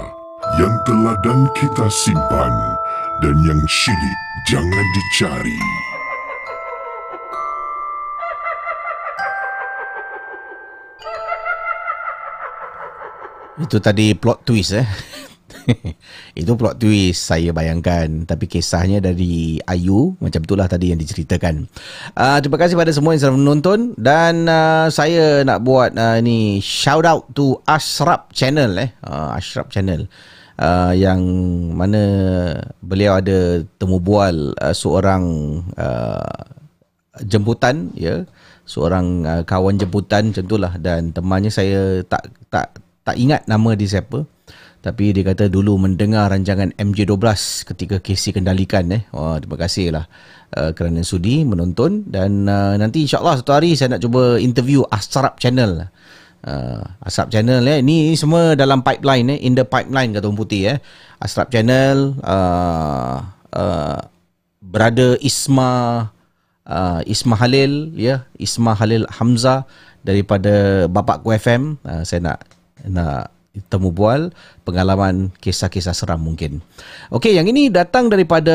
yang 0.57 0.73
telah 0.89 1.13
dan 1.21 1.45
kita 1.53 1.93
simpan 1.93 2.49
dan 3.21 3.37
yang 3.45 3.61
syilid 3.69 4.19
jangan 4.49 4.87
dicari. 4.97 5.61
Itu 13.61 13.77
tadi 13.77 14.17
plot 14.17 14.41
twist 14.49 14.73
eh. 14.73 14.89
Itu 16.41 16.55
plot 16.55 16.79
twist 16.79 17.27
saya 17.27 17.51
bayangkan. 17.51 18.27
Tapi 18.27 18.47
kisahnya 18.47 19.03
dari 19.03 19.59
Ayu 19.67 20.15
Macam 20.23 20.41
itulah 20.43 20.67
tadi 20.71 20.95
yang 20.95 21.01
diceritakan. 21.01 21.67
Uh, 22.15 22.39
Terima 22.43 22.59
kasih 22.61 22.77
pada 22.79 22.93
semua 22.95 23.15
yang 23.15 23.23
sedang 23.23 23.41
menonton. 23.43 23.93
Dan 23.99 24.47
uh, 24.47 24.87
saya 24.91 25.43
nak 25.43 25.63
buat 25.67 25.95
uh, 25.95 26.19
ni 26.23 26.63
Shout 26.63 27.05
out 27.07 27.31
to 27.35 27.59
Ashraf 27.67 28.31
Channel 28.33 28.73
eh. 28.79 28.91
uh, 29.05 29.35
Ashraf 29.35 29.71
Channel. 29.71 30.07
Uh, 30.57 30.93
Yang 30.97 31.21
mana 31.75 32.03
beliau 32.81 33.21
ada 33.21 33.61
temu 33.77 34.01
bual 34.01 34.57
uh, 34.57 34.75
Seorang 34.75 35.25
uh, 35.77 36.41
jemputan 37.27 37.91
ya. 37.99 38.25
Seorang 38.67 39.07
uh, 39.23 39.43
kawan 39.47 39.79
jemputan 39.79 40.31
macam 40.31 40.45
itulah. 40.47 40.73
Dan 40.79 41.11
temannya 41.11 41.51
saya 41.51 42.03
tak 42.07 42.31
tak 42.51 42.83
tak 43.07 43.15
ingat 43.15 43.47
nama 43.47 43.79
dia 43.79 43.87
siapa 43.87 44.27
tapi 44.85 45.11
dia 45.11 45.27
kata 45.27 45.51
dulu 45.51 45.81
mendengar 45.81 46.31
rancangan 46.31 46.71
MJ12 46.79 47.23
ketika 47.75 47.97
Casey 48.01 48.31
kendalikan 48.37 48.87
eh. 48.93 49.03
Wah, 49.11 49.41
terima 49.43 49.57
kasih 49.59 49.93
lah 49.95 50.05
uh, 50.55 50.71
kerana 50.77 51.03
sudi 51.03 51.43
menonton 51.43 52.07
dan 52.07 52.47
uh, 52.47 52.79
nanti 52.79 53.05
insyaAllah 53.05 53.41
satu 53.43 53.53
hari 53.57 53.75
saya 53.75 53.97
nak 53.97 54.03
cuba 54.05 54.39
interview 54.39 54.87
Asrap 54.89 55.43
Channel. 55.43 55.91
Uh, 56.47 56.83
Asrap 57.03 57.35
Channel 57.35 57.63
eh. 57.67 57.79
Ni 57.83 58.15
semua 58.15 58.55
dalam 58.55 58.85
pipeline 58.87 59.35
eh. 59.35 59.39
In 59.43 59.59
the 59.59 59.67
pipeline 59.67 60.15
kata 60.15 60.31
orang 60.31 60.39
putih 60.39 60.77
eh. 60.77 60.79
Asrap 61.19 61.51
Channel, 61.51 62.17
uh, 62.23 63.17
uh, 63.57 64.01
Brother 64.63 65.19
Isma 65.23 66.05
uh, 66.67 67.01
Isma 67.07 67.35
Halil 67.39 67.95
ya, 67.95 68.27
Isma 68.37 68.75
Halil 68.75 69.07
Hamzah 69.09 69.65
daripada 70.03 70.87
Bapak 70.91 71.23
Ku 71.23 71.33
FM. 71.33 71.79
Uh, 71.87 72.03
saya 72.03 72.21
nak 72.23 72.39
nak 72.87 73.36
temu 73.67 73.93
bual 73.93 74.33
pengalaman 74.65 75.33
kisah-kisah 75.41 75.97
seram 75.97 76.23
mungkin. 76.23 76.61
Okey, 77.13 77.37
yang 77.37 77.49
ini 77.49 77.73
datang 77.73 78.13
daripada 78.13 78.55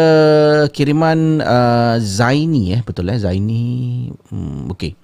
kiriman 0.69 1.41
uh, 1.41 1.95
Zaini 2.01 2.77
eh, 2.77 2.81
betul 2.81 3.09
eh 3.09 3.17
Zaini. 3.17 4.09
Hmm, 4.29 4.69
okey. 4.73 4.97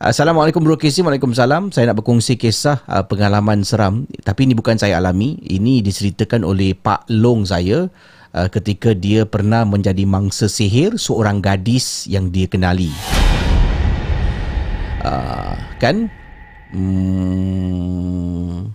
Assalamualaikum 0.00 0.64
Bro 0.64 0.80
Casey 0.80 1.04
Waalaikumsalam 1.04 1.76
Saya 1.76 1.92
nak 1.92 2.00
berkongsi 2.00 2.40
kisah 2.40 2.80
uh, 2.88 3.04
pengalaman 3.04 3.60
seram 3.68 4.08
Tapi 4.24 4.48
ini 4.48 4.56
bukan 4.56 4.80
saya 4.80 4.96
alami 4.96 5.36
Ini 5.44 5.84
diceritakan 5.84 6.40
oleh 6.40 6.72
Pak 6.72 7.12
Long 7.12 7.44
saya 7.44 7.84
uh, 8.32 8.48
Ketika 8.48 8.96
dia 8.96 9.28
pernah 9.28 9.68
menjadi 9.68 10.08
mangsa 10.08 10.48
sihir 10.48 10.96
Seorang 10.96 11.44
gadis 11.44 12.08
yang 12.08 12.32
dia 12.32 12.48
kenali 12.48 12.88
uh, 15.04 15.52
Kan 15.76 16.08
Hmm, 16.70 18.70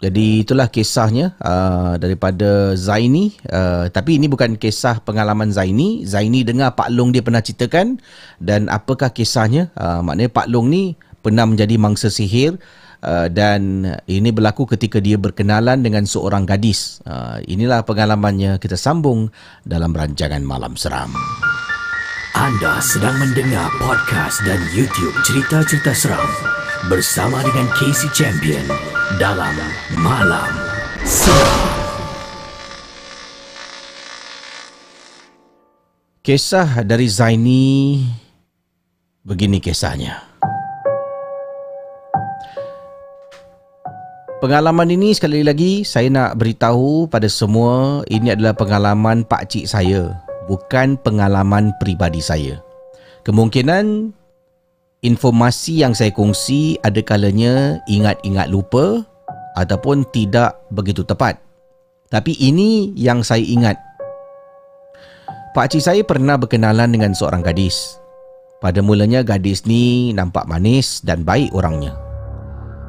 jadi 0.00 0.40
itulah 0.40 0.72
kisahnya 0.72 1.36
uh, 1.44 2.00
daripada 2.00 2.72
Zaini. 2.72 3.36
Uh, 3.44 3.92
tapi 3.92 4.16
ini 4.16 4.32
bukan 4.32 4.56
kisah 4.56 5.04
pengalaman 5.04 5.52
Zaini. 5.52 6.08
Zaini 6.08 6.40
dengar 6.40 6.72
Pak 6.72 6.88
Long 6.88 7.12
dia 7.12 7.20
pernah 7.20 7.44
ceritakan 7.44 8.00
dan 8.40 8.72
apakah 8.72 9.12
kisahnya? 9.12 9.68
Uh, 9.76 10.00
maknanya 10.00 10.32
Pak 10.32 10.48
Long 10.48 10.72
ni 10.72 10.96
pernah 11.20 11.44
menjadi 11.44 11.76
mangsa 11.76 12.08
sihir 12.08 12.56
uh, 13.04 13.28
dan 13.28 13.92
ini 14.08 14.32
berlaku 14.32 14.64
ketika 14.72 15.04
dia 15.04 15.20
berkenalan 15.20 15.84
dengan 15.84 16.08
seorang 16.08 16.48
gadis. 16.48 17.04
Uh, 17.04 17.36
inilah 17.44 17.84
pengalamannya 17.84 18.56
kita 18.56 18.80
sambung 18.80 19.28
dalam 19.68 19.92
rancangan 19.92 20.40
Malam 20.40 20.80
Seram. 20.80 21.12
Anda 22.32 22.80
sedang 22.80 23.20
mendengar 23.20 23.68
podcast 23.76 24.40
dan 24.48 24.64
YouTube 24.72 25.12
cerita-cerita 25.28 25.92
seram 25.92 26.30
bersama 26.88 27.44
dengan 27.44 27.68
Casey 27.76 28.08
Champion 28.16 28.64
dalam 29.20 29.52
Malam 30.00 30.48
Seram. 31.04 31.60
Kisah 36.24 36.80
dari 36.80 37.04
Zaini 37.04 38.00
begini 39.28 39.60
kisahnya. 39.60 40.24
Pengalaman 44.40 44.88
ini 44.88 45.12
sekali 45.12 45.44
lagi 45.44 45.84
saya 45.84 46.08
nak 46.08 46.40
beritahu 46.40 47.04
pada 47.12 47.28
semua 47.28 48.00
ini 48.08 48.32
adalah 48.32 48.56
pengalaman 48.56 49.20
pak 49.28 49.52
cik 49.52 49.68
saya, 49.68 50.16
bukan 50.48 50.96
pengalaman 51.04 51.76
peribadi 51.76 52.24
saya. 52.24 52.56
Kemungkinan 53.28 54.16
informasi 55.00 55.80
yang 55.80 55.96
saya 55.96 56.12
kongsi 56.12 56.76
ada 56.84 57.00
kalanya 57.00 57.80
ingat-ingat 57.88 58.52
lupa 58.52 59.04
ataupun 59.56 60.04
tidak 60.12 60.60
begitu 60.68 61.00
tepat. 61.04 61.40
Tapi 62.12 62.36
ini 62.36 62.92
yang 62.98 63.24
saya 63.24 63.42
ingat. 63.42 63.78
Pak 65.50 65.74
cik 65.74 65.82
saya 65.82 66.02
pernah 66.06 66.38
berkenalan 66.38 66.90
dengan 66.90 67.12
seorang 67.14 67.42
gadis. 67.42 67.98
Pada 68.60 68.84
mulanya 68.84 69.24
gadis 69.24 69.64
ni 69.64 70.12
nampak 70.12 70.44
manis 70.44 71.00
dan 71.00 71.24
baik 71.24 71.50
orangnya. 71.56 71.96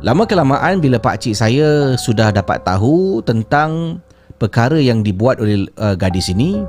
Lama 0.02 0.26
kelamaan 0.26 0.82
bila 0.82 0.98
pak 0.98 1.22
cik 1.22 1.38
saya 1.38 1.96
sudah 1.96 2.34
dapat 2.34 2.66
tahu 2.66 3.22
tentang 3.24 4.02
perkara 4.42 4.82
yang 4.82 5.06
dibuat 5.06 5.38
oleh 5.38 5.70
uh, 5.78 5.94
gadis 5.94 6.34
ini, 6.34 6.66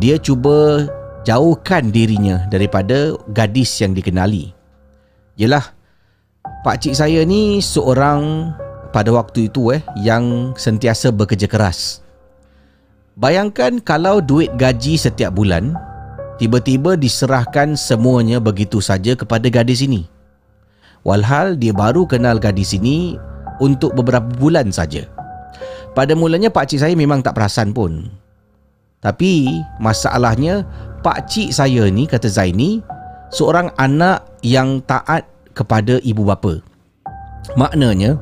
dia 0.00 0.16
cuba 0.16 0.88
jauhkan 1.28 1.92
dirinya 1.92 2.48
daripada 2.48 3.12
gadis 3.32 3.70
yang 3.80 3.92
dikenali. 3.92 4.63
Yalah, 5.34 5.74
pak 6.62 6.78
cik 6.78 6.94
saya 6.94 7.26
ni 7.26 7.58
seorang 7.58 8.54
pada 8.94 9.10
waktu 9.10 9.50
itu 9.50 9.74
eh 9.74 9.82
yang 9.98 10.54
sentiasa 10.54 11.10
bekerja 11.10 11.50
keras. 11.50 11.98
Bayangkan 13.18 13.82
kalau 13.82 14.22
duit 14.22 14.54
gaji 14.54 14.94
setiap 14.94 15.34
bulan 15.34 15.74
tiba-tiba 16.38 16.94
diserahkan 16.94 17.74
semuanya 17.74 18.38
begitu 18.38 18.78
saja 18.78 19.18
kepada 19.18 19.50
gadis 19.50 19.82
ini. 19.82 20.06
Walhal 21.02 21.58
dia 21.58 21.74
baru 21.74 22.06
kenal 22.06 22.38
gadis 22.38 22.70
ini 22.74 23.18
untuk 23.58 23.94
beberapa 23.98 24.26
bulan 24.38 24.70
saja. 24.70 25.06
Pada 25.98 26.14
mulanya 26.14 26.50
pak 26.50 26.70
cik 26.70 26.78
saya 26.78 26.94
memang 26.94 27.22
tak 27.22 27.38
perasan 27.38 27.74
pun. 27.74 28.06
Tapi 29.02 29.62
masalahnya 29.82 30.62
pak 31.02 31.26
cik 31.26 31.50
saya 31.54 31.90
ni 31.90 32.06
kata 32.06 32.30
Zaini 32.30 32.82
seorang 33.30 33.70
anak 33.78 34.33
yang 34.44 34.84
taat 34.84 35.24
kepada 35.56 35.96
ibu 36.04 36.28
bapa. 36.28 36.60
Maknanya 37.56 38.20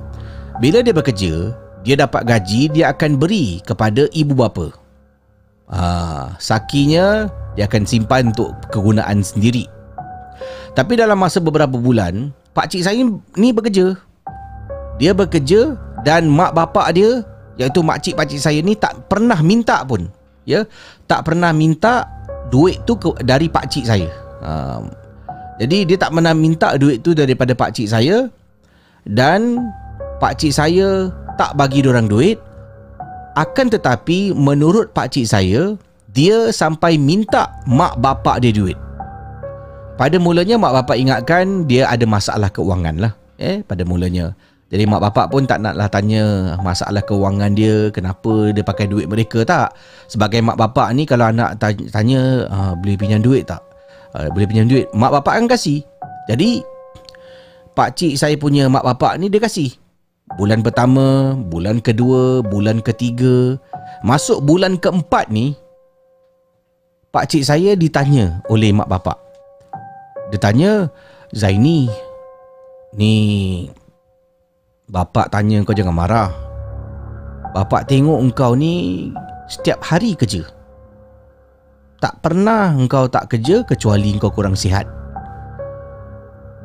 bila 0.63 0.79
dia 0.81 0.95
bekerja, 0.95 1.51
dia 1.83 1.99
dapat 1.99 2.23
gaji 2.23 2.71
dia 2.71 2.95
akan 2.95 3.19
beri 3.19 3.59
kepada 3.67 4.07
ibu 4.15 4.33
bapa. 4.39 4.71
Ah, 5.67 6.39
sakinya 6.39 7.27
dia 7.59 7.67
akan 7.67 7.83
simpan 7.83 8.31
untuk 8.31 8.55
kegunaan 8.71 9.27
sendiri. 9.27 9.67
Tapi 10.73 10.97
dalam 10.97 11.19
masa 11.19 11.43
beberapa 11.43 11.75
bulan, 11.77 12.31
pak 12.55 12.71
cik 12.71 12.83
saya 12.87 13.03
ni 13.37 13.49
bekerja. 13.51 13.99
Dia 15.03 15.13
bekerja 15.13 15.75
dan 16.07 16.31
mak 16.31 16.55
bapak 16.55 16.95
dia 16.95 17.27
iaitu 17.59 17.83
mak 17.83 18.01
cik 18.01 18.17
pak 18.17 18.31
cik 18.31 18.41
saya 18.41 18.61
ni 18.63 18.79
tak 18.79 19.11
pernah 19.11 19.37
minta 19.43 19.83
pun. 19.83 20.07
Ya, 20.43 20.67
tak 21.07 21.27
pernah 21.29 21.55
minta 21.55 22.11
duit 22.51 22.83
tu 22.83 22.99
ke, 22.99 23.15
dari 23.23 23.47
pak 23.47 23.71
cik 23.71 23.85
saya. 23.87 24.11
Um, 24.43 24.91
jadi 25.63 25.87
dia 25.87 25.95
tak 25.95 26.11
pernah 26.11 26.35
minta 26.35 26.75
duit 26.75 27.07
tu 27.07 27.15
daripada 27.15 27.55
pak 27.55 27.71
cik 27.71 27.87
saya 27.87 28.27
dan 29.07 29.71
pak 30.19 30.35
cik 30.43 30.51
saya 30.51 31.07
tak 31.39 31.55
bagi 31.55 31.87
orang 31.87 32.11
duit. 32.11 32.43
Akan 33.39 33.71
tetapi 33.71 34.35
menurut 34.35 34.91
pak 34.91 35.15
cik 35.15 35.25
saya, 35.25 35.79
dia 36.11 36.51
sampai 36.51 36.99
minta 36.99 37.49
mak 37.65 37.95
bapak 38.03 38.43
dia 38.43 38.51
duit. 38.51 38.77
Pada 39.95 40.19
mulanya 40.19 40.59
mak 40.59 40.83
bapak 40.83 40.99
ingatkan 40.99 41.65
dia 41.71 41.87
ada 41.87 42.05
masalah 42.11 42.51
keuangan 42.51 42.99
lah. 42.99 43.13
Eh, 43.39 43.63
pada 43.63 43.87
mulanya. 43.87 44.35
Jadi 44.67 44.83
mak 44.89 44.99
bapak 44.99 45.31
pun 45.31 45.47
tak 45.47 45.63
naklah 45.63 45.87
tanya 45.87 46.57
masalah 46.59 47.07
keuangan 47.07 47.55
dia, 47.55 47.89
kenapa 47.95 48.51
dia 48.51 48.67
pakai 48.67 48.91
duit 48.91 49.07
mereka 49.07 49.47
tak. 49.47 49.79
Sebagai 50.11 50.43
mak 50.43 50.59
bapak 50.59 50.91
ni 50.97 51.07
kalau 51.07 51.31
anak 51.31 51.55
tanya, 51.93 52.51
ah, 52.51 52.73
boleh 52.75 52.99
pinjam 52.99 53.23
duit 53.23 53.47
tak? 53.47 53.72
Ah, 54.13 54.29
boleh 54.29 54.45
pinjam 54.45 54.69
duit. 54.69 54.87
Mak 54.93 55.13
bapak 55.21 55.41
akan 55.41 55.49
kasih. 55.49 55.81
Jadi, 56.29 56.61
pak 57.73 57.97
cik 57.97 58.15
saya 58.21 58.37
punya 58.37 58.69
mak 58.69 58.85
bapak 58.85 59.17
ni 59.17 59.33
dia 59.33 59.41
kasih. 59.41 59.73
Bulan 60.37 60.61
pertama, 60.61 61.37
bulan 61.37 61.81
kedua, 61.81 62.45
bulan 62.45 62.85
ketiga. 62.85 63.57
Masuk 64.05 64.45
bulan 64.45 64.77
keempat 64.77 65.33
ni, 65.33 65.57
pak 67.13 67.29
cik 67.29 67.45
saya 67.45 67.73
ditanya 67.77 68.41
oleh 68.53 68.73
mak 68.73 68.89
bapak. 68.89 69.17
Dia 70.33 70.41
tanya, 70.41 70.73
Zaini, 71.33 71.89
ni 72.97 73.13
bapak 74.89 75.33
tanya 75.33 75.65
kau 75.65 75.77
jangan 75.77 75.97
marah. 75.97 76.31
Bapak 77.53 77.89
tengok 77.89 78.17
engkau 78.21 78.57
ni 78.57 79.09
setiap 79.49 79.85
hari 79.85 80.17
kerja. 80.17 80.45
Tak 82.03 82.19
pernah 82.19 82.75
engkau 82.75 83.07
tak 83.07 83.31
kerja 83.31 83.63
kecuali 83.63 84.11
engkau 84.11 84.35
kurang 84.35 84.59
sihat. 84.59 84.91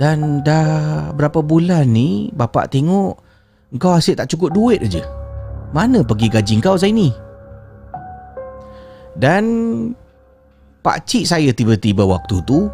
Dan 0.02 0.42
dah 0.42 1.14
berapa 1.14 1.46
bulan 1.46 1.86
ni 1.94 2.34
bapak 2.34 2.74
tengok 2.74 3.22
engkau 3.70 3.94
asyik 3.94 4.18
tak 4.18 4.34
cukup 4.34 4.50
duit 4.58 4.82
aja. 4.82 5.06
Mana 5.78 6.02
pergi 6.02 6.34
gaji 6.34 6.54
engkau 6.58 6.74
Zaini? 6.74 7.14
Dan 9.14 9.46
pak 10.82 11.06
cik 11.06 11.30
saya 11.30 11.54
tiba-tiba 11.54 12.02
waktu 12.02 12.42
tu 12.42 12.66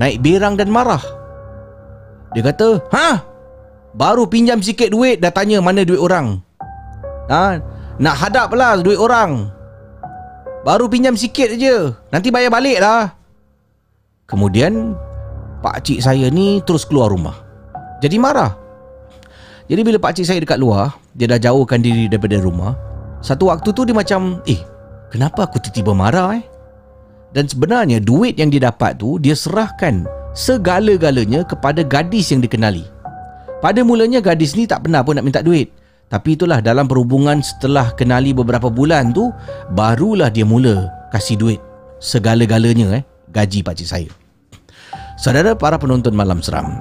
naik 0.00 0.24
berang 0.24 0.56
dan 0.56 0.72
marah. 0.72 1.04
Dia 2.32 2.44
kata, 2.44 2.80
"Ha? 2.96 3.08
Baru 3.92 4.24
pinjam 4.24 4.64
sikit 4.64 4.88
duit 4.88 5.20
dah 5.20 5.32
tanya 5.32 5.60
mana 5.60 5.84
duit 5.84 6.00
orang." 6.00 6.40
Ha, 7.28 7.60
nak 8.00 8.16
hadap 8.16 8.56
lah 8.56 8.80
duit 8.80 9.00
orang. 9.00 9.55
Baru 10.66 10.90
pinjam 10.90 11.14
sikit 11.14 11.54
je. 11.54 11.94
Nanti 12.10 12.34
bayar 12.34 12.50
balik 12.50 12.82
lah. 12.82 13.14
Kemudian 14.26 14.98
pak 15.62 15.86
cik 15.86 16.02
saya 16.02 16.26
ni 16.26 16.58
terus 16.66 16.82
keluar 16.82 17.14
rumah. 17.14 17.38
Jadi 18.02 18.18
marah. 18.18 18.58
Jadi 19.70 19.86
bila 19.86 20.02
pak 20.02 20.18
cik 20.18 20.26
saya 20.26 20.42
dekat 20.42 20.58
luar, 20.58 20.98
dia 21.14 21.30
dah 21.30 21.38
jauhkan 21.38 21.78
diri 21.78 22.10
daripada 22.10 22.42
rumah. 22.42 22.74
Satu 23.22 23.46
waktu 23.46 23.70
tu 23.70 23.86
dia 23.86 23.94
macam, 23.94 24.42
"Eh, 24.50 24.58
kenapa 25.14 25.46
aku 25.46 25.62
tiba-tiba 25.62 25.94
marah 25.94 26.34
eh?" 26.34 26.42
Dan 27.30 27.46
sebenarnya 27.46 28.02
duit 28.02 28.34
yang 28.34 28.50
dia 28.50 28.66
dapat 28.66 28.98
tu 28.98 29.22
dia 29.22 29.38
serahkan 29.38 30.02
segala-galanya 30.34 31.46
kepada 31.46 31.86
gadis 31.86 32.34
yang 32.34 32.42
dikenali. 32.42 32.82
Pada 33.62 33.86
mulanya 33.86 34.18
gadis 34.18 34.58
ni 34.58 34.66
tak 34.66 34.82
pernah 34.82 35.06
pun 35.06 35.14
nak 35.14 35.22
minta 35.22 35.46
duit. 35.46 35.70
Tapi 36.06 36.38
itulah 36.38 36.62
dalam 36.62 36.86
perhubungan 36.86 37.42
setelah 37.42 37.90
kenali 37.98 38.30
beberapa 38.30 38.70
bulan 38.70 39.10
tu 39.10 39.34
barulah 39.74 40.30
dia 40.30 40.46
mula 40.46 40.86
kasih 41.10 41.34
duit 41.34 41.60
segala-galanya 41.98 43.02
eh 43.02 43.02
gaji 43.34 43.66
pak 43.66 43.74
cik 43.74 43.88
saya. 43.90 44.10
Saudara 45.18 45.58
para 45.58 45.80
penonton 45.80 46.14
malam 46.14 46.38
seram. 46.38 46.78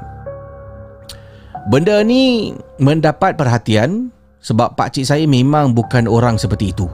Benda 1.74 2.06
ni 2.06 2.54
mendapat 2.78 3.34
perhatian 3.34 4.14
sebab 4.46 4.78
pak 4.78 4.94
cik 4.94 5.10
saya 5.10 5.26
memang 5.26 5.74
bukan 5.74 6.06
orang 6.06 6.38
seperti 6.38 6.70
itu. 6.70 6.86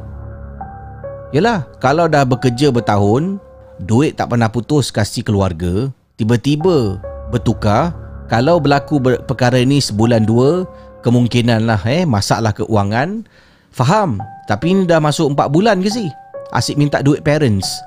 Yalah, 1.35 1.67
kalau 1.83 2.07
dah 2.07 2.23
bekerja 2.23 2.71
bertahun, 2.71 3.39
duit 3.83 4.15
tak 4.15 4.31
pernah 4.31 4.47
putus 4.47 4.91
kasih 4.91 5.23
keluarga, 5.23 5.91
tiba-tiba 6.15 6.99
bertukar, 7.31 7.95
kalau 8.27 8.59
berlaku 8.59 8.99
ber- 8.99 9.23
perkara 9.23 9.63
ni 9.63 9.79
sebulan 9.79 10.27
dua, 10.27 10.67
kemungkinan 11.01 11.65
lah 11.65 11.81
eh, 11.85 12.05
masalah 12.05 12.53
keuangan, 12.55 13.25
faham. 13.73 14.21
Tapi 14.45 14.73
ni 14.73 14.83
dah 14.85 15.01
masuk 15.01 15.33
empat 15.33 15.47
bulan 15.49 15.81
ke 15.81 15.89
si? 15.89 16.05
Asyik 16.51 16.77
minta 16.77 16.99
duit 16.99 17.23
parents. 17.23 17.79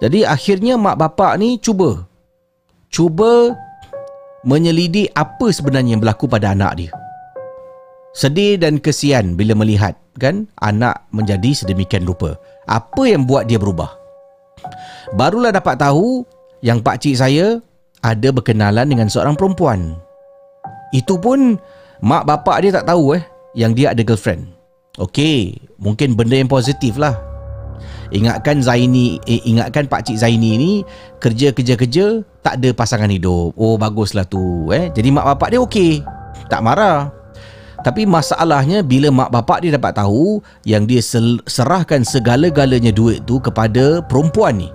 Jadi 0.00 0.24
akhirnya 0.24 0.80
mak 0.80 0.96
bapak 0.96 1.36
ni 1.36 1.60
cuba. 1.60 2.08
Cuba 2.90 3.54
menyelidik 4.42 5.12
apa 5.12 5.52
sebenarnya 5.52 5.94
yang 5.94 6.02
berlaku 6.02 6.26
pada 6.26 6.56
anak 6.56 6.72
dia. 6.80 6.92
Sedih 8.10 8.58
dan 8.58 8.82
kesian 8.82 9.38
bila 9.38 9.54
melihat 9.54 9.94
kan 10.18 10.50
anak 10.58 11.06
menjadi 11.14 11.54
sedemikian 11.54 12.02
rupa. 12.02 12.34
Apa 12.66 13.06
yang 13.06 13.28
buat 13.28 13.46
dia 13.46 13.60
berubah? 13.60 13.94
Barulah 15.14 15.54
dapat 15.54 15.78
tahu 15.78 16.26
yang 16.64 16.82
pak 16.82 16.98
cik 17.00 17.16
saya 17.16 17.62
ada 18.02 18.28
berkenalan 18.34 18.90
dengan 18.90 19.06
seorang 19.06 19.38
perempuan. 19.38 19.94
Itu 20.90 21.22
pun 21.22 21.60
mak 22.00 22.24
bapak 22.24 22.64
dia 22.64 22.70
tak 22.80 22.88
tahu 22.88 23.16
eh 23.16 23.24
yang 23.56 23.76
dia 23.76 23.92
ada 23.92 24.00
girlfriend. 24.00 24.48
Okey, 24.98 25.56
mungkin 25.80 26.18
benda 26.18 26.36
yang 26.36 26.50
positif 26.50 26.98
lah. 27.00 27.16
Ingatkan 28.10 28.58
Zaini, 28.58 29.22
eh, 29.24 29.38
ingatkan 29.46 29.86
pak 29.86 30.02
cik 30.10 30.18
Zaini 30.18 30.58
ni 30.58 30.72
kerja-kerja-kerja 31.22 32.26
tak 32.42 32.58
ada 32.58 32.74
pasangan 32.74 33.06
hidup. 33.06 33.54
Oh 33.54 33.78
baguslah 33.78 34.26
tu 34.26 34.68
eh. 34.74 34.90
Jadi 34.90 35.08
mak 35.14 35.24
bapak 35.36 35.48
dia 35.54 35.60
okey. 35.62 36.02
Tak 36.50 36.60
marah. 36.60 37.14
Tapi 37.80 38.04
masalahnya 38.04 38.84
bila 38.84 39.08
mak 39.08 39.30
bapak 39.32 39.64
dia 39.64 39.78
dapat 39.78 39.96
tahu 39.96 40.42
yang 40.66 40.84
dia 40.84 41.00
serahkan 41.46 42.04
segala-galanya 42.04 42.92
duit 42.92 43.24
tu 43.24 43.38
kepada 43.38 44.04
perempuan 44.04 44.58
ni. 44.58 44.68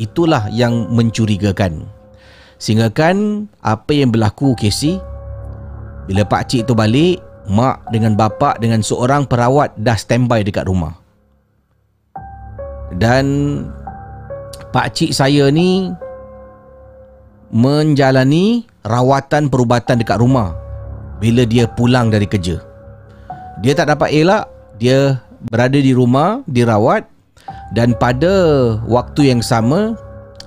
Itulah 0.00 0.48
yang 0.50 0.90
mencurigakan. 0.90 1.86
Sehingga 2.58 2.90
kan 2.90 3.46
apa 3.62 3.94
yang 3.94 4.10
berlaku 4.10 4.58
Casey 4.58 4.98
bila 6.08 6.24
pak 6.24 6.48
cik 6.48 6.64
tu 6.64 6.72
balik, 6.72 7.20
mak 7.52 7.84
dengan 7.92 8.16
bapak 8.16 8.56
dengan 8.64 8.80
seorang 8.80 9.28
perawat 9.28 9.76
dah 9.76 9.92
standby 9.92 10.40
dekat 10.40 10.64
rumah. 10.64 10.96
Dan 12.96 13.24
pak 14.72 14.96
cik 14.96 15.12
saya 15.12 15.52
ni 15.52 15.92
menjalani 17.52 18.64
rawatan 18.88 19.52
perubatan 19.52 20.00
dekat 20.00 20.16
rumah 20.16 20.56
bila 21.20 21.44
dia 21.44 21.68
pulang 21.68 22.08
dari 22.08 22.24
kerja. 22.24 22.56
Dia 23.60 23.76
tak 23.76 23.92
dapat 23.92 24.16
elak, 24.16 24.48
dia 24.80 25.20
berada 25.52 25.76
di 25.76 25.92
rumah, 25.92 26.40
dirawat 26.48 27.04
dan 27.76 27.92
pada 27.96 28.32
waktu 28.88 29.28
yang 29.28 29.44
sama 29.44 29.92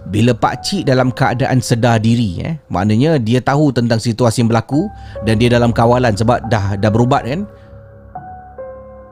bila 0.10 0.34
pak 0.34 0.66
cik 0.66 0.90
dalam 0.90 1.14
keadaan 1.14 1.62
sedar 1.62 2.02
diri 2.02 2.42
eh 2.42 2.58
maknanya 2.74 3.22
dia 3.22 3.38
tahu 3.38 3.70
tentang 3.70 4.02
situasi 4.02 4.42
yang 4.42 4.50
berlaku 4.50 4.90
dan 5.22 5.38
dia 5.38 5.54
dalam 5.54 5.70
kawalan 5.70 6.18
sebab 6.18 6.42
dah 6.50 6.74
dah 6.74 6.90
berubat 6.90 7.22
kan? 7.22 7.46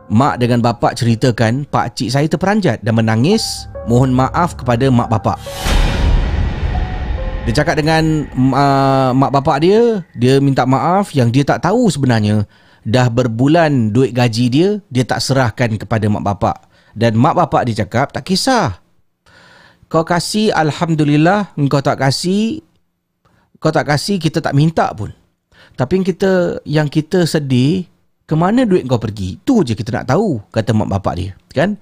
Mak 0.10 0.42
dengan 0.42 0.66
bapak 0.66 0.98
ceritakan 0.98 1.70
pak 1.70 1.94
cik 1.94 2.10
saya 2.10 2.26
terperanjat 2.26 2.82
dan 2.82 2.98
menangis. 2.98 3.70
Mohon 3.86 4.26
maaf 4.26 4.58
kepada 4.58 4.90
mak 4.90 5.10
bapak. 5.14 5.38
Dia 7.46 7.54
cakap 7.62 7.78
dengan 7.78 8.26
uh, 8.54 9.14
mak 9.14 9.30
bapak 9.34 9.58
dia 9.62 10.02
dia 10.18 10.42
minta 10.42 10.66
maaf 10.66 11.14
yang 11.14 11.30
dia 11.30 11.46
tak 11.46 11.62
tahu 11.62 11.94
sebenarnya. 11.94 12.50
Dah 12.82 13.06
berbulan 13.06 13.94
duit 13.94 14.18
gaji 14.18 14.46
dia 14.50 14.70
dia 14.90 15.06
tak 15.06 15.22
serahkan 15.22 15.78
kepada 15.78 16.10
mak 16.10 16.26
bapak. 16.26 16.58
Dan 16.98 17.14
mak 17.14 17.38
bapak 17.38 17.70
dia 17.70 17.86
cakap 17.86 18.10
tak 18.10 18.26
kisah 18.26 18.89
kau 19.90 20.06
kasih 20.06 20.54
Alhamdulillah 20.54 21.58
Engkau 21.58 21.82
tak 21.82 22.00
kasih 22.00 22.62
Kau 23.58 23.74
tak 23.74 23.90
kasih 23.90 24.22
Kita 24.22 24.40
tak 24.40 24.54
minta 24.54 24.94
pun. 24.94 25.10
Tapi 25.74 26.00
yang 26.00 26.06
kita 26.06 26.32
Yang 26.64 26.88
kita 27.02 27.20
sedih 27.26 27.90
Kemana 28.30 28.64
duit 28.64 28.86
kau 28.86 29.02
pergi? 29.02 29.42
Itu 29.42 29.66
je 29.66 29.74
kita 29.74 29.90
nak 29.90 30.14
tahu 30.14 30.40
Kata 30.54 30.72
mak 30.78 30.88
bapak 30.94 31.14
dia 31.18 31.32
Kan? 31.50 31.76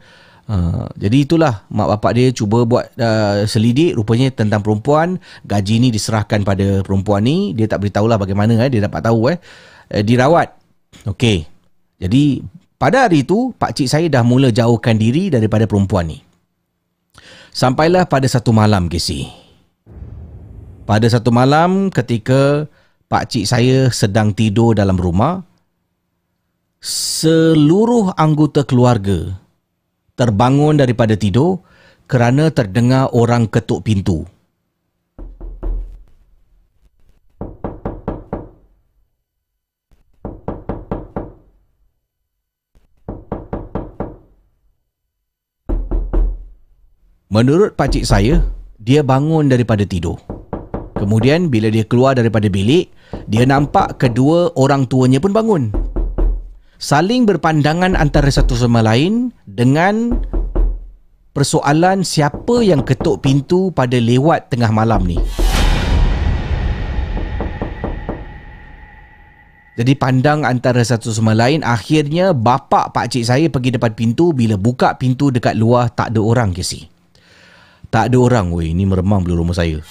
Uh, 0.48 0.88
jadi 0.96 1.28
itulah 1.28 1.68
mak 1.68 2.00
bapak 2.00 2.12
dia 2.16 2.32
cuba 2.32 2.64
buat 2.64 2.88
uh, 2.96 3.44
selidik 3.44 4.00
rupanya 4.00 4.32
tentang 4.32 4.64
perempuan. 4.64 5.20
Gaji 5.44 5.84
ni 5.84 5.92
diserahkan 5.92 6.48
pada 6.48 6.88
perempuan 6.88 7.28
ni. 7.28 7.52
Dia 7.52 7.68
tak 7.68 7.84
beritahulah 7.84 8.16
bagaimana 8.16 8.56
eh 8.64 8.72
dia 8.72 8.88
dapat 8.88 9.04
tahu 9.04 9.28
eh. 9.28 9.44
Uh, 9.92 10.04
dirawat. 10.08 10.56
Okey. 11.04 11.44
Jadi 12.00 12.40
pada 12.80 13.12
hari 13.12 13.28
itu 13.28 13.52
pak 13.60 13.76
cik 13.76 13.92
saya 13.92 14.08
dah 14.08 14.24
mula 14.24 14.48
jauhkan 14.48 14.96
diri 14.96 15.28
daripada 15.28 15.68
perempuan 15.68 16.16
ni 16.16 16.24
Sampailah 17.58 18.06
pada 18.06 18.30
satu 18.30 18.54
malam, 18.54 18.86
Casey. 18.86 19.34
Pada 20.86 21.10
satu 21.10 21.34
malam 21.34 21.90
ketika 21.90 22.70
pak 23.10 23.34
cik 23.34 23.50
saya 23.50 23.90
sedang 23.90 24.30
tidur 24.30 24.78
dalam 24.78 24.94
rumah, 24.94 25.42
seluruh 26.78 28.14
anggota 28.14 28.62
keluarga 28.62 29.42
terbangun 30.14 30.78
daripada 30.78 31.18
tidur 31.18 31.66
kerana 32.06 32.54
terdengar 32.54 33.10
orang 33.10 33.50
ketuk 33.50 33.90
pintu. 33.90 34.30
Menurut 47.38 47.78
pakcik 47.78 48.02
saya, 48.02 48.42
dia 48.82 49.06
bangun 49.06 49.46
daripada 49.46 49.86
tidur. 49.86 50.18
Kemudian 50.98 51.54
bila 51.54 51.70
dia 51.70 51.86
keluar 51.86 52.18
daripada 52.18 52.50
bilik, 52.50 52.90
dia 53.30 53.46
nampak 53.46 54.02
kedua 54.02 54.50
orang 54.58 54.90
tuanya 54.90 55.22
pun 55.22 55.38
bangun. 55.38 55.70
Saling 56.82 57.30
berpandangan 57.30 57.94
antara 57.94 58.26
satu 58.34 58.58
sama 58.58 58.82
lain 58.82 59.30
dengan 59.46 60.18
persoalan 61.38 62.02
siapa 62.02 62.66
yang 62.66 62.82
ketuk 62.82 63.22
pintu 63.22 63.70
pada 63.70 64.02
lewat 64.02 64.50
tengah 64.50 64.74
malam 64.74 65.06
ni. 65.06 65.22
Jadi 69.78 69.94
pandang 69.94 70.42
antara 70.42 70.82
satu 70.82 71.14
sama 71.14 71.38
lain 71.38 71.62
Akhirnya 71.62 72.34
bapak 72.34 72.98
pakcik 72.98 73.22
saya 73.22 73.46
pergi 73.46 73.78
depan 73.78 73.94
pintu 73.94 74.34
Bila 74.34 74.58
buka 74.58 74.98
pintu 74.98 75.30
dekat 75.30 75.54
luar 75.54 75.94
Tak 75.94 76.10
ada 76.10 76.18
orang 76.18 76.50
ke 76.50 76.66
si 76.66 76.97
tak 77.98 78.14
ada 78.14 78.18
orang 78.22 78.54
weh. 78.54 78.70
Ini 78.78 78.86
meremang 78.86 79.26
bulu 79.26 79.42
rumah 79.42 79.58
saya. 79.58 79.82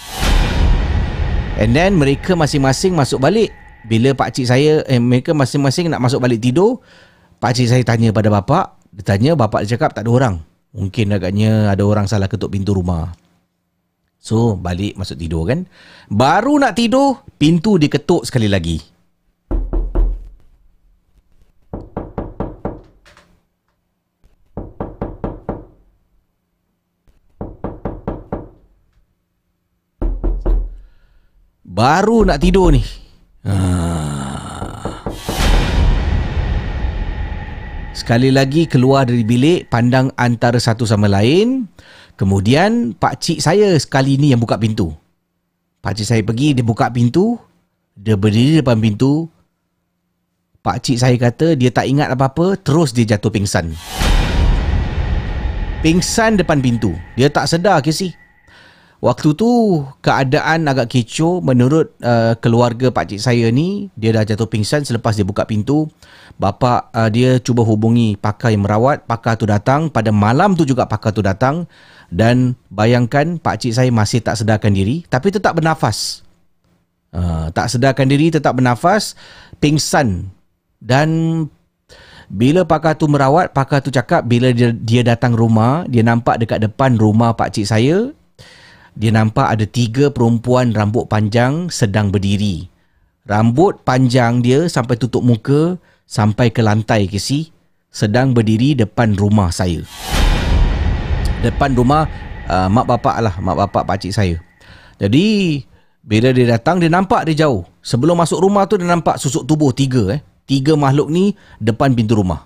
And 1.58 1.74
then 1.74 1.98
mereka 1.98 2.38
masing-masing 2.38 2.94
masuk 2.94 3.18
balik. 3.18 3.50
Bila 3.82 4.14
pakcik 4.14 4.46
saya 4.46 4.82
eh, 4.86 4.98
Mereka 4.98 5.30
masing-masing 5.30 5.86
nak 5.86 6.02
masuk 6.02 6.18
balik 6.18 6.42
tidur 6.42 6.82
Pakcik 7.38 7.66
saya 7.66 7.82
tanya 7.82 8.14
pada 8.14 8.30
bapak. 8.30 8.78
Dia 8.94 9.02
tanya 9.02 9.34
bapak 9.34 9.66
dia 9.66 9.74
cakap 9.74 9.90
tak 9.90 10.06
ada 10.06 10.10
orang. 10.14 10.34
Mungkin 10.70 11.18
agaknya 11.18 11.66
ada 11.74 11.82
orang 11.82 12.06
salah 12.06 12.30
ketuk 12.30 12.54
pintu 12.54 12.78
rumah. 12.78 13.10
So 14.22 14.54
balik 14.54 14.94
masuk 14.94 15.18
tidur 15.18 15.42
kan. 15.50 15.66
Baru 16.06 16.62
nak 16.62 16.78
tidur 16.78 17.26
Pintu 17.34 17.74
diketuk 17.74 18.22
sekali 18.22 18.46
lagi 18.46 18.95
Baru 31.76 32.24
nak 32.24 32.40
tidur 32.40 32.72
ni. 32.72 32.80
Ha. 33.44 33.52
Sekali 37.92 38.32
lagi 38.32 38.64
keluar 38.64 39.04
dari 39.04 39.20
bilik, 39.20 39.68
pandang 39.68 40.08
antara 40.16 40.56
satu 40.56 40.88
sama 40.88 41.04
lain. 41.04 41.68
Kemudian 42.16 42.96
pak 42.96 43.20
cik 43.20 43.44
saya 43.44 43.76
sekali 43.76 44.16
ni 44.16 44.32
yang 44.32 44.40
buka 44.40 44.56
pintu. 44.56 44.88
Pak 45.84 46.00
cik 46.00 46.08
saya 46.08 46.22
pergi, 46.24 46.56
dia 46.56 46.64
buka 46.64 46.88
pintu. 46.88 47.36
Dia 47.92 48.16
berdiri 48.16 48.64
depan 48.64 48.80
pintu. 48.80 49.28
Pak 50.64 50.80
cik 50.80 50.96
saya 50.96 51.16
kata 51.20 51.60
dia 51.60 51.68
tak 51.68 51.92
ingat 51.92 52.08
apa-apa, 52.08 52.56
terus 52.56 52.96
dia 52.96 53.04
jatuh 53.04 53.28
pingsan. 53.28 53.76
Pingsan 55.84 56.40
depan 56.40 56.64
pintu. 56.64 56.96
Dia 57.20 57.28
tak 57.28 57.52
sedar 57.52 57.84
ke 57.84 57.92
sih? 57.92 58.16
Waktu 58.96 59.36
tu 59.36 59.84
keadaan 60.00 60.64
agak 60.64 60.88
kecoh 60.88 61.44
menurut 61.44 61.92
uh, 62.00 62.32
keluarga 62.40 62.88
pak 62.88 63.12
cik 63.12 63.20
saya 63.20 63.52
ni 63.52 63.92
dia 63.92 64.16
dah 64.16 64.24
jatuh 64.24 64.48
pingsan 64.48 64.88
selepas 64.88 65.12
dia 65.12 65.26
buka 65.26 65.44
pintu. 65.44 65.84
Bapa 66.40 66.88
uh, 66.96 67.12
dia 67.12 67.36
cuba 67.36 67.60
hubungi 67.60 68.16
pakar 68.16 68.56
yang 68.56 68.64
merawat. 68.64 69.04
Pakar 69.04 69.36
tu 69.36 69.44
datang. 69.44 69.92
Pada 69.92 70.08
malam 70.08 70.56
tu 70.56 70.64
juga 70.64 70.88
pakar 70.88 71.12
tu 71.12 71.20
datang. 71.20 71.68
Dan 72.08 72.56
bayangkan 72.72 73.36
pak 73.36 73.60
cik 73.60 73.76
saya 73.76 73.90
masih 73.92 74.24
tak 74.24 74.40
sedarkan 74.40 74.72
diri 74.72 75.04
tapi 75.12 75.28
tetap 75.28 75.60
bernafas. 75.60 76.24
Uh, 77.12 77.52
tak 77.52 77.68
sedarkan 77.68 78.08
diri 78.08 78.32
tetap 78.32 78.56
bernafas 78.56 79.12
pingsan. 79.60 80.32
Dan 80.80 81.44
bila 82.32 82.64
pakar 82.64 82.96
tu 82.96 83.06
merawat 83.12 83.52
pakar 83.52 83.84
tu 83.84 83.92
cakap 83.92 84.26
bila 84.26 84.50
dia, 84.50 84.74
dia 84.74 85.06
datang 85.06 85.36
rumah 85.36 85.86
dia 85.86 86.02
nampak 86.02 86.42
dekat 86.42 86.58
depan 86.58 86.98
rumah 86.98 87.38
pak 87.38 87.54
cik 87.54 87.66
saya 87.70 88.10
dia 88.96 89.12
nampak 89.12 89.44
ada 89.44 89.68
tiga 89.68 90.08
perempuan 90.08 90.72
rambut 90.72 91.04
panjang 91.04 91.68
sedang 91.68 92.08
berdiri. 92.08 92.64
Rambut 93.28 93.84
panjang 93.84 94.40
dia 94.40 94.64
sampai 94.72 94.96
tutup 94.96 95.20
muka 95.20 95.76
sampai 96.08 96.48
ke 96.48 96.64
lantai 96.64 97.04
ke 97.04 97.20
si 97.20 97.52
sedang 97.92 98.32
berdiri 98.32 98.72
depan 98.72 99.12
rumah 99.12 99.52
saya. 99.52 99.84
Depan 101.44 101.76
rumah 101.76 102.08
uh, 102.48 102.72
mak 102.72 102.88
bapak 102.88 103.16
lah, 103.20 103.34
mak 103.36 103.68
bapak 103.68 103.84
pakcik 103.84 104.16
saya. 104.16 104.40
Jadi 104.96 105.60
bila 106.00 106.32
dia 106.32 106.56
datang 106.56 106.80
dia 106.80 106.88
nampak 106.88 107.28
dia 107.28 107.44
jauh. 107.44 107.68
Sebelum 107.84 108.16
masuk 108.16 108.40
rumah 108.40 108.64
tu 108.64 108.80
dia 108.80 108.88
nampak 108.88 109.20
susuk 109.20 109.44
tubuh 109.44 109.76
tiga 109.76 110.08
eh. 110.16 110.24
Tiga 110.48 110.72
makhluk 110.72 111.12
ni 111.12 111.36
depan 111.60 111.92
pintu 111.92 112.16
rumah. 112.16 112.45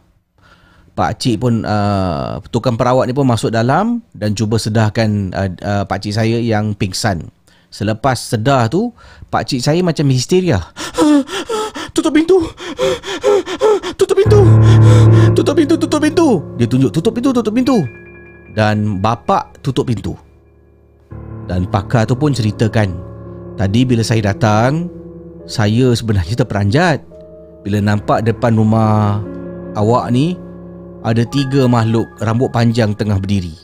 Pak 0.94 1.22
cik 1.22 1.40
pun 1.40 1.64
uh, 1.64 2.42
tukang 2.50 2.76
perawat 2.76 3.08
ni 3.08 3.14
pun 3.16 3.24
masuk 3.24 3.48
dalam 3.54 4.04
dan 4.12 4.36
cuba 4.36 4.60
sedarkan 4.60 5.32
uh, 5.32 5.48
uh, 5.62 5.82
pak 5.86 6.02
cik 6.02 6.12
saya 6.12 6.36
yang 6.36 6.76
pingsan. 6.76 7.30
Selepas 7.70 8.18
sedar 8.34 8.66
tu, 8.66 8.90
pak 9.30 9.46
cik 9.46 9.62
saya 9.62 9.80
macam 9.80 10.10
histeria. 10.10 10.58
Tutup 11.94 12.10
pintu. 12.14 12.42
Tutup 13.94 14.16
pintu. 14.18 14.40
Tutup 15.34 15.54
pintu, 15.54 15.74
tutup 15.78 16.00
pintu. 16.02 16.28
Dia 16.58 16.66
tunjuk 16.66 16.90
tutup 16.90 17.12
pintu, 17.14 17.30
tutup 17.30 17.54
pintu. 17.54 17.78
Dan 18.52 18.98
bapa 18.98 19.46
tutup 19.62 19.86
pintu. 19.86 20.18
Dan 21.46 21.66
pakar 21.66 22.06
tu 22.06 22.14
pun 22.14 22.30
ceritakan, 22.30 22.94
tadi 23.58 23.82
bila 23.82 24.06
saya 24.06 24.30
datang, 24.30 24.86
saya 25.50 25.90
sebenarnya 25.94 26.38
terperanjat. 26.38 27.02
bila 27.60 27.78
nampak 27.80 28.24
depan 28.24 28.56
rumah 28.56 29.20
awak 29.76 30.08
ni 30.12 30.36
ada 31.00 31.24
tiga 31.24 31.64
makhluk 31.64 32.08
rambut 32.20 32.52
panjang 32.52 32.92
tengah 32.92 33.16
berdiri. 33.16 33.56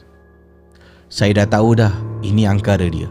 Saya 1.13 1.45
dah 1.45 1.49
tahu 1.59 1.77
dah 1.79 1.93
ini 2.25 2.49
angkara 2.49 2.89
dia. 2.89 3.07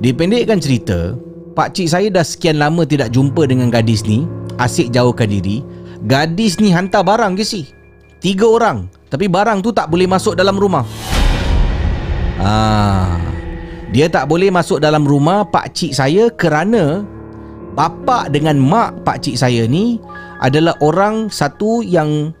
Dipendekkan 0.00 0.58
cerita, 0.58 1.14
pak 1.52 1.76
cik 1.76 1.88
saya 1.92 2.08
dah 2.08 2.24
sekian 2.24 2.56
lama 2.56 2.88
tidak 2.88 3.12
jumpa 3.12 3.44
dengan 3.44 3.68
gadis 3.68 4.02
ni, 4.08 4.24
asyik 4.56 4.90
jauhkan 4.90 5.28
diri. 5.28 5.60
Gadis 6.08 6.56
ni 6.58 6.72
hantar 6.72 7.04
barang 7.04 7.36
ke 7.36 7.44
si? 7.44 7.68
Tiga 8.20 8.48
orang, 8.48 8.88
tapi 9.12 9.28
barang 9.28 9.60
tu 9.60 9.72
tak 9.72 9.92
boleh 9.92 10.08
masuk 10.08 10.32
dalam 10.32 10.56
rumah. 10.56 10.84
Ah, 12.40 13.20
dia 13.92 14.08
tak 14.08 14.32
boleh 14.32 14.48
masuk 14.48 14.80
dalam 14.80 15.04
rumah 15.04 15.44
pak 15.44 15.76
cik 15.76 15.92
saya 15.92 16.32
kerana 16.32 17.04
bapa 17.76 18.32
dengan 18.32 18.56
mak 18.56 19.04
pak 19.04 19.20
cik 19.20 19.36
saya 19.36 19.68
ni 19.68 20.00
adalah 20.40 20.72
orang 20.80 21.28
satu 21.28 21.84
yang 21.84 22.32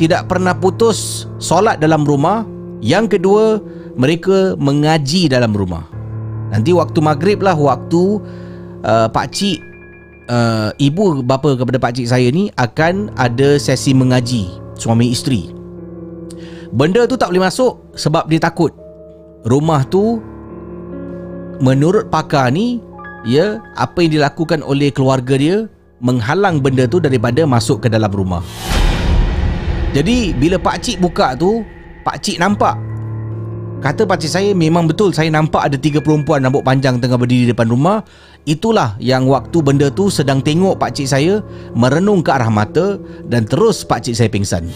tidak 0.00 0.28
pernah 0.28 0.56
putus 0.56 1.28
solat 1.36 1.80
dalam 1.80 2.04
rumah. 2.06 2.44
Yang 2.82 3.18
kedua, 3.18 3.44
mereka 3.94 4.58
mengaji 4.58 5.30
dalam 5.30 5.54
rumah. 5.54 5.86
Nanti 6.52 6.74
waktu 6.76 6.98
maghrib 7.00 7.40
lah 7.40 7.56
waktu 7.56 8.20
uh, 8.84 9.08
pak 9.08 9.32
cik 9.32 9.58
uh, 10.28 10.70
ibu 10.76 11.24
bapa 11.24 11.56
kepada 11.56 11.80
pak 11.80 11.96
cik 11.96 12.06
saya 12.12 12.28
ni 12.28 12.52
akan 12.60 13.08
ada 13.16 13.56
sesi 13.56 13.96
mengaji 13.96 14.52
suami 14.76 15.08
isteri. 15.12 15.48
Benda 16.72 17.04
tu 17.04 17.16
tak 17.16 17.32
boleh 17.32 17.48
masuk 17.48 17.96
sebab 17.96 18.28
dia 18.28 18.40
takut. 18.40 18.72
Rumah 19.48 19.88
tu 19.88 20.20
menurut 21.60 22.08
pakar 22.08 22.52
ni 22.52 22.80
ya 23.24 23.60
apa 23.78 24.02
yang 24.04 24.20
dilakukan 24.20 24.60
oleh 24.64 24.90
keluarga 24.90 25.38
dia 25.38 25.56
menghalang 26.02 26.58
benda 26.58 26.84
tu 26.90 26.98
daripada 26.98 27.46
masuk 27.46 27.86
ke 27.86 27.88
dalam 27.88 28.10
rumah. 28.10 28.42
Jadi 29.92 30.32
bila 30.32 30.56
pak 30.56 30.80
cik 30.80 31.04
buka 31.04 31.36
tu, 31.36 31.60
pak 32.00 32.16
cik 32.24 32.40
nampak 32.40 32.92
Kata 33.82 34.06
pakcik 34.06 34.30
saya 34.30 34.50
memang 34.54 34.86
betul 34.86 35.10
saya 35.10 35.26
nampak 35.26 35.66
ada 35.66 35.74
tiga 35.74 35.98
perempuan 35.98 36.46
rambut 36.46 36.62
panjang 36.62 37.02
tengah 37.02 37.18
berdiri 37.18 37.50
depan 37.50 37.66
rumah. 37.66 38.06
Itulah 38.46 38.94
yang 39.02 39.26
waktu 39.26 39.58
benda 39.58 39.90
tu 39.90 40.06
sedang 40.06 40.38
tengok 40.38 40.78
pakcik 40.78 41.10
saya 41.10 41.42
merenung 41.74 42.22
ke 42.22 42.30
arah 42.30 42.46
mata 42.46 43.02
dan 43.26 43.42
terus 43.42 43.82
pakcik 43.82 44.14
saya 44.14 44.30
pingsan. 44.30 44.70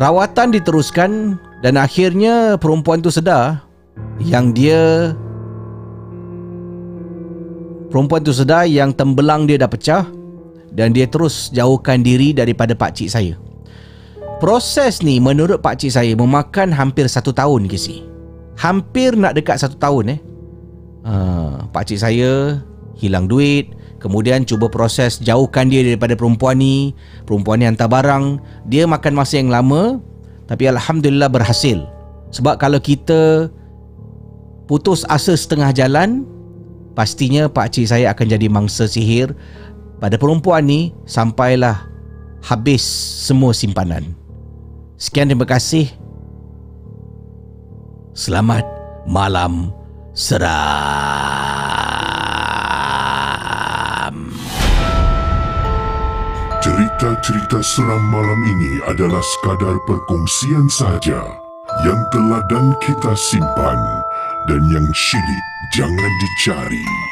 Rawatan 0.00 0.56
diteruskan 0.56 1.36
dan 1.60 1.76
akhirnya 1.76 2.56
perempuan 2.56 3.04
tu 3.04 3.12
sedar 3.12 3.60
yang 4.24 4.56
dia 4.56 5.12
perempuan 7.92 8.24
tu 8.24 8.32
sedar 8.32 8.64
yang 8.64 8.88
tembelang 8.96 9.44
dia 9.44 9.60
dah 9.60 9.68
pecah 9.68 10.21
dan 10.72 10.96
dia 10.96 11.04
terus 11.08 11.52
jauhkan 11.52 12.00
diri 12.00 12.32
daripada 12.32 12.72
pakcik 12.72 13.08
saya. 13.12 13.36
Proses 14.42 15.06
ni 15.06 15.22
menurut 15.22 15.62
pakcik 15.62 15.94
saya 15.94 16.12
memakan 16.18 16.74
hampir 16.74 17.06
satu 17.06 17.30
tahun 17.30 17.70
kisi. 17.70 18.02
Hampir 18.58 19.14
nak 19.14 19.38
dekat 19.38 19.62
satu 19.62 19.78
tahun 19.78 20.18
eh. 20.18 20.20
Uh, 21.02 21.66
pakcik 21.70 21.98
saya 21.98 22.62
hilang 22.98 23.26
duit, 23.26 23.74
kemudian 24.02 24.42
cuba 24.42 24.66
proses 24.66 25.18
jauhkan 25.22 25.70
dia 25.70 25.86
daripada 25.86 26.18
perempuan 26.18 26.58
ni. 26.58 26.90
Perempuan 27.22 27.62
ni 27.62 27.70
hantar 27.70 27.86
barang, 27.86 28.42
dia 28.66 28.82
makan 28.86 29.14
masa 29.14 29.38
yang 29.38 29.50
lama 29.50 30.02
tapi 30.50 30.66
alhamdulillah 30.68 31.30
berhasil. 31.30 31.80
Sebab 32.34 32.58
kalau 32.58 32.82
kita 32.82 33.48
putus 34.66 35.06
asa 35.08 35.38
setengah 35.38 35.70
jalan, 35.72 36.26
pastinya 36.92 37.48
pakcik 37.48 37.88
saya 37.88 38.12
akan 38.12 38.26
jadi 38.26 38.46
mangsa 38.52 38.84
sihir 38.84 39.32
pada 40.02 40.18
perempuan 40.18 40.66
ni 40.66 40.90
sampailah 41.06 41.86
habis 42.42 42.82
semua 43.22 43.54
simpanan. 43.54 44.02
Sekian 44.98 45.30
terima 45.30 45.46
kasih. 45.46 45.86
Selamat 48.10 48.66
malam 49.06 49.70
seram. 50.10 50.42
Cerita-cerita 56.58 57.62
seram 57.62 58.02
malam 58.10 58.42
ini 58.58 58.82
adalah 58.90 59.22
sekadar 59.22 59.78
perkongsian 59.86 60.66
sahaja 60.66 61.22
yang 61.86 62.02
telah 62.10 62.42
dan 62.50 62.74
kita 62.82 63.14
simpan 63.14 63.78
dan 64.50 64.62
yang 64.70 64.86
syilid 64.94 65.44
jangan 65.74 66.12
dicari. 66.20 67.11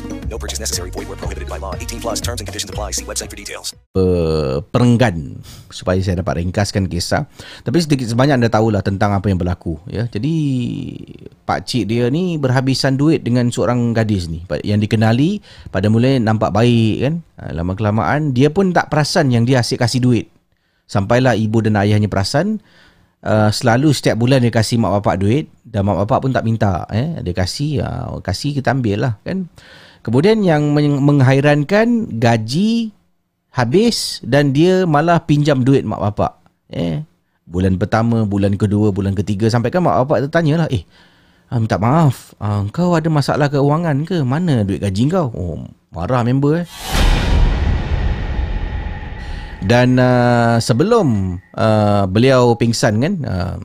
No 0.31 0.39
purchase 0.39 0.63
necessary. 0.63 0.95
Void 0.95 1.11
where 1.11 1.19
prohibited 1.19 1.51
by 1.51 1.59
law. 1.59 1.75
18 1.75 1.99
plus 1.99 2.23
terms 2.23 2.39
and 2.39 2.47
conditions 2.47 2.71
apply. 2.71 2.95
See 2.95 3.03
website 3.03 3.27
for 3.27 3.35
details. 3.35 3.75
uh, 3.99 4.63
perenggan 4.71 5.43
supaya 5.67 5.99
saya 5.99 6.23
dapat 6.23 6.39
ringkaskan 6.39 6.87
kisah. 6.87 7.27
Tapi 7.67 7.77
sedikit 7.83 8.07
sebanyak 8.07 8.39
anda 8.39 8.47
tahulah 8.47 8.79
tentang 8.79 9.11
apa 9.11 9.27
yang 9.27 9.35
berlaku 9.35 9.75
ya. 9.91 10.07
Jadi 10.07 10.31
pak 11.43 11.67
cik 11.67 11.91
dia 11.91 12.07
ni 12.07 12.39
berhabisan 12.39 12.95
duit 12.95 13.27
dengan 13.27 13.51
seorang 13.51 13.91
gadis 13.91 14.31
ni 14.31 14.47
yang 14.63 14.79
dikenali 14.79 15.43
pada 15.67 15.91
mula 15.91 16.15
nampak 16.15 16.55
baik 16.55 16.95
kan. 17.03 17.13
Ha, 17.35 17.51
Lama 17.51 17.75
kelamaan 17.75 18.31
dia 18.31 18.47
pun 18.47 18.71
tak 18.71 18.87
perasan 18.87 19.35
yang 19.35 19.43
dia 19.43 19.59
asyik 19.59 19.83
kasih 19.83 19.99
duit. 19.99 20.31
Sampailah 20.87 21.35
ibu 21.35 21.59
dan 21.59 21.75
ayahnya 21.75 22.07
perasan 22.07 22.63
Uh, 23.21 23.53
selalu 23.53 23.93
setiap 23.93 24.17
bulan 24.17 24.41
dia 24.41 24.49
kasih 24.49 24.81
mak 24.81 24.97
bapak 24.97 25.21
duit 25.21 25.45
dan 25.61 25.85
mak 25.85 25.93
bapak 25.93 26.25
pun 26.25 26.33
tak 26.33 26.41
minta 26.41 26.89
eh 26.89 27.21
dia 27.21 27.37
kasih 27.37 27.85
uh, 27.85 28.17
kasih 28.17 28.57
kita 28.57 28.73
ambil 28.73 28.97
lah 28.97 29.13
kan 29.21 29.45
Kemudian 30.01 30.41
yang 30.41 30.73
meng- 30.73 30.97
menghairankan 30.97 32.17
gaji 32.17 32.89
habis 33.53 34.17
dan 34.25 34.49
dia 34.49 34.89
malah 34.89 35.21
pinjam 35.21 35.61
duit 35.61 35.85
mak 35.85 36.01
bapak. 36.01 36.41
Eh, 36.73 37.05
bulan 37.45 37.77
pertama, 37.77 38.25
bulan 38.25 38.57
kedua, 38.57 38.89
bulan 38.89 39.13
ketiga 39.13 39.45
sampai 39.53 39.69
kan 39.69 39.85
mak 39.85 40.01
bapak 40.01 40.25
tertanya 40.25 40.65
lah, 40.65 40.67
eh, 40.73 40.81
ah, 41.53 41.61
minta 41.61 41.77
maaf, 41.77 42.33
ah, 42.41 42.65
kau 42.73 42.97
ada 42.97 43.13
masalah 43.13 43.45
keuangan 43.53 44.01
ke? 44.01 44.25
Mana 44.25 44.65
duit 44.65 44.81
gaji 44.81 45.05
kau? 45.05 45.29
Oh, 45.37 45.69
marah 45.93 46.25
member 46.25 46.65
eh. 46.65 46.67
Dan 49.61 50.01
uh, 50.01 50.57
sebelum 50.57 51.37
uh, 51.53 52.09
beliau 52.09 52.57
pingsan 52.57 52.97
kan, 52.97 53.13
uh, 53.21 53.57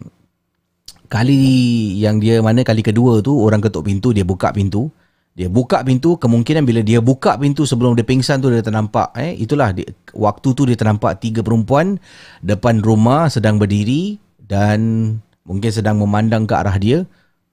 kali 1.08 1.96
yang 1.96 2.20
dia 2.20 2.44
mana 2.44 2.60
kali 2.60 2.84
kedua 2.84 3.24
tu 3.24 3.32
orang 3.40 3.64
ketuk 3.64 3.88
pintu, 3.88 4.12
dia 4.12 4.20
buka 4.20 4.52
pintu. 4.52 4.92
Dia 5.36 5.52
buka 5.52 5.84
pintu, 5.84 6.16
kemungkinan 6.16 6.64
bila 6.64 6.80
dia 6.80 6.96
buka 7.04 7.36
pintu 7.36 7.68
sebelum 7.68 7.92
dia 7.92 8.08
pingsan 8.08 8.40
tu 8.40 8.48
dia 8.48 8.64
ternampak. 8.64 9.12
Eh, 9.20 9.36
itulah 9.36 9.68
dia, 9.76 9.84
waktu 10.16 10.48
tu 10.56 10.64
dia 10.64 10.80
ternampak 10.80 11.20
tiga 11.20 11.44
perempuan 11.44 12.00
depan 12.40 12.80
rumah 12.80 13.28
sedang 13.28 13.60
berdiri 13.60 14.16
dan 14.40 15.12
mungkin 15.44 15.68
sedang 15.68 16.00
memandang 16.00 16.48
ke 16.48 16.56
arah 16.56 16.80
dia. 16.80 17.04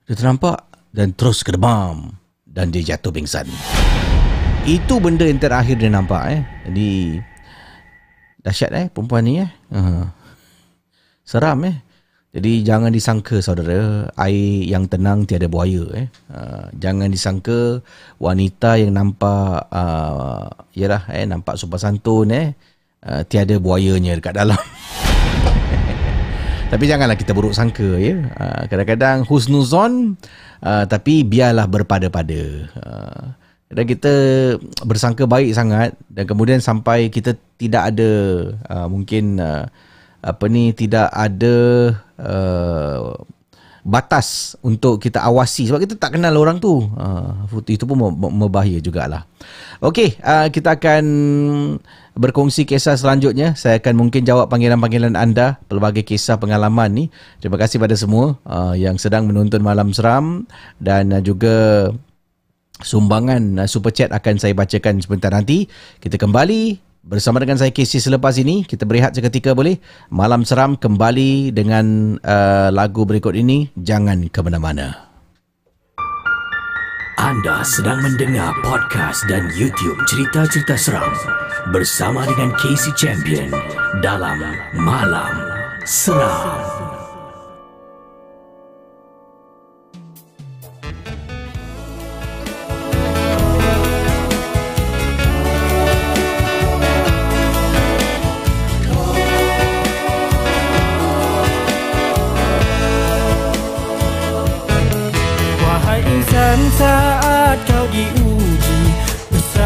Dia 0.08 0.16
ternampak 0.16 0.64
dan 0.96 1.12
terus 1.12 1.44
kedemam 1.44 2.16
dan 2.48 2.72
dia 2.72 2.96
jatuh 2.96 3.12
pingsan. 3.12 3.44
Itu 4.64 4.96
benda 4.96 5.28
yang 5.28 5.36
terakhir 5.36 5.76
dia 5.76 5.92
nampak. 5.92 6.22
Eh. 6.32 6.40
Jadi 6.64 6.90
Dahsyat 8.40 8.72
eh 8.72 8.86
perempuan 8.88 9.28
ni 9.28 9.44
eh. 9.44 9.50
Uh. 9.68 10.08
Seram 11.20 11.60
eh. 11.68 11.83
Jadi 12.34 12.66
jangan 12.66 12.90
disangka 12.90 13.38
saudara 13.38 14.10
air 14.18 14.66
yang 14.66 14.90
tenang 14.90 15.22
tiada 15.22 15.46
buaya 15.46 15.86
eh. 15.94 16.10
Uh, 16.26 16.66
jangan 16.74 17.06
disangka 17.06 17.78
wanita 18.18 18.74
yang 18.74 18.90
nampak 18.90 19.70
uh, 19.70 20.50
yalah 20.74 21.06
eh 21.14 21.30
nampak 21.30 21.54
sopan 21.54 21.78
santun 21.78 22.34
eh 22.34 22.58
uh, 23.06 23.22
tiada 23.30 23.54
buayanya 23.62 24.18
dekat 24.18 24.34
dalam. 24.34 24.58
tapi 26.74 26.84
janganlah 26.90 27.14
kita 27.14 27.30
buruk 27.30 27.54
sangka 27.54 28.02
ya. 28.02 28.18
Uh, 28.34 28.62
kadang-kadang 28.66 29.22
husnuzon 29.30 30.18
uh, 30.58 30.90
tapi 30.90 31.22
biarlah 31.22 31.70
berpada-pada. 31.70 32.42
Uh, 32.74 33.24
dan 33.70 33.84
kita 33.86 34.14
bersangka 34.82 35.22
baik 35.30 35.54
sangat 35.54 35.94
dan 36.10 36.26
kemudian 36.26 36.58
sampai 36.58 37.14
kita 37.14 37.38
tidak 37.62 37.94
ada 37.94 38.10
uh, 38.66 38.86
mungkin 38.90 39.38
uh, 39.38 39.70
apa 40.24 40.48
ni 40.48 40.72
tidak 40.72 41.12
ada 41.12 41.56
uh, 42.16 43.12
batas 43.84 44.56
untuk 44.64 44.96
kita 44.96 45.20
awasi 45.20 45.68
sebab 45.68 45.84
kita 45.84 46.00
tak 46.00 46.16
kenal 46.16 46.32
orang 46.40 46.56
tu. 46.56 46.88
Uh, 46.96 47.44
itu 47.68 47.84
pun 47.84 48.00
membahaya 48.16 48.80
jugalah. 48.80 49.28
Okey, 49.84 50.16
uh, 50.24 50.48
kita 50.48 50.80
akan 50.80 51.04
berkongsi 52.16 52.64
kisah 52.64 52.96
selanjutnya. 52.96 53.52
Saya 53.52 53.76
akan 53.76 54.08
mungkin 54.08 54.24
jawab 54.24 54.48
panggilan-panggilan 54.48 55.12
anda 55.12 55.60
pelbagai 55.68 56.08
kisah 56.08 56.40
pengalaman 56.40 56.96
ni. 56.96 57.04
Terima 57.44 57.60
kasih 57.60 57.76
pada 57.76 57.92
semua 57.92 58.40
uh, 58.48 58.72
yang 58.72 58.96
sedang 58.96 59.28
menonton 59.28 59.60
Malam 59.60 59.92
Seram 59.92 60.48
dan 60.80 61.12
uh, 61.12 61.20
juga 61.20 61.92
sumbangan 62.80 63.60
uh, 63.60 63.68
super 63.68 63.92
chat 63.92 64.08
akan 64.08 64.40
saya 64.40 64.56
bacakan 64.56 65.04
sebentar 65.04 65.28
nanti. 65.28 65.68
Kita 66.00 66.16
kembali 66.16 66.93
Bersama 67.04 67.36
dengan 67.36 67.60
saya 67.60 67.68
Casey 67.68 68.00
selepas 68.00 68.32
ini, 68.40 68.64
kita 68.64 68.88
berehat 68.88 69.12
seketika 69.12 69.52
boleh? 69.52 69.76
Malam 70.08 70.40
Seram 70.40 70.72
kembali 70.72 71.52
dengan 71.52 72.16
uh, 72.16 72.72
lagu 72.72 73.04
berikut 73.04 73.36
ini, 73.36 73.68
Jangan 73.76 74.32
ke 74.32 74.40
mana-mana. 74.40 75.12
Anda 77.20 77.60
sedang 77.60 78.00
mendengar 78.00 78.56
podcast 78.64 79.20
dan 79.28 79.52
YouTube 79.52 80.00
cerita-cerita 80.08 80.80
seram 80.80 81.12
bersama 81.76 82.24
dengan 82.24 82.56
Casey 82.56 82.96
Champion 82.96 83.52
dalam 84.00 84.40
Malam 84.72 85.32
Seram. 85.84 86.83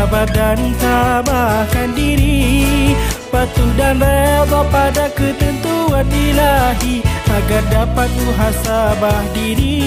Bersabar 0.08 0.32
dan 0.32 0.72
tabahkan 0.80 1.92
diri. 1.92 2.96
Patuh 3.28 3.68
dan 3.76 4.00
reda 4.00 4.64
pada 4.72 5.12
ketentuan 5.12 6.08
ilahi 6.08 7.04
Agar 7.28 7.60
dapat 7.68 8.08
muhasabah 8.16 9.20
diri. 9.36 9.84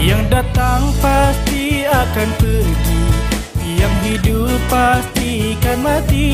Yang 0.00 0.32
datang 0.32 0.96
pasti 1.04 1.84
akan 1.84 2.28
pergi 2.40 3.04
Yang 3.84 3.94
hidup 4.00 4.56
pastikan 4.72 5.84
mati. 5.84 6.32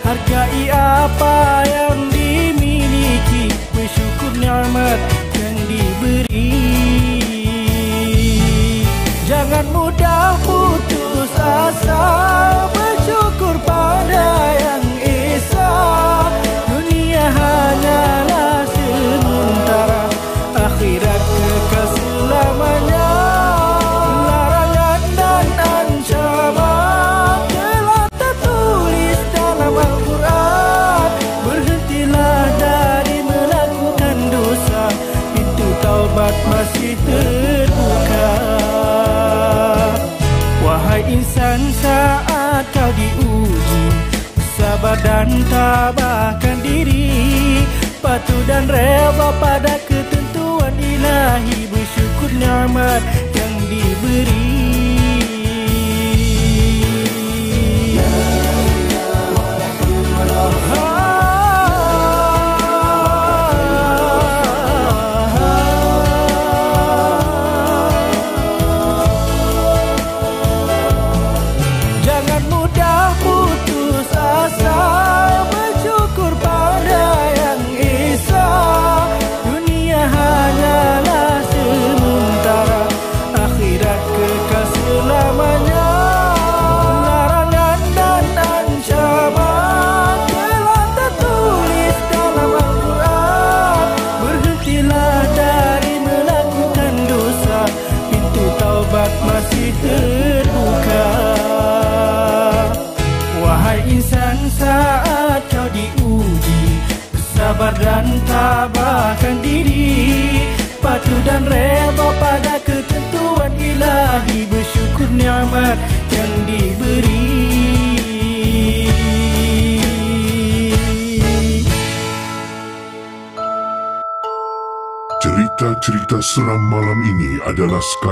Hargai 0.00 0.64
apa 0.72 1.60
yang 1.68 2.08
dimiliki 2.08 3.52
Bersyukur 3.76 4.32
nikmat 4.40 4.96
yang 5.36 5.56
diberi 5.68 6.45
Jangan 9.26 9.66
mudah 9.74 10.38
putus 10.46 11.34
asa. 11.34 12.06
Bersyukur 12.70 13.58
pada 13.66 14.54
yang 14.54 14.85
Sabar 44.86 45.02
dan 45.02 45.26
tabahkan 45.50 46.62
diri. 46.62 47.10
Patuh 47.98 48.38
dan 48.46 48.70
rela 48.70 49.34
pada 49.42 49.82
ketentuan 49.82 50.78
ilahi. 50.78 51.66
Bersyukur 51.66 52.30
nikmat 52.30 53.02
yang 53.34 53.54
diberi 53.66 54.85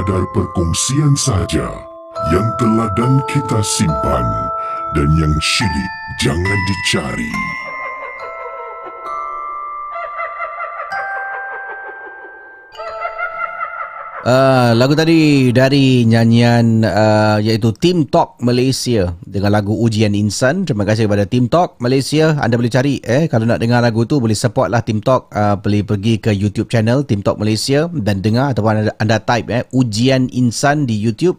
sekadar 0.05 0.29
perkongsian 0.37 1.17
sahaja 1.17 1.69
yang 2.29 2.45
telah 2.61 2.93
dan 2.93 3.17
kita 3.25 3.65
simpan 3.65 4.27
dan 4.93 5.09
yang 5.17 5.33
syilid 5.41 5.93
jangan 6.21 6.59
dicari. 6.69 7.33
Uh, 14.25 14.72
lagu 14.81 14.97
tadi 14.97 15.53
dari 15.53 16.09
nyanyian 16.09 16.81
uh, 16.81 17.37
iaitu 17.45 17.77
Team 17.77 18.09
Talk 18.09 18.41
Malaysia 18.41 19.12
dengan 19.20 19.53
lagu 19.53 19.77
Ujian 19.77 20.16
Insan. 20.16 20.64
Terima 20.64 20.89
kasih 20.89 21.05
kepada 21.05 21.29
Team 21.29 21.45
Talk 21.53 21.77
Malaysia. 21.77 22.33
Anda 22.41 22.57
boleh 22.57 22.72
cari 22.72 23.05
eh 23.05 23.29
kalau 23.29 23.45
nak 23.45 23.61
dengar 23.61 23.85
lagu 23.85 24.09
tu 24.09 24.25
boleh 24.25 24.33
support 24.33 24.72
lah 24.72 24.81
Team 24.81 25.05
Talk 25.05 25.29
uh, 25.29 25.61
boleh 25.61 25.85
pergi 25.85 26.16
ke 26.16 26.33
YouTube 26.33 26.72
channel 26.72 27.05
Team 27.05 27.20
Talk 27.20 27.37
Malaysia 27.37 27.85
dan 27.93 28.25
dengar 28.25 28.57
ataupun 28.57 28.89
anda, 28.89 28.93
anda 28.97 29.20
type 29.20 29.53
eh 29.53 29.68
Ujian 29.77 30.33
Insan 30.33 30.89
di 30.89 30.97
YouTube 30.97 31.37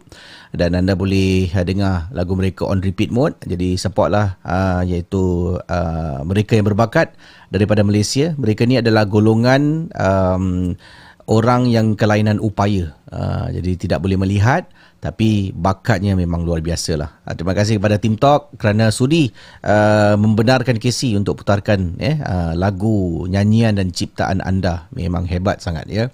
dan 0.54 0.78
anda 0.78 0.94
boleh 0.94 1.50
uh, 1.58 1.66
dengar 1.66 2.06
lagu 2.14 2.38
mereka 2.38 2.70
on 2.70 2.86
repeat 2.86 3.10
mode. 3.10 3.34
Jadi 3.50 3.74
support 3.74 4.14
lah 4.14 4.38
uh, 4.46 4.86
iaitu 4.86 5.58
uh, 5.58 6.22
mereka 6.22 6.54
yang 6.54 6.70
berbakat 6.70 7.18
daripada 7.50 7.82
Malaysia. 7.82 8.30
Mereka 8.38 8.62
ni 8.62 8.78
adalah 8.78 9.10
golongan 9.10 9.90
um, 9.90 10.78
orang 11.26 11.66
yang 11.70 11.98
kelainan 11.98 12.38
upaya. 12.38 12.94
Uh, 13.06 13.46
jadi 13.54 13.78
tidak 13.78 14.02
boleh 14.02 14.18
melihat 14.18 14.66
tapi 14.96 15.54
bakatnya 15.54 16.18
memang 16.18 16.42
luar 16.42 16.58
biasa 16.58 16.98
lah. 16.98 17.10
Uh, 17.22 17.34
terima 17.36 17.54
kasih 17.54 17.78
kepada 17.78 18.00
Tim 18.00 18.18
Talk 18.18 18.56
kerana 18.58 18.90
sudi 18.90 19.30
uh, 19.62 20.18
membenarkan 20.18 20.82
Casey 20.82 21.14
untuk 21.14 21.44
putarkan 21.44 21.94
eh, 22.02 22.18
uh, 22.18 22.58
lagu 22.58 23.28
nyanyian 23.30 23.78
dan 23.78 23.94
ciptaan 23.94 24.42
anda. 24.42 24.90
Memang 24.96 25.28
hebat 25.30 25.62
sangat 25.62 25.86
ya. 25.86 26.10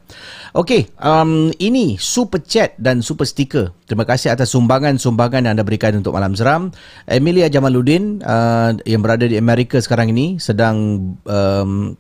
Okey, 0.53 0.93
um, 1.01 1.55
ini 1.57 1.97
super 1.97 2.43
chat 2.45 2.77
dan 2.77 3.01
super 3.01 3.25
sticker. 3.25 3.73
Terima 3.89 4.05
kasih 4.05 4.35
atas 4.35 4.53
sumbangan-sumbangan 4.53 5.49
yang 5.49 5.57
anda 5.57 5.65
berikan 5.65 5.97
untuk 5.97 6.13
Malam 6.13 6.37
Seram. 6.37 6.75
Emilia 7.09 7.49
Jamaluddin 7.49 8.21
uh, 8.21 8.77
yang 8.85 9.01
berada 9.01 9.25
di 9.25 9.41
Amerika 9.41 9.81
sekarang 9.81 10.13
ini 10.13 10.37
sedang 10.37 10.77
um, 11.25 11.97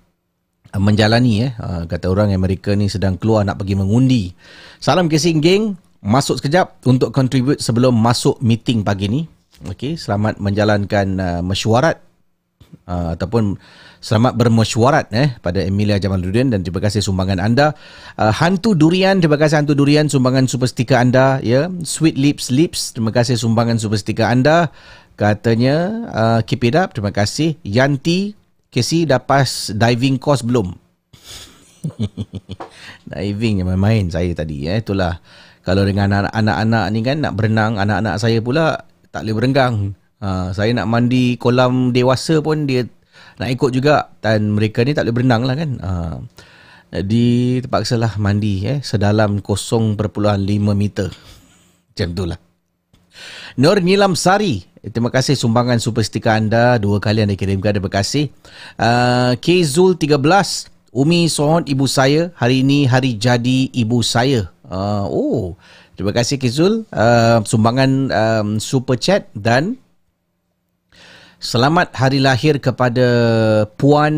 menjalani 0.76 1.48
eh 1.48 1.52
uh, 1.60 1.84
kata 1.84 2.08
orang 2.08 2.32
Amerika 2.32 2.72
ni 2.72 2.88
sedang 2.88 3.16
keluar 3.20 3.44
nak 3.44 3.60
pergi 3.60 3.74
mengundi. 3.76 4.32
Salam 4.80 5.08
Casey 5.08 5.36
geng. 5.40 5.76
Masuk 6.02 6.42
sekejap 6.42 6.82
untuk 6.82 7.14
contribute 7.14 7.62
sebelum 7.62 7.94
masuk 7.94 8.42
meeting 8.42 8.82
pagi 8.82 9.06
ni. 9.06 9.22
Okey, 9.70 9.94
selamat 9.94 10.42
menjalankan 10.42 11.06
uh, 11.22 11.42
mesyuarat 11.46 12.02
uh, 12.90 13.14
ataupun 13.14 13.54
selamat 14.02 14.34
bermesyuarat 14.34 15.14
eh 15.14 15.30
pada 15.38 15.62
Emilia 15.62 16.02
Jamaluddin 16.02 16.50
dan 16.50 16.66
terima 16.66 16.82
kasih 16.82 17.06
sumbangan 17.06 17.38
anda. 17.38 17.78
Uh, 18.18 18.34
hantu 18.34 18.74
durian, 18.74 19.22
terima 19.22 19.38
kasih 19.38 19.62
hantu 19.62 19.78
durian 19.78 20.10
sumbangan 20.10 20.50
super 20.50 20.66
stiker 20.66 20.98
anda 20.98 21.38
ya. 21.38 21.70
Sweet 21.86 22.18
lips 22.18 22.50
lips, 22.50 22.98
terima 22.98 23.14
kasih 23.14 23.38
sumbangan 23.38 23.78
super 23.78 23.94
stiker 23.94 24.26
anda. 24.26 24.74
Katanya 25.14 25.76
uh, 26.10 26.40
keep 26.42 26.66
it 26.66 26.74
up, 26.74 26.98
terima 26.98 27.14
kasih. 27.14 27.54
Yanti, 27.62 28.34
Casey 28.72 29.04
dah 29.04 29.20
pas 29.20 29.68
diving 29.76 30.16
course 30.16 30.40
belum? 30.40 30.72
diving 33.12 33.60
yang 33.60 33.68
main-main 33.68 34.08
saya 34.08 34.32
tadi 34.32 34.64
eh. 34.64 34.80
Itulah. 34.80 35.20
Kalau 35.60 35.84
dengan 35.84 36.24
anak-anak 36.24 36.84
ni 36.90 37.04
kan 37.04 37.20
nak 37.20 37.36
berenang 37.38 37.78
anak-anak 37.78 38.16
saya 38.18 38.40
pula 38.40 38.88
tak 39.12 39.28
boleh 39.28 39.36
berenggang. 39.36 39.92
Ha, 40.24 40.56
saya 40.56 40.72
nak 40.72 40.88
mandi 40.88 41.36
kolam 41.36 41.92
dewasa 41.92 42.40
pun 42.40 42.64
dia 42.64 42.88
nak 43.36 43.52
ikut 43.52 43.76
juga. 43.76 44.08
Dan 44.24 44.56
mereka 44.56 44.80
ni 44.88 44.96
tak 44.96 45.04
boleh 45.04 45.14
berenang 45.20 45.44
lah 45.44 45.54
kan. 45.54 45.70
Ha, 45.76 45.90
jadi 46.96 47.60
terpaksalah 47.60 48.16
mandi 48.16 48.64
eh 48.64 48.80
sedalam 48.80 49.44
0.5 49.44 50.00
meter. 50.72 51.12
Macam 51.92 52.08
tu 52.16 52.24
lah. 52.24 52.40
Nur 53.60 53.84
Nilam 53.84 54.16
Sari 54.16 54.71
Terima 54.82 55.14
kasih 55.14 55.38
sumbangan 55.38 55.78
super 55.78 56.02
stiker 56.02 56.34
anda. 56.34 56.74
Dua 56.74 56.98
kali 56.98 57.22
anda 57.22 57.38
kirimkan. 57.38 57.78
Terima 57.78 57.86
kasih. 57.86 58.34
Uh, 58.74 59.38
K 59.38 59.62
Zul 59.62 59.94
13 59.94 60.18
Umi 60.90 61.30
Sohon 61.30 61.62
ibu 61.70 61.86
saya. 61.86 62.34
Hari 62.34 62.66
ini 62.66 62.90
hari 62.90 63.14
jadi 63.14 63.70
ibu 63.70 64.02
saya. 64.02 64.50
Uh, 64.66 65.06
oh, 65.06 65.42
terima 65.94 66.10
kasih 66.10 66.34
Kizul. 66.34 66.82
Uh, 66.90 67.38
sumbangan 67.46 68.10
um, 68.10 68.48
super 68.58 68.98
chat 68.98 69.30
dan 69.38 69.78
selamat 71.38 71.94
hari 71.94 72.18
lahir 72.18 72.58
kepada 72.58 73.06
Puan 73.78 74.14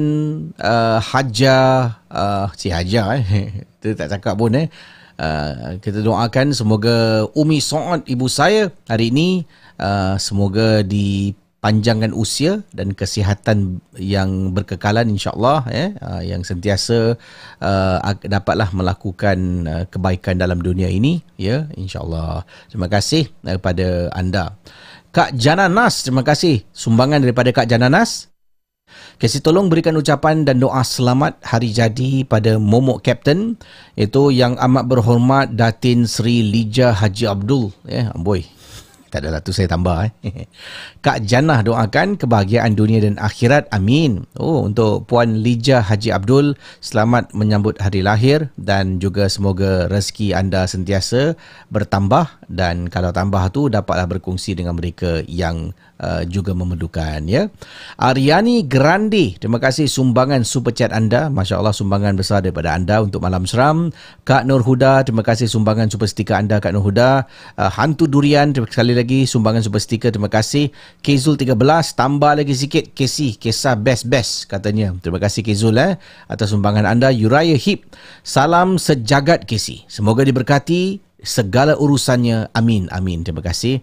uh, 0.57 0.97
Haja 0.97 1.93
uh, 2.09 2.49
si 2.57 2.73
Haja 2.73 3.21
eh. 3.21 3.53
Kita 3.85 4.09
tak 4.09 4.17
cakap 4.17 4.41
pun 4.41 4.57
eh. 4.57 4.73
Uh, 5.15 5.79
kita 5.79 6.03
doakan 6.03 6.51
semoga 6.51 7.23
Umi 7.39 7.63
Saad 7.63 8.03
ibu 8.11 8.27
saya 8.27 8.75
hari 8.91 9.15
ini 9.15 9.47
uh, 9.79 10.17
semoga 10.21 10.83
di 10.85 11.35
panjangkan 11.65 12.13
usia 12.13 12.61
dan 12.77 12.93
kesihatan 12.93 13.81
yang 13.97 14.53
berkekalan 14.53 15.09
insyaallah 15.09 15.65
ya. 15.73 15.87
Uh, 16.05 16.21
yang 16.21 16.45
sentiasa 16.45 17.17
uh, 17.65 17.99
dapatlah 18.21 18.69
melakukan 18.77 19.39
uh, 19.65 19.85
kebaikan 19.89 20.37
dalam 20.37 20.61
dunia 20.61 20.93
ini 20.93 21.25
ya 21.41 21.65
insyaallah. 21.73 22.45
Terima 22.69 22.93
kasih 22.93 23.33
kepada 23.41 24.13
anda. 24.13 24.61
Kak 25.09 25.33
Jananas 25.41 26.05
terima 26.05 26.21
kasih. 26.21 26.69
Sumbangan 26.77 27.25
daripada 27.25 27.49
Kak 27.49 27.65
Jananas. 27.65 28.29
Kasih 29.17 29.41
tolong 29.41 29.73
berikan 29.73 29.97
ucapan 29.97 30.45
dan 30.45 30.61
doa 30.61 30.85
selamat 30.85 31.41
hari 31.41 31.73
jadi 31.73 32.29
pada 32.29 32.61
Momok 32.61 33.01
Captain 33.01 33.57
itu 33.97 34.35
yang 34.35 34.59
amat 34.61 34.85
berhormat 34.85 35.47
Datin 35.57 36.05
Sri 36.05 36.45
Lija 36.45 36.93
Haji 36.93 37.25
Abdul 37.25 37.73
ya. 37.89 38.13
Amboi 38.13 38.54
tak 39.15 39.23
adalah 39.23 39.39
tu 39.39 39.55
saya 39.55 39.71
tambah 39.71 40.11
eh. 40.11 40.13
Kak 41.07 41.23
Janah 41.23 41.63
doakan 41.63 42.19
kebahagiaan 42.19 42.75
dunia 42.75 42.99
dan 42.99 43.15
akhirat. 43.23 43.71
Amin. 43.71 44.27
Oh 44.35 44.67
untuk 44.67 45.07
Puan 45.07 45.39
Lija 45.39 45.79
Haji 45.87 46.11
Abdul 46.11 46.59
selamat 46.83 47.31
menyambut 47.31 47.79
hari 47.79 48.03
lahir 48.03 48.51
dan 48.59 48.99
juga 48.99 49.31
semoga 49.31 49.87
rezeki 49.87 50.35
anda 50.35 50.67
sentiasa 50.67 51.39
bertambah 51.71 52.27
dan 52.51 52.91
kalau 52.91 53.15
tambah 53.15 53.47
tu 53.55 53.71
dapatlah 53.71 54.11
berkongsi 54.11 54.59
dengan 54.59 54.75
mereka 54.75 55.23
yang 55.31 55.71
uh, 56.01 56.23
juga 56.27 56.57
memerlukan 56.57 57.23
ya. 57.27 57.51
Ariani 58.01 58.67
Grande, 58.67 59.39
terima 59.39 59.63
kasih 59.63 59.87
sumbangan 59.87 60.43
super 60.43 60.75
chat 60.75 60.91
anda. 60.91 61.31
Masya-Allah 61.31 61.75
sumbangan 61.75 62.19
besar 62.19 62.43
daripada 62.43 62.75
anda 62.75 63.03
untuk 63.03 63.23
malam 63.23 63.47
seram. 63.47 63.95
Kak 64.27 64.49
Nur 64.49 64.65
Huda, 64.65 65.05
terima 65.07 65.23
kasih 65.23 65.47
sumbangan 65.47 65.91
super 65.93 66.09
stiker 66.11 66.35
anda 66.35 66.59
Kak 66.59 66.75
Nur 66.75 66.83
Huda. 66.83 67.27
Uh, 67.55 67.71
Hantu 67.71 68.11
Durian, 68.11 68.51
terima 68.51 68.67
kasih 68.67 68.75
sekali 68.81 68.95
lagi 68.97 69.21
sumbangan 69.29 69.63
super 69.63 69.81
stiker. 69.83 70.11
Terima 70.11 70.31
kasih. 70.31 70.71
Kezul 71.05 71.39
13, 71.39 71.55
tambah 71.95 72.33
lagi 72.35 72.55
sikit 72.57 72.91
Kesi, 72.97 73.39
kisah 73.39 73.79
best-best 73.79 74.51
katanya. 74.51 74.95
Terima 74.99 75.23
kasih 75.23 75.47
Kezul 75.47 75.79
eh 75.79 75.95
atas 76.27 76.51
sumbangan 76.51 76.87
anda. 76.89 77.11
Uriah 77.15 77.59
Hip, 77.59 77.87
salam 78.27 78.81
sejagat 78.81 79.47
Kesi. 79.47 79.87
Semoga 79.87 80.27
diberkati 80.27 81.14
segala 81.25 81.75
urusannya. 81.75 82.53
Amin. 82.55 82.87
Amin. 82.93 83.25
Terima 83.25 83.43
kasih. 83.43 83.81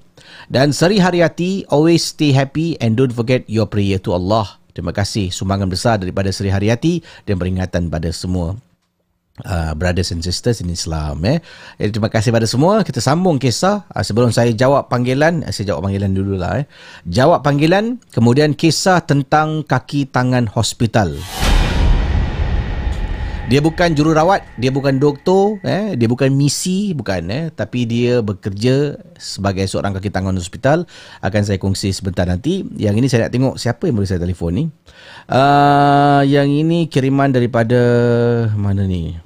Dan 0.47 0.71
Seri 0.71 1.01
Haryati, 1.01 1.67
always 1.67 2.05
stay 2.05 2.31
happy 2.31 2.77
and 2.79 2.95
don't 2.95 3.11
forget 3.11 3.43
your 3.51 3.67
prayer 3.67 3.99
to 3.99 4.15
Allah. 4.15 4.61
Terima 4.71 4.95
kasih 4.95 5.33
sumbangan 5.35 5.67
besar 5.67 5.99
daripada 5.99 6.31
Seri 6.31 6.47
Haryati 6.47 7.03
dan 7.27 7.35
peringatan 7.35 7.91
pada 7.91 8.07
semua 8.15 8.55
Uh, 9.41 9.73
brothers 9.73 10.13
and 10.13 10.21
sisters 10.21 10.61
in 10.61 10.69
Islam 10.69 11.17
eh. 11.25 11.41
Jadi, 11.79 11.97
terima 11.97 12.11
kasih 12.13 12.29
pada 12.29 12.45
semua 12.45 12.85
kita 12.85 13.01
sambung 13.01 13.41
kisah 13.41 13.89
uh, 13.89 14.03
sebelum 14.05 14.29
saya 14.29 14.53
jawab 14.53 14.85
panggilan 14.85 15.41
uh, 15.41 15.49
saya 15.49 15.73
jawab 15.73 15.87
panggilan 15.87 16.13
dulu 16.13 16.37
lah 16.37 16.61
eh. 16.61 16.65
jawab 17.09 17.41
panggilan 17.41 17.97
kemudian 18.13 18.53
kisah 18.53 19.01
tentang 19.01 19.65
kaki 19.65 20.05
tangan 20.13 20.45
hospital 20.45 21.17
dia 23.51 23.59
bukan 23.59 23.91
jururawat, 23.91 24.47
dia 24.55 24.71
bukan 24.71 24.95
doktor, 24.95 25.59
eh, 25.67 25.99
dia 25.99 26.07
bukan 26.07 26.31
misi, 26.31 26.95
bukan 26.95 27.27
eh, 27.27 27.45
tapi 27.51 27.83
dia 27.83 28.23
bekerja 28.23 28.95
sebagai 29.19 29.67
seorang 29.67 29.91
kaki 29.91 30.07
tangan 30.07 30.31
hospital. 30.39 30.87
Akan 31.19 31.43
saya 31.43 31.59
kongsi 31.59 31.91
sebentar 31.91 32.23
nanti. 32.23 32.63
Yang 32.79 32.95
ini 33.03 33.07
saya 33.11 33.27
nak 33.27 33.35
tengok 33.35 33.55
siapa 33.59 33.91
yang 33.91 33.99
boleh 33.99 34.07
saya 34.07 34.23
telefon 34.23 34.51
ni. 34.55 34.65
Uh, 35.27 36.23
yang 36.31 36.47
ini 36.47 36.87
kiriman 36.87 37.27
daripada 37.27 37.75
mana 38.55 38.87
ni? 38.87 39.19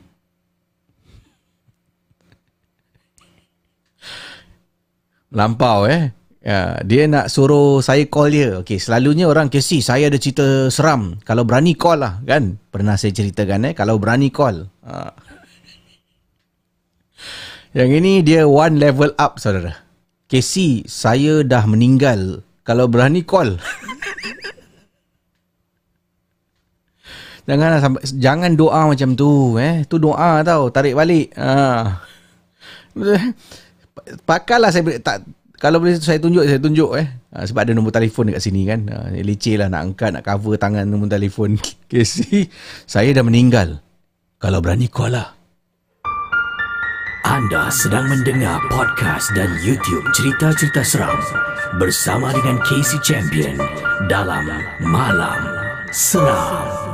Lampau 5.29 5.85
eh. 5.85 6.24
Ya, 6.45 6.77
dia 6.85 7.09
nak 7.09 7.33
suruh 7.33 7.81
saya 7.81 8.05
call 8.05 8.29
dia. 8.29 8.61
Okey, 8.61 8.77
selalunya 8.77 9.25
orang 9.25 9.49
kesi 9.49 9.81
saya 9.81 10.13
ada 10.13 10.21
cerita 10.21 10.69
seram. 10.69 11.17
Kalau 11.25 11.41
berani 11.41 11.73
call 11.73 12.05
lah 12.05 12.21
kan. 12.21 12.61
Pernah 12.69 13.01
saya 13.01 13.17
ceritakan 13.17 13.65
eh 13.65 13.73
kalau 13.73 13.97
berani 13.97 14.29
call. 14.29 14.69
Ha. 14.85 15.09
Yang 17.73 17.89
ini 17.97 18.21
dia 18.21 18.45
one 18.45 18.77
level 18.77 19.09
up 19.17 19.41
saudara. 19.41 19.73
Kesi 20.29 20.85
saya 20.85 21.41
dah 21.41 21.65
meninggal. 21.65 22.45
Kalau 22.61 22.85
berani 22.93 23.25
call. 23.25 23.57
jangan 27.49 27.97
jangan 28.05 28.53
doa 28.53 28.85
macam 28.85 29.17
tu 29.17 29.57
eh. 29.57 29.81
Tu 29.89 29.97
doa 29.97 30.45
tau, 30.45 30.69
tarik 30.69 30.93
balik. 30.93 31.33
Ha. 31.41 31.89
Pakallah 34.29 34.69
saya 34.69 35.01
tak 35.01 35.25
kalau 35.59 35.79
boleh 35.79 35.95
saya 35.97 36.19
tunjuk 36.19 36.43
saya 36.43 36.59
tunjuk 36.59 36.91
eh. 36.99 37.07
Ha, 37.35 37.47
sebab 37.47 37.67
ada 37.67 37.71
nombor 37.75 37.91
telefon 37.95 38.31
dekat 38.31 38.43
sini 38.43 38.67
kan. 38.67 38.87
Ha, 38.91 39.11
leceh 39.15 39.55
lah 39.55 39.67
nak 39.71 39.81
angkat 39.91 40.09
nak 40.15 40.23
cover 40.23 40.59
tangan 40.59 40.87
nombor 40.87 41.11
telefon 41.11 41.55
Casey 41.91 42.47
saya 42.85 43.15
dah 43.15 43.23
meninggal. 43.23 43.79
Kalau 44.39 44.59
berani 44.59 44.91
call 44.91 45.15
lah. 45.15 45.35
Anda 47.25 47.73
sedang 47.73 48.05
mendengar 48.05 48.61
podcast 48.69 49.33
dan 49.33 49.49
YouTube 49.65 50.05
cerita-cerita 50.13 50.85
seram 50.85 51.17
bersama 51.81 52.29
dengan 52.29 52.61
Casey 52.61 53.01
Champion 53.01 53.57
dalam 54.05 54.45
Malam 54.85 55.41
Seram. 55.89 56.84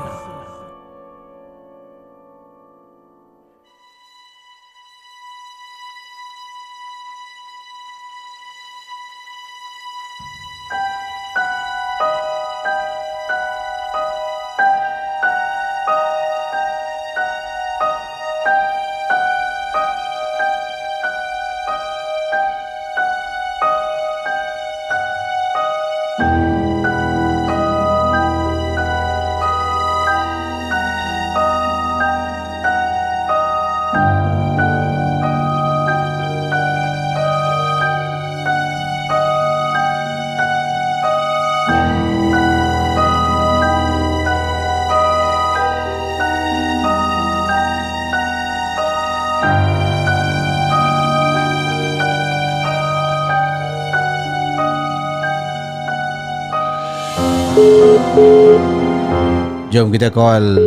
Jom 59.82 59.90
kita 59.90 60.14
call 60.14 60.62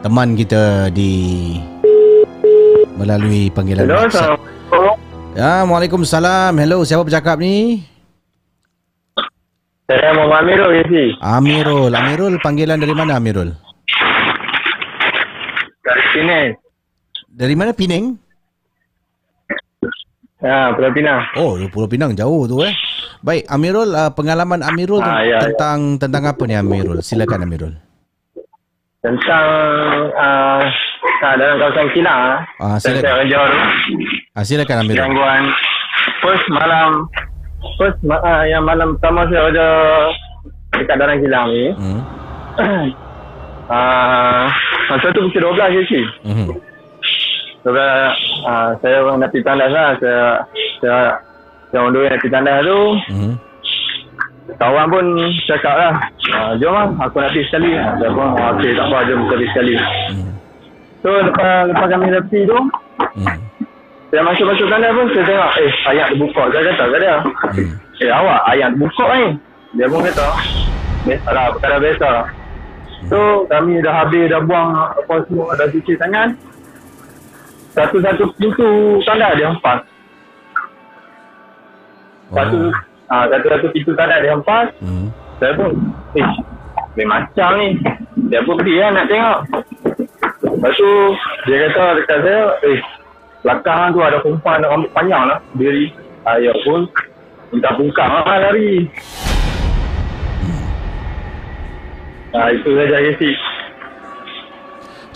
teman 0.00 0.32
kita 0.32 0.88
di 0.88 1.12
melalui 2.96 3.52
panggilan 3.52 3.84
Hello, 3.84 4.00
WhatsApp. 4.00 4.40
Ya, 5.36 5.60
Waalaikumsalam. 5.68 6.56
Hello, 6.56 6.80
siapa 6.88 7.04
bercakap 7.04 7.36
ni? 7.36 7.84
Saya 9.92 10.16
Muhammad 10.16 10.40
Amirul 10.40 10.72
Yesi. 10.80 11.04
Amirul. 11.20 11.92
Amirul, 11.92 12.40
panggilan 12.40 12.80
dari 12.80 12.96
mana 12.96 13.20
Amirul? 13.20 13.52
Dari 15.84 16.04
sini. 16.16 16.40
Dari 17.28 17.52
mana 17.52 17.76
Penang? 17.76 18.16
Ya, 20.40 20.72
Pulau 20.72 20.96
Pinang. 20.96 21.20
Oh, 21.36 21.60
Pulau 21.68 21.92
Pinang 21.92 22.16
jauh 22.16 22.48
tu 22.48 22.64
eh. 22.64 22.72
Baik, 23.20 23.44
Amirul, 23.52 23.92
uh, 23.92 24.08
pengalaman 24.16 24.64
Amirul 24.64 25.04
ten- 25.04 25.12
ya, 25.28 25.36
ya. 25.36 25.38
tentang 25.44 26.00
tentang 26.00 26.24
apa 26.24 26.42
ni 26.48 26.56
Amirul? 26.56 27.04
Silakan 27.04 27.44
Amirul. 27.44 27.76
Tentang 28.98 29.46
uh, 30.10 30.62
dalam 31.22 31.54
kawasan 31.62 31.86
Kilang. 31.94 32.18
ah. 32.18 32.38
Ah, 32.58 32.76
silakan. 32.82 33.02
Tentang 33.06 33.30
Johor. 33.30 33.50
Ah, 34.34 34.42
silakan 34.42 34.76
Amirul. 34.82 34.98
Gangguan. 34.98 35.42
First 36.18 36.46
malam. 36.50 36.90
First 37.78 37.98
ma- 38.02 38.18
uh, 38.18 38.42
yang 38.42 38.66
malam 38.66 38.98
pertama 38.98 39.22
saya 39.30 39.54
ada 39.54 39.66
dekat 40.74 40.96
dalam 40.98 41.16
Kilang 41.22 41.46
ni. 41.46 41.66
Hmm. 41.78 42.00
uh, 43.70 44.42
masa 44.90 45.06
tu 45.14 45.30
pukul 45.30 45.46
12 45.46 45.74
je 45.78 45.82
sih. 45.86 46.04
Hmm. 46.26 46.48
Sebab 47.62 47.94
uh, 48.50 48.70
saya 48.82 48.96
orang 48.98 49.22
nak 49.22 49.30
pergi 49.30 49.46
tandas 49.46 49.70
lah. 49.70 49.88
Saya, 50.02 50.22
saya, 50.82 50.98
saya 51.70 51.78
orang 51.86 51.92
dua 51.94 52.02
yang 52.02 52.12
nak 52.18 52.20
pergi 52.26 52.34
tandas 52.34 52.58
tu. 52.66 52.80
Hmm. 53.14 53.34
Kawan 54.56 54.88
pun 54.88 55.04
cakap 55.44 55.74
lah. 55.76 55.92
Uh, 56.32 56.52
jom 56.56 56.72
lah, 56.72 56.88
aku 57.04 57.20
nak 57.20 57.36
pergi 57.36 57.44
sekali. 57.52 57.76
Saya 57.76 58.08
pun, 58.16 58.32
ah, 58.32 58.56
okey 58.56 58.72
tak 58.72 58.86
apa, 58.88 58.98
jom 59.04 59.18
kita 59.28 59.34
pergi 59.36 59.48
sekali. 59.52 59.74
So, 61.04 61.08
lepas, 61.20 61.68
lepas 61.68 61.86
kami 61.92 62.06
dah 62.08 62.22
pergi 62.24 62.40
tu, 62.48 62.58
saya 64.08 64.22
masuk-masuk 64.24 64.66
tandas 64.72 64.96
pun, 64.96 65.06
saya 65.12 65.24
tengok, 65.28 65.52
eh, 65.60 65.72
ayat 65.92 66.06
terbuka. 66.16 66.42
Saya 66.48 66.62
kata 66.72 66.84
kat 66.88 67.00
dia. 67.04 67.16
Eh, 68.00 68.10
awak, 68.10 68.40
ayat 68.48 68.68
terbuka 68.72 69.04
ni. 69.20 69.28
Dia 69.76 69.86
pun 69.92 70.00
kata, 70.00 70.28
biasalah, 71.04 71.44
perkara 71.52 71.76
biasa. 71.76 72.10
So, 73.12 73.18
kami 73.52 73.84
dah 73.84 73.94
habis, 74.00 74.32
dah 74.32 74.40
buang 74.40 74.68
apa 74.74 75.14
semua, 75.28 75.52
dah 75.60 75.68
cuci 75.68 75.92
tangan. 76.00 76.32
Satu-satu 77.76 78.32
pintu 78.40 78.98
tandas 79.04 79.36
dia 79.36 79.52
hempas. 79.52 79.84
Satu, 82.32 82.72
ah, 83.08 83.24
satu-satu 83.28 83.66
pintu 83.72 83.92
tandas 83.96 84.20
dia 84.20 84.32
hempas. 84.32 84.68
Hmm. 84.80 85.08
Saya 85.38 85.52
pun, 85.54 85.70
eh, 86.18 86.28
lain 86.98 87.08
macam 87.08 87.50
ni. 87.58 87.68
Dia 88.28 88.42
pun 88.42 88.58
pergi 88.58 88.74
kan 88.82 88.92
nak 88.94 89.06
tengok. 89.08 89.38
Lepas 90.38 90.72
tu, 90.74 90.92
dia 91.46 91.56
kata 91.70 91.84
dekat 92.02 92.18
saya, 92.26 92.42
eh, 92.66 92.80
belakang 93.46 93.94
tu 93.94 94.00
ada 94.02 94.18
perempuan 94.18 94.58
dengan 94.58 94.72
rambut 94.74 94.90
panjang 94.92 95.22
lah, 95.30 95.38
diri. 95.54 95.86
Saya 96.26 96.52
pun 96.66 96.80
minta 97.54 97.70
bungkam 97.78 98.10
lah 98.10 98.24
lari. 98.26 98.84
Ah, 102.36 102.52
itu 102.52 102.70
saja 102.76 102.98
Casey. 103.00 103.32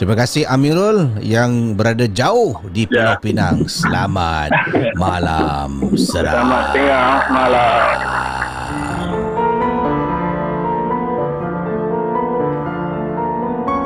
Terima 0.02 0.18
kasih 0.18 0.50
Amirul 0.50 1.14
yang 1.22 1.78
berada 1.78 2.10
jauh 2.10 2.58
di 2.74 2.90
Ya. 2.90 3.14
Pulau 3.14 3.22
Pinang. 3.22 3.70
Selamat 3.70 4.50
malam 4.98 5.94
seram. 5.94 6.42
Selamat 6.42 6.64
tengah 6.74 7.18
malam. 7.30 7.94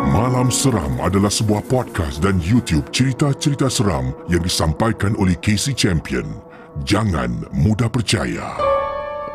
Malam 0.09 0.49
Seram 0.49 0.97
adalah 1.05 1.29
sebuah 1.29 1.61
podcast 1.69 2.25
dan 2.25 2.41
YouTube 2.41 2.89
cerita-cerita 2.97 3.69
seram 3.69 4.17
yang 4.33 4.41
disampaikan 4.41 5.12
oleh 5.21 5.37
Casey 5.45 5.77
Champion. 5.77 6.41
Jangan 6.89 7.45
mudah 7.53 7.93
percaya. 7.93 8.57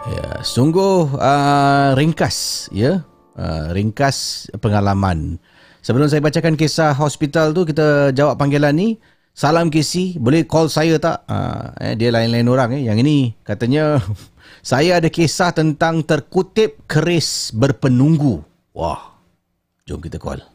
Ya, 0.10 0.42
sungguh 0.42 1.14
uh, 1.14 1.94
ringkas 1.94 2.74
ya. 2.74 3.06
Uh, 3.38 3.70
ringkas 3.70 4.50
pengalaman. 4.58 5.38
Sebelum 5.82 6.06
saya 6.06 6.22
bacakan 6.22 6.54
kisah 6.54 6.94
hospital 6.94 7.58
tu 7.58 7.66
kita 7.66 8.14
jawab 8.14 8.38
panggilan 8.38 8.70
ni. 8.78 9.02
Salam 9.34 9.74
Casey, 9.74 10.14
boleh 10.22 10.46
call 10.46 10.70
saya 10.70 11.02
tak? 11.02 11.26
Uh, 11.26 11.74
eh, 11.82 11.98
dia 11.98 12.14
lain-lain 12.14 12.46
orang 12.46 12.70
eh. 12.78 12.86
Yang 12.86 12.98
ini 13.02 13.18
katanya 13.42 13.98
saya 14.62 15.02
ada 15.02 15.10
kisah 15.10 15.50
tentang 15.50 16.06
terkutip 16.06 16.86
keris 16.86 17.50
berpenunggu. 17.50 18.46
Wah. 18.78 19.18
Jom 19.90 19.98
kita 19.98 20.22
call. 20.22 20.46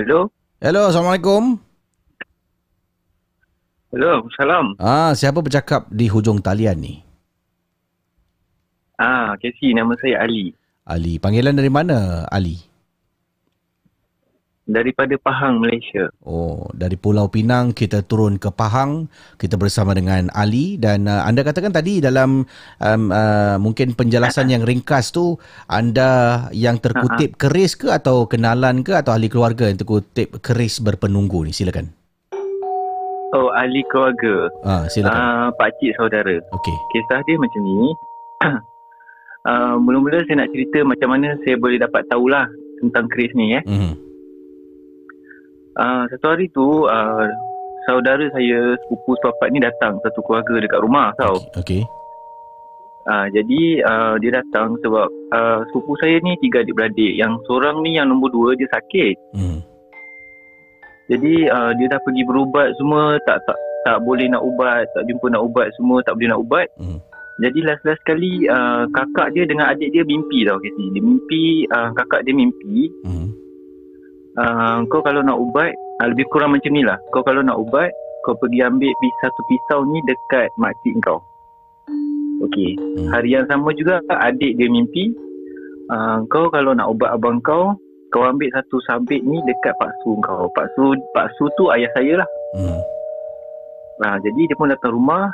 Hello? 0.00 0.32
Hello, 0.64 0.88
Assalamualaikum. 0.88 1.69
Hello, 3.90 4.22
salam. 4.38 4.78
Ah, 4.78 5.10
siapa 5.18 5.42
bercakap 5.42 5.90
di 5.90 6.06
hujung 6.06 6.38
talian 6.38 6.78
ni? 6.78 7.02
Ah, 8.94 9.34
Casey, 9.34 9.74
nama 9.74 9.98
saya 9.98 10.22
Ali. 10.22 10.54
Ali. 10.86 11.18
Panggilan 11.18 11.58
dari 11.58 11.66
mana, 11.66 12.22
Ali? 12.30 12.62
Daripada 14.70 15.10
Pahang, 15.18 15.58
Malaysia. 15.58 16.06
Oh, 16.22 16.70
dari 16.70 16.94
Pulau 16.94 17.26
Pinang 17.34 17.74
kita 17.74 18.06
turun 18.06 18.38
ke 18.38 18.54
Pahang, 18.54 19.10
kita 19.42 19.58
bersama 19.58 19.90
dengan 19.90 20.30
Ali 20.38 20.78
dan 20.78 21.10
uh, 21.10 21.26
anda 21.26 21.42
katakan 21.42 21.74
tadi 21.74 21.98
dalam 21.98 22.46
um, 22.78 23.02
uh, 23.10 23.58
mungkin 23.58 23.98
penjelasan 23.98 24.54
yang 24.54 24.62
ringkas 24.62 25.10
tu 25.10 25.34
anda 25.66 26.46
yang 26.54 26.78
terkutip 26.78 27.34
keris 27.34 27.74
ke 27.74 27.90
atau 27.90 28.30
kenalan 28.30 28.86
ke 28.86 28.94
atau 28.94 29.10
ahli 29.10 29.26
keluarga 29.26 29.66
yang 29.66 29.82
terkutip 29.82 30.38
keris 30.38 30.78
berpenunggu 30.78 31.42
ni 31.42 31.50
silakan. 31.50 31.99
Oh, 33.30 33.54
ahli 33.54 33.86
keluarga. 33.86 34.50
Ah, 34.66 34.84
silakan. 34.90 35.14
Ah, 35.14 35.48
pakcik 35.54 35.94
saudara. 35.94 36.34
Okey. 36.50 36.76
Kisah 36.90 37.22
dia 37.22 37.36
macam 37.38 37.60
ni. 37.62 37.78
uh, 39.46 39.74
mula-mula 39.86 40.26
saya 40.26 40.42
nak 40.42 40.50
cerita 40.50 40.82
macam 40.82 41.14
mana 41.14 41.38
saya 41.46 41.54
boleh 41.54 41.78
dapat 41.78 42.02
tahulah 42.10 42.50
tentang 42.82 43.06
keris 43.06 43.30
ni 43.38 43.54
eh. 43.54 43.62
Mhm. 43.62 43.94
Uh, 45.78 46.04
satu 46.10 46.26
hari 46.34 46.50
tu 46.50 46.90
uh, 46.90 47.24
saudara 47.86 48.26
saya 48.34 48.74
sepupu 48.84 49.14
sepapat 49.22 49.48
ni 49.54 49.62
datang 49.62 50.02
satu 50.02 50.20
keluarga 50.26 50.66
dekat 50.66 50.82
rumah 50.82 51.14
tau. 51.14 51.38
Okey. 51.54 51.86
Uh, 53.06 53.26
jadi 53.32 53.62
uh, 53.86 54.14
dia 54.18 54.42
datang 54.42 54.74
sebab 54.82 55.06
uh, 55.32 55.62
sepupu 55.70 55.94
saya 56.02 56.18
ni 56.20 56.34
tiga 56.42 56.66
adik-beradik. 56.66 57.14
Yang 57.14 57.46
seorang 57.46 57.78
ni 57.86 57.94
yang 57.94 58.10
nombor 58.10 58.34
dua 58.34 58.58
dia 58.58 58.66
sakit. 58.74 59.14
Hmm. 59.38 59.62
Jadi 61.10 61.50
uh, 61.50 61.74
dia 61.74 61.86
dah 61.90 62.00
pergi 62.06 62.22
berubat 62.22 62.70
semua 62.78 63.18
tak 63.26 63.42
tak 63.42 63.58
tak 63.80 63.98
boleh 64.04 64.28
nak 64.28 64.44
ubat, 64.44 64.86
tak 64.92 65.08
jumpa 65.08 65.26
nak 65.32 65.42
ubat 65.42 65.72
semua, 65.74 66.04
tak 66.04 66.14
boleh 66.14 66.30
nak 66.30 66.40
ubat. 66.40 66.66
Hmm. 66.76 67.00
Jadi 67.40 67.64
last-last 67.64 68.04
sekali 68.04 68.44
uh, 68.44 68.84
kakak 68.92 69.32
dia 69.32 69.48
dengan 69.48 69.72
adik 69.72 69.88
dia 69.96 70.04
mimpi 70.04 70.44
tau 70.44 70.60
Casey. 70.60 70.92
Dia 70.92 71.00
mimpi, 71.00 71.64
uh, 71.72 71.88
kakak 71.96 72.28
dia 72.28 72.36
mimpi. 72.36 72.92
Hmm. 73.08 73.28
Uh, 74.36 74.78
kau 74.92 75.00
kalau 75.00 75.24
nak 75.24 75.40
ubat, 75.40 75.72
uh, 76.04 76.06
lebih 76.12 76.28
kurang 76.28 76.52
macam 76.52 76.70
ni 76.76 76.84
lah. 76.84 77.00
Kau 77.16 77.24
kalau 77.24 77.40
nak 77.40 77.56
ubat, 77.56 77.88
kau 78.28 78.36
pergi 78.36 78.60
ambil 78.60 78.92
satu 79.24 79.40
pisau 79.48 79.80
ni 79.88 79.98
dekat 80.04 80.52
makcik 80.60 80.92
kau. 81.00 81.24
Okey. 82.44 82.76
Hmm. 82.76 83.08
Hari 83.16 83.40
yang 83.40 83.48
sama 83.48 83.72
juga 83.72 84.04
adik 84.04 84.60
dia 84.60 84.68
mimpi. 84.68 85.16
Uh, 85.88 86.20
kau 86.28 86.52
kalau 86.52 86.76
nak 86.76 86.92
ubat 86.92 87.16
abang 87.16 87.40
kau, 87.40 87.72
kau 88.10 88.26
ambil 88.26 88.50
satu 88.50 88.82
sabit 88.84 89.22
ni 89.22 89.38
dekat 89.46 89.74
Pak 89.78 89.92
Su 90.02 90.18
kau. 90.20 90.50
Pak 90.52 90.66
Su, 90.74 90.94
Pak 91.14 91.26
Su 91.38 91.46
tu 91.54 91.70
ayah 91.70 91.90
saya 91.94 92.20
lah. 92.20 92.28
Hmm. 92.58 92.80
Nah, 94.00 94.14
jadi 94.20 94.40
dia 94.50 94.56
pun 94.58 94.68
datang 94.68 94.92
rumah. 94.94 95.30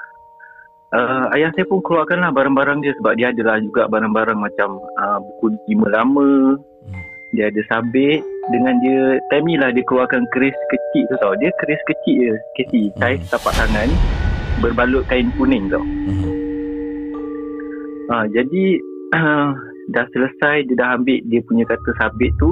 Uh, 0.95 1.27
ayah 1.35 1.51
saya 1.59 1.67
pun 1.67 1.83
keluarkan 1.83 2.23
lah 2.23 2.31
barang-barang 2.31 2.79
dia 2.79 2.95
sebab 3.03 3.19
dia 3.19 3.35
ada 3.35 3.43
lah 3.43 3.59
juga 3.59 3.91
barang-barang 3.91 4.39
macam 4.39 4.79
uh, 5.01 5.19
buku 5.19 5.57
lima 5.67 5.89
lama. 5.91 6.61
Dia 7.35 7.51
ada 7.51 7.61
sabit 7.69 8.23
dengan 8.55 8.79
dia 8.81 9.19
time 9.29 9.45
ni 9.51 9.55
lah 9.59 9.75
dia 9.75 9.83
keluarkan 9.83 10.25
keris 10.31 10.55
kecil 10.71 11.05
tu 11.11 11.17
tau. 11.19 11.35
Dia 11.43 11.51
keris 11.59 11.83
kecil 11.91 12.17
je, 12.23 12.35
kecil. 12.63 12.87
Saiz 13.03 13.21
tapak 13.29 13.53
tangan 13.59 13.91
berbalut 14.63 15.05
kain 15.11 15.29
kuning 15.35 15.67
tau. 15.69 15.83
Ha, 18.07 18.31
jadi 18.31 18.65
uh, 19.19 19.51
dah 19.95 20.07
selesai 20.11 20.67
dia 20.67 20.77
dah 20.79 20.89
ambil 20.99 21.19
dia 21.31 21.41
punya 21.47 21.65
kata 21.69 21.91
sabit 22.01 22.33
tu 22.43 22.51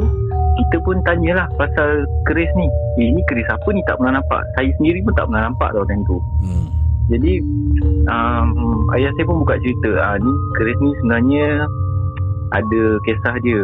kita 0.54 0.76
pun 0.86 1.02
tanyalah 1.02 1.50
pasal 1.58 2.06
keris 2.30 2.50
ni 2.54 2.68
eh, 3.02 3.10
ini 3.10 3.20
keris 3.26 3.48
apa 3.50 3.68
ni 3.74 3.82
tak 3.90 3.98
pernah 3.98 4.22
nampak 4.22 4.42
saya 4.54 4.70
sendiri 4.78 5.02
pun 5.02 5.14
tak 5.18 5.26
pernah 5.26 5.50
nampak 5.50 5.68
tau 5.74 5.86
time 5.86 6.04
tu 6.06 6.18
hmm. 6.46 6.66
jadi 7.10 7.32
um, 8.06 8.48
ayah 8.94 9.10
saya 9.18 9.24
pun 9.26 9.42
buka 9.42 9.58
cerita 9.58 9.90
ah, 9.98 10.16
ni 10.18 10.32
keris 10.60 10.78
ni 10.78 10.90
sebenarnya 11.02 11.46
ada 12.54 12.82
kisah 13.02 13.34
dia 13.42 13.62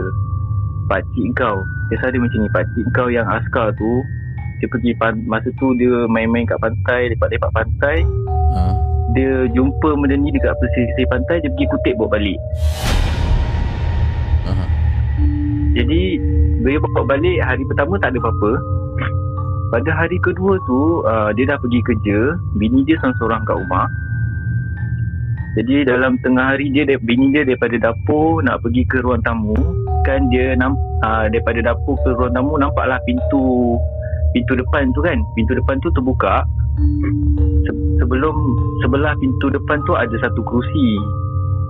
pakcik 0.90 1.26
kau 1.38 1.62
kisah 1.94 2.10
dia 2.10 2.18
macam 2.18 2.38
ni 2.42 2.50
pakcik 2.50 2.86
kau 2.98 3.06
yang 3.06 3.26
askar 3.30 3.70
tu 3.78 3.92
dia 4.60 4.68
pergi 4.68 4.92
pan- 5.00 5.24
masa 5.24 5.48
tu 5.56 5.72
dia 5.80 6.04
main-main 6.06 6.44
kat 6.44 6.60
pantai, 6.60 7.16
lepak-lepak 7.16 7.50
pantai. 7.56 8.04
Ha. 8.52 8.62
Dia 9.16 9.48
jumpa 9.56 9.96
benda 9.96 10.14
ni 10.20 10.30
dekat 10.30 10.52
pesisir 10.60 11.08
pantai, 11.08 11.40
dia 11.40 11.50
pergi 11.56 11.66
kutip 11.72 11.94
bawa 11.96 12.20
balik. 12.20 12.38
Jadi 15.70 16.02
dia 16.66 16.78
bawa 16.82 17.06
balik 17.06 17.38
hari 17.46 17.62
pertama 17.64 17.94
tak 18.02 18.12
ada 18.14 18.18
apa-apa. 18.26 18.52
Pada 19.70 19.90
hari 19.94 20.18
kedua 20.18 20.58
tu 20.66 21.06
uh, 21.06 21.30
dia 21.30 21.46
dah 21.46 21.58
pergi 21.62 21.80
kerja, 21.86 22.34
bini 22.58 22.82
dia 22.82 22.98
seorang-seorang 22.98 23.46
kat 23.46 23.54
rumah. 23.54 23.86
Jadi 25.54 25.86
dalam 25.86 26.18
tengah 26.26 26.54
hari 26.54 26.74
dia 26.74 26.86
bini 26.98 27.30
dia 27.30 27.46
daripada 27.46 27.78
dapur 27.78 28.42
nak 28.42 28.62
pergi 28.66 28.82
ke 28.90 28.98
ruang 29.02 29.22
tamu, 29.22 29.54
kan 30.02 30.26
dia 30.30 30.58
namp, 30.58 30.74
uh, 31.06 31.30
daripada 31.30 31.62
dapur 31.62 31.94
ke 32.02 32.18
ruang 32.18 32.34
tamu 32.34 32.58
nampaklah 32.58 32.98
pintu 33.06 33.78
pintu 34.34 34.58
depan 34.58 34.90
tu 34.90 35.06
kan. 35.06 35.22
Pintu 35.38 35.54
depan 35.54 35.78
tu 35.78 35.90
terbuka. 35.94 36.42
Se- 37.66 37.94
sebelum 38.02 38.34
sebelah 38.82 39.14
pintu 39.22 39.54
depan 39.54 39.78
tu 39.86 39.94
ada 39.94 40.14
satu 40.18 40.42
kerusi. 40.42 40.98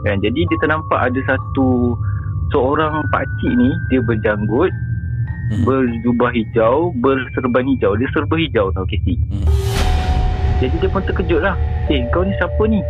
Kan 0.09 0.25
jadi 0.25 0.41
dia 0.49 0.57
ternampak 0.65 1.13
ada 1.13 1.21
satu 1.29 1.93
seorang 2.51 3.07
pakcik 3.11 3.53
ni 3.55 3.71
dia 3.89 4.03
berjanggut 4.03 4.71
hmm. 5.55 5.63
berjubah 5.67 6.31
hijau 6.35 6.95
berserban 6.99 7.65
hijau. 7.67 7.93
Dia 7.97 8.09
serba 8.15 8.35
hijau 8.37 8.71
tau 8.75 8.87
Casey 8.87 9.17
Hmm. 9.31 9.47
jadi 10.59 10.75
dia 10.77 10.91
pun 10.91 11.03
terkejut 11.07 11.41
lah. 11.41 11.57
Eh 11.89 12.03
kau 12.15 12.23
ni 12.23 12.35
siapa 12.37 12.63
ni? 12.69 12.81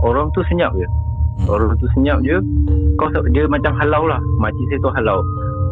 Orang 0.00 0.32
tu 0.32 0.40
senyap 0.48 0.72
je. 0.74 0.86
Hmm. 0.86 1.46
orang 1.52 1.76
tu 1.76 1.86
senyap 1.92 2.18
je. 2.24 2.40
Kau 2.96 3.10
dia 3.30 3.44
macam 3.50 3.76
halau 3.76 4.08
lah. 4.08 4.20
Makcik 4.40 4.64
saya 4.72 4.78
tu 4.80 4.90
halau. 4.94 5.18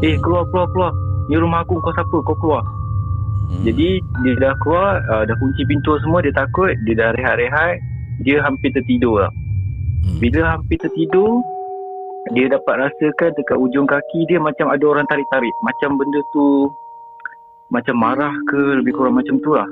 Eh 0.05 0.14
keluar 0.21 0.45
keluar 0.53 0.69
keluar. 0.75 0.93
Ni 1.29 1.37
rumah 1.41 1.64
aku. 1.64 1.81
Kau 1.81 1.93
siapa? 1.97 2.16
Kau 2.27 2.37
keluar. 2.39 2.64
Hmm. 3.49 3.64
jadi 3.64 3.97
dia 4.27 4.33
dah 4.45 4.53
keluar 4.61 5.01
uh, 5.09 5.25
dah 5.25 5.37
kunci 5.41 5.64
pintu 5.64 5.97
semua 6.05 6.21
dia 6.21 6.35
takut. 6.37 6.69
Dia 6.85 6.95
dah 6.95 7.09
rehat-rehat. 7.16 7.81
Dia 8.27 8.43
hampir 8.45 8.75
tertidur 8.75 9.25
lah. 9.25 9.33
Hmm. 9.99 10.19
bila 10.23 10.57
hampir 10.57 10.79
tertidur 10.79 11.43
dia 12.35 12.47
dapat 12.53 12.89
rasakan 12.89 13.31
dekat 13.37 13.57
ujung 13.57 13.87
kaki 13.89 14.26
dia 14.29 14.39
macam 14.41 14.68
ada 14.72 14.85
orang 14.85 15.07
tarik-tarik. 15.09 15.55
Macam 15.64 15.97
benda 15.97 16.20
tu 16.33 16.72
macam 17.68 17.95
marah 18.01 18.35
ke 18.49 18.81
lebih 18.81 18.97
kurang 18.97 19.20
macam 19.20 19.37
tu 19.45 19.53
lah. 19.53 19.68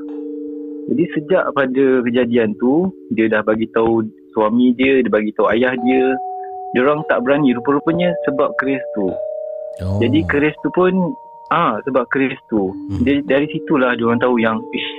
Jadi 0.86 1.04
sejak 1.18 1.44
pada 1.56 1.84
kejadian 2.06 2.54
tu 2.62 2.92
dia 3.10 3.26
dah 3.26 3.42
bagi 3.42 3.66
tahu 3.74 4.06
suami 4.30 4.76
dia 4.78 5.02
dia 5.02 5.10
bagi 5.10 5.34
tahu 5.34 5.50
ayah 5.50 5.74
dia. 5.74 6.04
Dia 6.74 6.84
orang 6.84 7.02
tak 7.08 7.24
berani 7.24 7.56
rupa-rupanya 7.56 8.12
sebab 8.28 8.52
keris 8.60 8.82
tu. 8.94 9.08
Oh. 9.76 10.00
jadi 10.00 10.24
keris 10.24 10.56
tu 10.64 10.72
pun 10.72 11.12
ah 11.52 11.76
sebab 11.84 12.08
keris 12.08 12.40
tu. 12.48 12.72
Hmm. 12.72 13.04
dia, 13.04 13.20
dari 13.28 13.44
situlah 13.52 13.92
dia 13.92 14.08
orang 14.08 14.20
tahu 14.24 14.40
yang 14.40 14.56
ish 14.72 14.92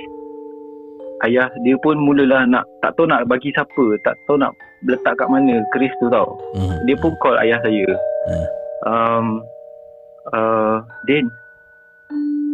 ayah 1.26 1.50
dia 1.66 1.74
pun 1.82 1.98
mulalah 1.98 2.46
nak 2.46 2.62
tak 2.78 2.94
tahu 2.94 3.10
nak 3.10 3.26
bagi 3.26 3.50
siapa 3.50 3.84
tak 4.06 4.14
tahu 4.30 4.38
nak 4.38 4.54
letak 4.86 5.18
kat 5.18 5.28
mana 5.30 5.64
keris 5.74 5.90
tu 5.98 6.06
tau. 6.12 6.38
Hmm. 6.54 6.74
dia 6.86 6.94
pun 7.00 7.12
call 7.18 7.40
ayah 7.42 7.58
saya. 7.64 7.86
Hmm. 8.28 8.46
um, 8.86 9.26
uh, 10.30 10.76
Din 11.08 11.26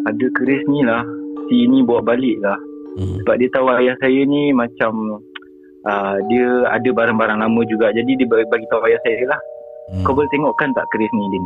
ada 0.04 0.26
keris 0.36 0.64
ni 0.68 0.84
lah. 0.84 1.04
Si 1.48 1.68
ni 1.68 1.84
bawa 1.84 2.00
balik 2.00 2.40
lah. 2.40 2.56
Hmm. 2.94 3.18
sebab 3.20 3.34
dia 3.42 3.48
tahu 3.50 3.66
ayah 3.74 3.96
saya 3.98 4.22
ni 4.22 4.54
macam 4.54 5.18
uh, 5.82 6.16
dia 6.30 6.48
ada 6.70 6.88
barang-barang 6.88 7.38
lama 7.42 7.60
juga. 7.68 7.92
Jadi 7.92 8.16
dia 8.16 8.26
bagi 8.28 8.46
bagi 8.48 8.66
tahu 8.72 8.86
ayah 8.88 9.00
saya 9.04 9.36
lah. 9.36 9.40
Hmm. 9.84 10.00
kau 10.00 10.16
boleh 10.16 10.30
tengokkan 10.32 10.72
tak 10.72 10.88
keris 10.88 11.12
ni 11.12 11.28
Din? 11.28 11.44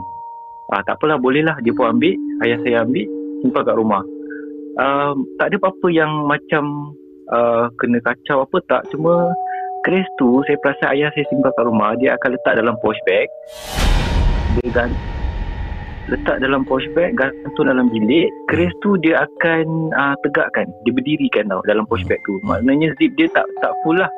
Ah, 0.68 0.84
tak 0.84 1.00
apalah 1.00 1.16
boleh 1.16 1.42
lah. 1.42 1.56
Dia 1.64 1.72
pun 1.72 1.96
ambil 1.96 2.14
ayah 2.44 2.60
saya 2.60 2.84
ambil 2.84 3.08
simpan 3.40 3.62
kat 3.64 3.76
rumah. 3.78 4.02
Um, 4.78 5.26
tak 5.40 5.50
ada 5.50 5.56
apa-apa 5.58 5.88
yang 5.90 6.28
macam 6.28 6.94
uh, 7.32 7.66
kena 7.80 7.98
kacau 8.04 8.44
apa 8.44 8.56
tak. 8.68 8.82
Cuma 8.92 9.32
keris 9.88 10.04
tu 10.20 10.44
saya 10.44 10.60
perasan 10.60 10.92
ayah 11.00 11.08
saya 11.16 11.24
simpan 11.32 11.48
kat 11.56 11.64
rumah 11.64 11.96
dia 11.96 12.12
akan 12.20 12.36
letak 12.36 12.60
dalam 12.60 12.76
posh 12.84 13.00
bag. 13.08 13.24
Dia 14.60 14.68
gan 14.76 14.92
letak 16.12 16.44
dalam 16.44 16.68
posh 16.68 16.84
bag 16.92 17.16
gantung 17.16 17.72
dalam 17.72 17.88
bilik. 17.88 18.28
Keris 18.52 18.68
tu 18.84 19.00
dia 19.00 19.24
akan 19.24 19.64
uh, 19.96 20.12
tegakkan 20.20 20.68
dia 20.84 20.92
berdirikan 20.92 21.48
tau 21.48 21.64
dalam 21.64 21.88
posh 21.88 22.04
bag 22.04 22.20
tu. 22.28 22.36
Maknanya 22.44 22.92
zip 23.00 23.16
dia 23.16 23.32
tak 23.32 23.48
tak 23.64 23.72
full 23.80 23.96
lah. 23.96 24.12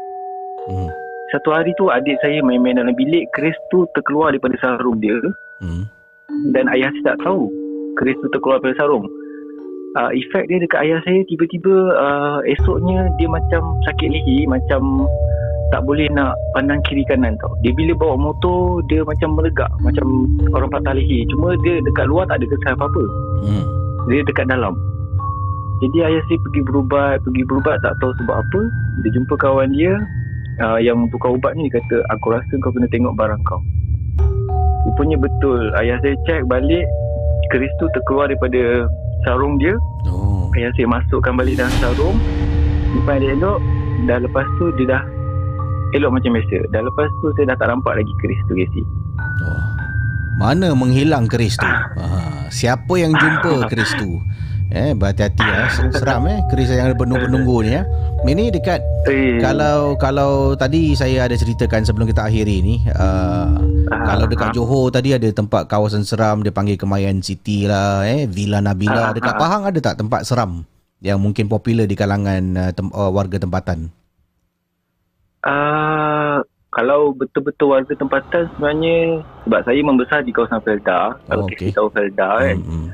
Hmm. 0.61 0.91
satu 1.33 1.57
hari 1.57 1.73
tu 1.81 1.89
adik 1.89 2.21
saya 2.21 2.45
main-main 2.45 2.77
dalam 2.77 2.93
bilik 2.93 3.25
keris 3.33 3.57
tu 3.73 3.89
terkeluar 3.97 4.35
daripada 4.35 4.59
sarung 4.59 4.99
dia. 4.99 5.17
Hmm. 5.63 5.85
dan 6.51 6.69
ayah 6.73 6.91
saya 6.99 7.15
tak 7.15 7.19
tahu 7.23 7.47
keris 7.95 8.19
tu 8.19 8.27
terkeluar 8.35 8.59
daripada 8.59 8.83
sarung. 8.83 9.07
Uh, 9.95 10.11
efek 10.15 10.51
dia 10.51 10.59
dekat 10.63 10.83
ayah 10.87 10.99
saya 11.07 11.23
tiba-tiba 11.27 11.75
uh, 11.95 12.39
esoknya 12.47 13.11
dia 13.19 13.27
macam 13.31 13.63
sakit 13.87 14.09
leher 14.11 14.47
macam 14.47 15.07
tak 15.71 15.87
boleh 15.87 16.11
nak 16.11 16.35
pandang 16.53 16.83
kiri 16.87 17.07
kanan 17.07 17.39
tau. 17.39 17.55
Dia 17.63 17.71
bila 17.71 17.95
bawa 17.95 18.15
motor 18.19 18.83
dia 18.91 19.07
macam 19.07 19.39
melegak 19.39 19.71
macam 19.79 20.07
orang 20.51 20.71
patah 20.71 20.95
leher. 20.99 21.23
Cuma 21.31 21.55
dia 21.63 21.79
dekat 21.87 22.11
luar 22.11 22.27
tak 22.27 22.43
ada 22.43 22.47
kesan 22.51 22.75
apa-apa. 22.75 23.05
Hmm. 23.47 23.65
dia 24.11 24.27
dekat 24.27 24.47
dalam. 24.51 24.75
Jadi 25.81 25.97
ayah 26.05 26.23
saya 26.29 26.39
pergi 26.45 26.61
berubat 26.67 27.23
pergi 27.25 27.43
berubat 27.47 27.77
tak 27.81 27.95
tahu 28.03 28.13
sebab 28.21 28.37
apa. 28.43 28.61
Dia 29.07 29.11
jumpa 29.15 29.35
kawan 29.39 29.71
dia 29.73 29.95
uh, 30.61 30.79
yang 30.83 31.07
tukar 31.15 31.33
ubat 31.33 31.55
ni. 31.55 31.71
Dia 31.71 31.79
kata 31.79 31.97
aku 32.19 32.27
rasa 32.35 32.53
kau 32.61 32.75
kena 32.75 32.91
tengok 32.91 33.15
barang 33.15 33.43
kau. 33.47 33.63
Rupanya 34.91 35.17
betul. 35.23 35.71
Ayah 35.79 35.97
saya 36.03 36.19
cek 36.27 36.51
balik 36.51 36.85
keris 37.55 37.73
tu 37.79 37.87
terkeluar 37.95 38.27
daripada 38.27 38.91
sarung 39.23 39.57
dia. 39.63 39.79
Oh. 40.11 40.51
ayah 40.59 40.75
saya 40.75 40.91
masukkan 40.91 41.33
balik 41.39 41.55
dalam 41.55 41.75
sarung. 41.79 42.19
Simpan 42.91 43.23
dia 43.23 43.39
elok 43.39 43.63
dah 44.11 44.19
lepas 44.19 44.47
tu 44.59 44.73
dia 44.81 44.99
dah 44.99 45.03
elok 45.93 46.11
macam 46.13 46.31
biasa 46.35 46.57
dah 46.69 46.83
lepas 46.83 47.09
tu 47.21 47.27
saya 47.35 47.45
dah 47.51 47.57
tak 47.59 47.69
nampak 47.69 47.93
lagi 47.99 48.13
keris 48.21 48.41
tu 48.47 48.55
Casey 48.55 48.85
Oh. 49.41 49.61
Mana 50.37 50.73
menghilang 50.73 51.29
keris 51.29 51.57
tu? 51.57 51.69
Ha, 51.69 52.49
siapa 52.49 52.89
yang 52.97 53.13
jumpa 53.13 53.69
keris 53.69 53.93
tu? 53.97 54.17
Eh, 54.71 54.95
berhati-hati 54.95 55.43
ya. 55.43 55.67
Seram 55.93 56.25
eh 56.25 56.41
keris 56.49 56.71
yang 56.71 56.89
ada 56.89 56.97
penunggu-penunggu 56.97 57.57
ni 57.61 57.71
ya. 57.75 57.83
Ini 58.21 58.49
dekat 58.49 58.81
eh, 59.09 59.37
kalau 59.41 59.97
kalau 59.97 60.55
tadi 60.55 60.93
saya 60.95 61.29
ada 61.29 61.37
ceritakan 61.37 61.85
sebelum 61.85 62.07
kita 62.07 62.29
akhiri 62.29 62.61
ni 62.61 62.77
uh, 62.93 63.61
kalau 63.89 64.25
dekat 64.25 64.53
Johor 64.53 64.89
tadi 64.89 65.13
ada 65.13 65.25
tempat 65.29 65.67
kawasan 65.67 66.05
seram 66.05 66.41
dia 66.41 66.53
panggil 66.53 66.77
Kemayan 66.77 67.21
City 67.21 67.65
lah 67.65 68.05
eh 68.05 68.29
Villa 68.29 68.61
Nabila 68.61 69.11
Ah, 69.11 69.17
dekat 69.17 69.35
ah. 69.35 69.41
Pahang 69.41 69.63
ada 69.69 69.79
tak 69.81 69.99
tempat 69.99 70.29
seram 70.29 70.63
yang 71.01 71.17
mungkin 71.17 71.49
popular 71.49 71.89
di 71.89 71.97
kalangan 71.97 72.43
uh, 72.57 72.71
tem- 72.71 72.93
uh, 72.93 73.09
warga 73.09 73.41
tempatan 73.41 73.89
Uh, 75.41 76.45
kalau 76.71 77.11
betul-betul 77.11 77.73
warga 77.73 77.93
tempatan 77.93 78.45
sebenarnya 78.53 78.97
sebab 79.43 79.61
saya 79.65 79.81
membesar 79.81 80.21
di 80.21 80.31
kawasan 80.31 80.61
Felda 80.61 81.17
kalau 81.19 81.43
Oh, 81.43 81.49
okay. 81.49 81.57
okey. 81.57 81.67
kita 81.67 81.77
tahu 81.77 81.89
Felda 81.91 82.29
kan 82.39 82.57
hmm. 82.61 82.89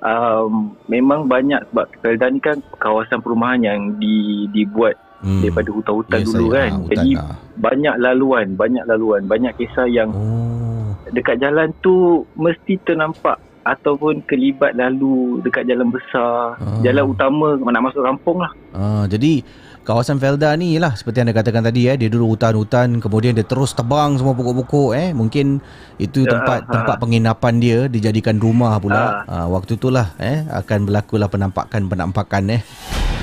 um, 0.00 0.52
memang 0.86 1.24
banyak 1.24 1.62
sebab 1.64 1.86
Felda 1.98 2.26
ni 2.28 2.38
kan 2.38 2.58
kawasan 2.76 3.18
perumahan 3.18 3.60
yang 3.60 3.80
di, 3.96 4.16
dibuat 4.50 4.98
Hmm. 5.20 5.40
daripada 5.40 5.70
hutan-hutan 5.70 6.20
Yes, 6.20 6.28
dulu 6.28 6.46
saya- 6.46 6.52
kan 6.52 6.70
hutan, 6.76 6.88
jadi 6.90 7.10
ah. 7.16 7.36
banyak 7.56 7.94
laluan 7.96 8.46
banyak 8.52 8.84
laluan 8.84 9.22
banyak 9.24 9.52
kisah 9.54 9.88
yang 9.88 10.12
oh. 10.12 10.92
dekat 11.08 11.40
jalan 11.40 11.72
tu 11.80 11.94
mesti 12.34 12.76
ternampak 12.82 13.40
ataupun 13.64 14.20
kelibat 14.24 14.76
lalu 14.76 15.40
dekat 15.40 15.64
jalan 15.64 15.88
besar 15.88 16.60
Ah. 16.60 16.76
jalan 16.82 17.08
utama 17.08 17.56
nak 17.56 17.82
masuk 17.82 18.04
kampung 18.04 18.36
lah 18.36 18.52
Ah, 18.70 19.04
jadi 19.06 19.40
kawasan 19.84 20.16
Felda 20.16 20.56
ni 20.56 20.80
lah 20.80 20.96
seperti 20.96 21.20
anda 21.22 21.36
katakan 21.36 21.62
tadi 21.62 21.86
eh. 21.86 21.96
Dia 22.00 22.08
dulu 22.08 22.32
hutan-hutan 22.34 22.98
kemudian 22.98 23.36
dia 23.36 23.44
terus 23.44 23.76
tebang 23.76 24.16
semua 24.16 24.32
pokok-pokok 24.32 24.90
eh. 24.96 25.08
Mungkin 25.12 25.60
itu 26.00 26.24
Ya, 26.24 26.40
tempat 26.40 26.64
ah. 26.66 26.72
tempat 26.72 26.96
penginapan 26.98 27.60
dia 27.60 27.78
dijadikan 27.86 28.40
rumah 28.40 28.80
pula. 28.80 29.22
Ah. 29.28 29.46
waktu 29.46 29.76
itulah 29.76 30.10
eh 30.18 30.42
akan 30.48 30.88
berlakulah 30.88 31.28
penampakan-penampakan 31.28 32.42
eh. 32.58 32.62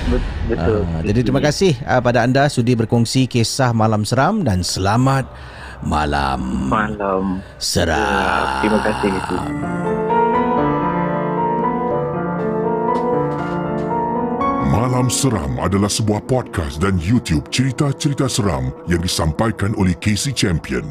Bet- 0.10 0.30
betul. 0.50 0.82
Ah, 0.86 1.02
jadi 1.02 1.20
terima 1.26 1.42
kasih 1.42 1.78
ah, 1.84 2.02
pada 2.02 2.22
anda 2.26 2.46
sudi 2.48 2.78
berkongsi 2.78 3.26
kisah 3.26 3.74
malam 3.74 4.06
seram 4.06 4.46
dan 4.46 4.62
selamat 4.62 5.26
malam. 5.82 6.70
Malam. 6.70 7.42
Seram. 7.58 8.62
Terima 8.62 8.80
kasih 8.86 10.01
Malam 14.72 15.12
Seram 15.12 15.60
adalah 15.60 15.92
sebuah 15.92 16.32
podcast 16.32 16.80
dan 16.80 16.96
YouTube 16.96 17.52
cerita-cerita 17.52 18.32
seram 18.32 18.72
yang 18.88 19.04
disampaikan 19.04 19.76
oleh 19.76 19.92
Casey 20.00 20.32
Champion. 20.32 20.88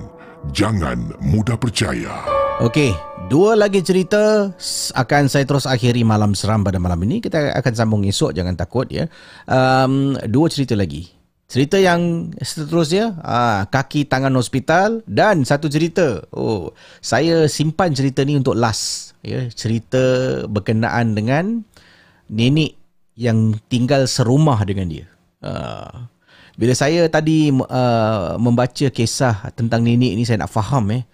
Jangan 0.53 1.17
mudah 1.25 1.57
percaya. 1.57 2.13
Okey, 2.61 2.93
dua 3.33 3.57
lagi 3.57 3.81
cerita 3.81 4.53
akan 4.93 5.33
saya 5.33 5.49
terus 5.49 5.65
akhiri 5.65 6.05
malam 6.05 6.37
seram 6.37 6.61
pada 6.61 6.77
malam 6.77 7.01
ini. 7.09 7.25
Kita 7.25 7.57
akan 7.57 7.73
sambung 7.73 8.05
esok, 8.05 8.37
jangan 8.37 8.53
takut 8.53 8.85
ya. 8.93 9.09
Um, 9.49 10.13
dua 10.29 10.53
cerita 10.53 10.77
lagi. 10.77 11.09
Cerita 11.49 11.81
yang 11.81 12.37
seterusnya, 12.37 13.17
ah, 13.25 13.65
kaki 13.65 14.05
tangan 14.05 14.37
hospital 14.37 15.01
dan 15.09 15.49
satu 15.49 15.73
cerita. 15.73 16.21
Oh, 16.37 16.77
saya 17.01 17.49
simpan 17.49 17.97
cerita 17.97 18.29
ni 18.29 18.37
untuk 18.37 18.61
last. 18.61 19.17
Ya, 19.25 19.49
cerita 19.49 20.45
berkenaan 20.53 21.17
dengan 21.17 21.65
nenek 22.29 22.80
yang 23.21 23.53
tinggal 23.69 24.09
serumah 24.09 24.65
dengan 24.65 24.89
dia. 24.89 25.05
Uh, 25.45 26.09
bila 26.57 26.73
saya 26.73 27.05
tadi 27.13 27.53
uh, 27.53 28.41
membaca 28.41 28.89
kisah 28.89 29.53
tentang 29.53 29.85
nenek 29.85 30.17
ni 30.17 30.25
saya 30.25 30.41
nak 30.41 30.53
faham 30.53 30.89
eh. 30.97 31.05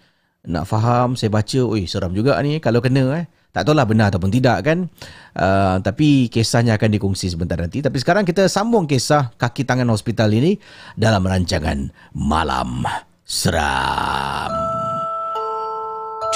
Nak 0.46 0.62
faham, 0.62 1.18
saya 1.18 1.34
baca, 1.34 1.58
oi 1.66 1.90
seram 1.90 2.14
juga 2.14 2.38
ni 2.46 2.62
kalau 2.62 2.78
kena 2.78 3.10
eh. 3.18 3.26
Tak 3.50 3.66
tahulah 3.66 3.88
benar 3.88 4.14
ataupun 4.14 4.30
tidak 4.30 4.62
kan. 4.62 4.86
Uh, 5.34 5.82
tapi 5.82 6.30
kisahnya 6.30 6.78
akan 6.78 6.94
dikongsi 6.94 7.26
sebentar 7.32 7.58
nanti. 7.58 7.82
Tapi 7.82 7.98
sekarang 7.98 8.22
kita 8.22 8.46
sambung 8.46 8.86
kisah 8.86 9.34
kaki 9.34 9.66
tangan 9.66 9.90
hospital 9.90 10.30
ini 10.30 10.60
dalam 10.94 11.26
rancangan 11.26 11.90
Malam 12.14 12.86
Seram. 13.26 14.54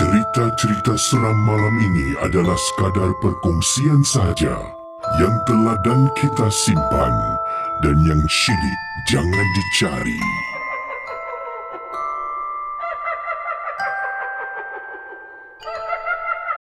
Cerita-cerita 0.00 0.96
seram 0.96 1.36
malam 1.44 1.76
ini 1.76 2.16
adalah 2.24 2.56
sekadar 2.56 3.12
perkongsian 3.20 4.00
sahaja 4.00 4.79
yang 5.18 5.34
telah 5.48 5.74
dan 5.82 6.06
kita 6.14 6.46
simpan 6.52 7.14
dan 7.82 7.96
yang 8.06 8.22
syilid 8.30 8.78
jangan 9.10 9.46
dicari. 9.58 10.20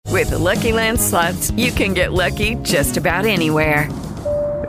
With 0.08 0.30
the 0.30 0.38
Lucky 0.38 0.72
Land 0.72 1.00
slots, 1.00 1.50
you 1.56 1.72
can 1.72 1.92
get 1.92 2.12
lucky 2.12 2.54
just 2.62 2.96
about 2.96 3.26
anywhere. 3.26 3.88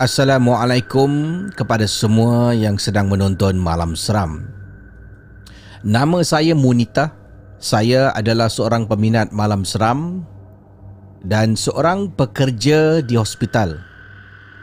Assalamualaikum 0.00 1.12
kepada 1.52 1.84
semua 1.84 2.56
yang 2.56 2.80
sedang 2.80 3.12
menonton 3.12 3.60
Malam 3.60 3.92
Seram. 3.92 4.48
Nama 5.84 6.24
saya 6.24 6.56
Munita. 6.56 7.12
Saya 7.60 8.08
adalah 8.16 8.48
seorang 8.48 8.88
peminat 8.88 9.28
Malam 9.28 9.60
Seram 9.60 10.24
dan 11.20 11.52
seorang 11.52 12.08
pekerja 12.16 13.04
di 13.04 13.12
hospital. 13.20 13.76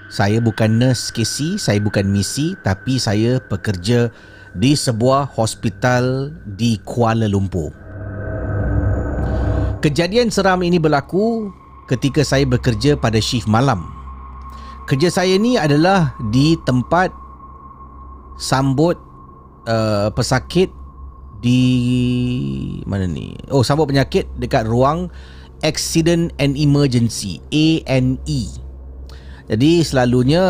Saya 0.09 0.41
bukan 0.41 0.81
nurse 0.81 1.14
KC, 1.14 1.61
saya 1.61 1.77
bukan 1.85 2.09
misi 2.09 2.57
tapi 2.65 2.97
saya 2.97 3.38
pekerja 3.38 4.09
di 4.57 4.73
sebuah 4.73 5.38
hospital 5.38 6.34
di 6.57 6.81
Kuala 6.81 7.30
Lumpur. 7.30 7.69
Kejadian 9.85 10.34
seram 10.34 10.65
ini 10.65 10.81
berlaku 10.81 11.53
ketika 11.85 12.26
saya 12.26 12.49
bekerja 12.49 12.97
pada 12.97 13.22
shift 13.22 13.45
malam. 13.45 13.97
Kerja 14.88 15.11
saya 15.11 15.35
ni 15.35 15.59
adalah 15.59 16.15
di 16.31 16.55
tempat 16.64 17.11
sambut 18.39 18.95
uh, 19.68 20.07
pesakit 20.15 20.72
di 21.43 21.61
mana 22.88 23.03
ni? 23.03 23.35
Oh, 23.51 23.68
sambut 23.68 23.91
penyakit 23.91 24.31
dekat 24.39 24.64
ruang 24.64 25.11
Accident 25.59 26.31
and 26.39 26.55
Emergency 26.55 27.43
A&E. 27.51 28.41
Jadi 29.51 29.84
selalunya 29.84 30.43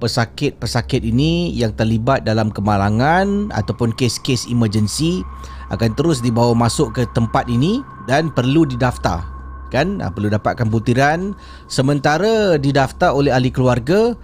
pesakit-pesakit 0.00 1.04
ini 1.04 1.52
yang 1.52 1.76
terlibat 1.76 2.24
dalam 2.24 2.48
kemalangan 2.48 3.52
ataupun 3.52 3.92
kes-kes 3.92 4.48
emergency 4.48 5.20
akan 5.68 5.92
terus 5.92 6.24
dibawa 6.24 6.56
masuk 6.56 6.96
ke 6.96 7.04
tempat 7.12 7.44
ini 7.52 7.84
dan 8.08 8.32
perlu 8.32 8.64
didaftar 8.64 9.35
kan? 9.72 10.02
Uh, 10.02 10.10
perlu 10.12 10.30
dapatkan 10.30 10.66
butiran. 10.68 11.34
Sementara 11.66 12.60
didaftar 12.60 13.12
oleh 13.14 13.32
ahli 13.34 13.50
keluarga 13.50 14.14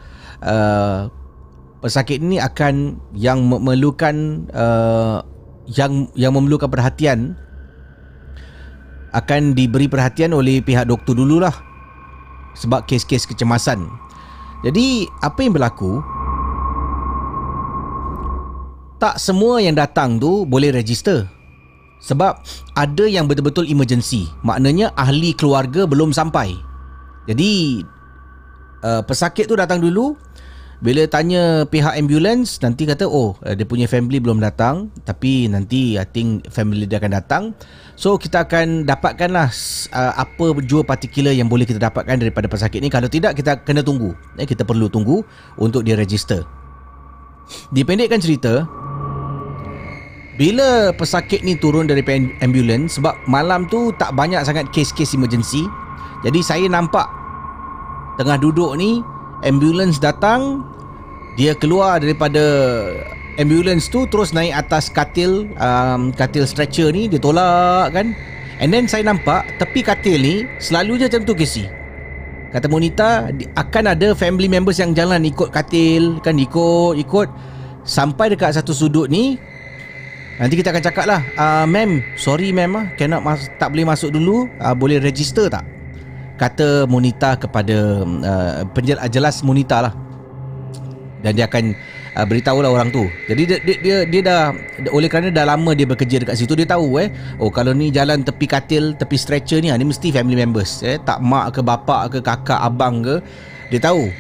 uh, 0.43 1.09
pesakit 1.82 2.23
ini 2.23 2.39
akan 2.39 3.02
yang 3.16 3.43
memerlukan 3.43 4.47
uh, 4.55 5.27
yang 5.66 6.06
yang 6.14 6.35
memerlukan 6.35 6.70
perhatian 6.70 7.35
akan 9.12 9.52
diberi 9.52 9.86
perhatian 9.90 10.32
oleh 10.32 10.64
pihak 10.64 10.89
doktor 10.89 11.12
dululah 11.12 11.52
sebab 12.56 12.89
kes-kes 12.89 13.28
kecemasan. 13.28 13.85
Jadi 14.62 15.10
apa 15.20 15.43
yang 15.43 15.52
berlaku? 15.52 16.01
Tak 19.02 19.19
semua 19.19 19.59
yang 19.59 19.74
datang 19.74 20.23
tu 20.23 20.47
boleh 20.47 20.70
register 20.70 21.27
sebab 22.02 22.42
ada 22.74 23.04
yang 23.06 23.30
betul-betul 23.30 23.70
emergency. 23.70 24.26
Maknanya 24.42 24.90
ahli 24.98 25.32
keluarga 25.32 25.86
belum 25.86 26.10
sampai. 26.10 26.58
Jadi 27.30 27.80
uh, 28.82 29.06
pesakit 29.06 29.46
tu 29.46 29.54
datang 29.54 29.78
dulu. 29.78 30.18
Bila 30.82 31.06
tanya 31.06 31.62
pihak 31.62 31.94
ambulans 31.94 32.58
nanti 32.58 32.90
kata 32.90 33.06
oh 33.06 33.38
uh, 33.46 33.54
dia 33.54 33.62
punya 33.62 33.86
family 33.86 34.18
belum 34.18 34.42
datang 34.42 34.90
tapi 35.06 35.46
nanti 35.46 35.94
I 35.94 36.02
think 36.02 36.50
family 36.50 36.90
dia 36.90 36.98
akan 36.98 37.22
datang. 37.22 37.42
So 37.94 38.18
kita 38.18 38.50
akan 38.50 38.82
dapatkanlah 38.82 39.46
uh, 39.94 40.12
apa 40.18 40.58
jua 40.66 40.82
particular 40.82 41.30
yang 41.30 41.46
boleh 41.46 41.70
kita 41.70 41.78
dapatkan 41.78 42.18
daripada 42.18 42.50
pesakit 42.50 42.82
ni. 42.82 42.90
Kalau 42.90 43.06
tidak 43.06 43.38
kita 43.38 43.62
kena 43.62 43.86
tunggu. 43.86 44.10
Eh, 44.42 44.42
kita 44.42 44.66
perlu 44.66 44.90
tunggu 44.90 45.22
untuk 45.54 45.86
dia 45.86 45.94
register. 45.94 46.42
Dipendekkan 47.70 48.18
cerita, 48.18 48.66
bila 50.40 50.96
pesakit 50.96 51.44
ni 51.44 51.52
turun 51.60 51.84
dari 51.84 52.00
ambulans 52.40 52.96
sebab 52.96 53.12
malam 53.28 53.68
tu 53.68 53.92
tak 54.00 54.16
banyak 54.16 54.40
sangat 54.48 54.64
kes-kes 54.72 55.12
emergency. 55.12 55.68
Jadi 56.24 56.40
saya 56.40 56.66
nampak 56.72 57.04
tengah 58.16 58.40
duduk 58.40 58.72
ni 58.80 59.04
ambulans 59.44 60.00
datang 60.00 60.64
dia 61.36 61.52
keluar 61.52 62.00
daripada 62.00 62.40
ambulans 63.36 63.92
tu 63.92 64.09
terus 64.09 64.32
naik 64.32 64.56
atas 64.56 64.88
katil 64.88 65.52
um, 65.60 66.12
katil 66.16 66.48
stretcher 66.48 66.88
ni 66.88 67.12
dia 67.12 67.20
tolak 67.20 67.92
kan. 67.92 68.16
And 68.62 68.72
then 68.72 68.88
saya 68.88 69.04
nampak 69.04 69.59
tepi 69.60 69.84
katil 69.84 70.16
ni 70.22 70.48
selalu 70.62 71.02
je 71.02 71.04
macam 71.12 71.22
tu 71.28 71.34
Casey. 71.36 71.66
Kata 72.52 72.68
Monita 72.68 73.32
akan 73.56 73.84
ada 73.96 74.12
family 74.12 74.48
members 74.48 74.76
yang 74.76 74.92
jalan 74.92 75.24
ikut 75.24 75.52
katil 75.52 76.20
kan 76.20 76.36
ikut 76.36 77.00
ikut 77.00 77.28
sampai 77.82 78.32
dekat 78.36 78.56
satu 78.56 78.76
sudut 78.76 79.09
ni 79.09 79.40
Nanti 80.40 80.54
kita 80.59 80.72
akan 80.72 80.82
cakap 80.82 81.04
lah. 81.04 81.20
Uh, 81.36 81.64
Ma'am 81.68 82.00
Sorry 82.16 82.50
ma'am 82.56 82.72
ah, 82.74 82.86
Cannot 82.96 83.20
mas- 83.20 83.52
Tak 83.60 83.72
boleh 83.72 83.84
masuk 83.84 84.10
dulu. 84.14 84.48
Uh, 84.56 84.74
Boleh 84.74 84.98
register 84.98 85.46
tak? 85.52 85.64
Kata 86.40 86.88
Monita 86.88 87.36
kepada 87.36 88.02
uh, 88.02 88.64
penjel- 88.72 88.98
Jelas 89.12 89.44
Monita 89.44 89.84
lah. 89.84 89.92
Dan 91.22 91.38
dia 91.38 91.46
akan 91.46 91.76
uh, 92.18 92.26
Beritahu 92.26 92.59
lah 92.64 92.74
orang 92.74 92.90
tu. 92.90 93.06
Jadi 93.30 93.42
dia, 93.46 93.59
dia, 93.62 93.76
dia, 93.78 93.96
dia 94.09 94.20
dah 94.24 94.42
Oleh 94.90 95.06
kerana 95.06 95.30
dah 95.30 95.46
lama 95.46 95.70
Dia 95.76 95.86
bekerja 95.86 96.18
dekat 96.18 96.34
situ 96.34 96.59
Dia 96.59 96.66
tahu 96.66 96.98
eh 96.98 97.12
Oh 97.38 97.52
kalau 97.52 97.70
ni 97.70 97.94
jalan 97.94 98.26
tepi 98.26 98.50
katil 98.50 98.98
Tepi 98.98 99.14
stretcher 99.14 99.62
ni 99.62 99.70
Ni 99.70 99.84
mesti 99.86 100.10
family 100.10 100.34
members 100.34 100.82
eh. 100.82 100.98
Tak 100.98 101.22
mak 101.22 101.54
ke 101.54 101.60
bapak 101.62 102.10
ke 102.10 102.18
kakak 102.18 102.59
abang 102.59 103.04
ke 103.06 103.22
Dia 103.70 103.78
tahu 103.78 104.10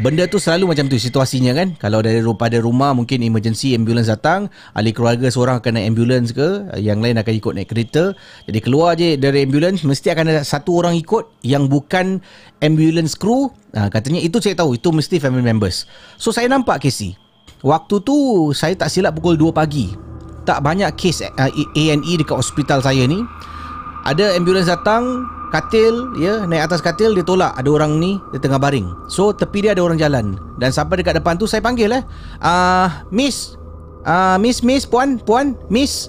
Benda 0.00 0.24
tu 0.24 0.40
selalu 0.40 0.72
macam 0.72 0.88
tu 0.88 0.96
situasinya 0.96 1.52
kan. 1.52 1.76
Kalau 1.76 2.00
dari 2.00 2.24
pada 2.32 2.56
rumah 2.64 2.96
mungkin 2.96 3.20
emergency 3.20 3.76
ambulance 3.76 4.08
datang 4.08 4.48
Ahli 4.72 4.96
keluarga 4.96 5.28
seorang 5.28 5.60
akan 5.60 5.76
naik 5.76 5.86
ambulance 5.92 6.32
ke 6.32 6.64
Yang 6.80 6.98
lain 7.04 7.16
akan 7.20 7.32
ikut 7.36 7.52
naik 7.52 7.68
kereta. 7.68 8.16
Jadi 8.48 8.58
keluar 8.64 8.96
je 8.96 9.20
dari 9.20 9.44
ambulance 9.44 9.84
Mesti 9.84 10.08
akan 10.16 10.24
ada 10.32 10.42
satu 10.48 10.80
orang 10.80 10.96
ikut 10.96 11.44
Yang 11.44 11.68
bukan 11.68 12.06
ambulance 12.64 13.12
crew. 13.12 13.52
Ha, 13.76 13.92
Katanya 13.92 14.24
itu 14.24 14.40
saya 14.40 14.56
tahu 14.56 14.80
Itu 14.80 14.96
mesti 14.96 15.20
family 15.20 15.44
members. 15.44 15.84
So 16.16 16.32
saya 16.32 16.48
nampak 16.48 16.88
Casey 16.88 17.12
Waktu 17.62 17.94
tu 18.02 18.50
saya 18.56 18.74
tak 18.74 18.90
silap 18.90 19.14
pukul 19.14 19.38
2 19.38 19.54
pagi. 19.54 19.94
Tak 20.42 20.66
banyak 20.66 20.90
kes 20.98 21.22
uh, 21.22 21.50
A&E 21.78 22.12
dekat 22.18 22.34
hospital 22.34 22.82
saya 22.82 23.06
ni. 23.06 23.22
Ada 24.02 24.34
ambulance 24.34 24.66
datang 24.66 25.30
katil 25.52 26.16
ya 26.16 26.48
naik 26.48 26.72
atas 26.72 26.80
katil 26.80 27.12
dia 27.12 27.20
tolak 27.20 27.52
ada 27.52 27.68
orang 27.68 28.00
ni 28.00 28.16
dia 28.32 28.40
tengah 28.40 28.56
baring. 28.56 28.88
So 29.12 29.36
tepi 29.36 29.68
dia 29.68 29.76
ada 29.76 29.84
orang 29.84 30.00
jalan. 30.00 30.40
Dan 30.56 30.72
sampai 30.72 31.04
dekat 31.04 31.20
depan 31.20 31.36
tu 31.36 31.44
saya 31.44 31.60
panggil 31.60 31.92
eh 31.92 32.02
ah 32.40 32.48
uh, 32.48 32.88
miss 33.12 33.54
ah 34.08 34.34
uh, 34.34 34.36
miss 34.40 34.64
miss 34.64 34.88
puan 34.88 35.20
puan 35.20 35.52
miss 35.68 36.08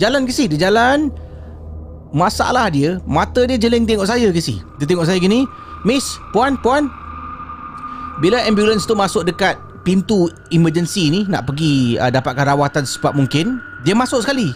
jalan 0.00 0.24
ke 0.24 0.32
si? 0.32 0.48
Dia 0.48 0.72
jalan 0.72 1.12
masalah 2.16 2.72
dia 2.72 2.96
mata 3.04 3.44
dia 3.44 3.60
jeleng 3.60 3.84
tengok 3.84 4.08
saya 4.08 4.32
ke 4.32 4.40
si? 4.40 4.64
Dia 4.80 4.88
tengok 4.88 5.04
saya 5.04 5.20
gini 5.20 5.44
miss 5.84 6.16
puan 6.32 6.56
puan. 6.58 6.88
Bila 8.18 8.42
ambulans 8.48 8.82
tu 8.82 8.98
masuk 8.98 9.28
dekat 9.28 9.54
pintu 9.86 10.26
emergency 10.50 11.12
ni 11.12 11.20
nak 11.28 11.46
pergi 11.46 12.00
uh, 12.00 12.10
dapatkan 12.10 12.56
rawatan 12.56 12.82
secepat 12.82 13.14
mungkin 13.14 13.60
dia 13.86 13.94
masuk 13.94 14.20
sekali 14.24 14.50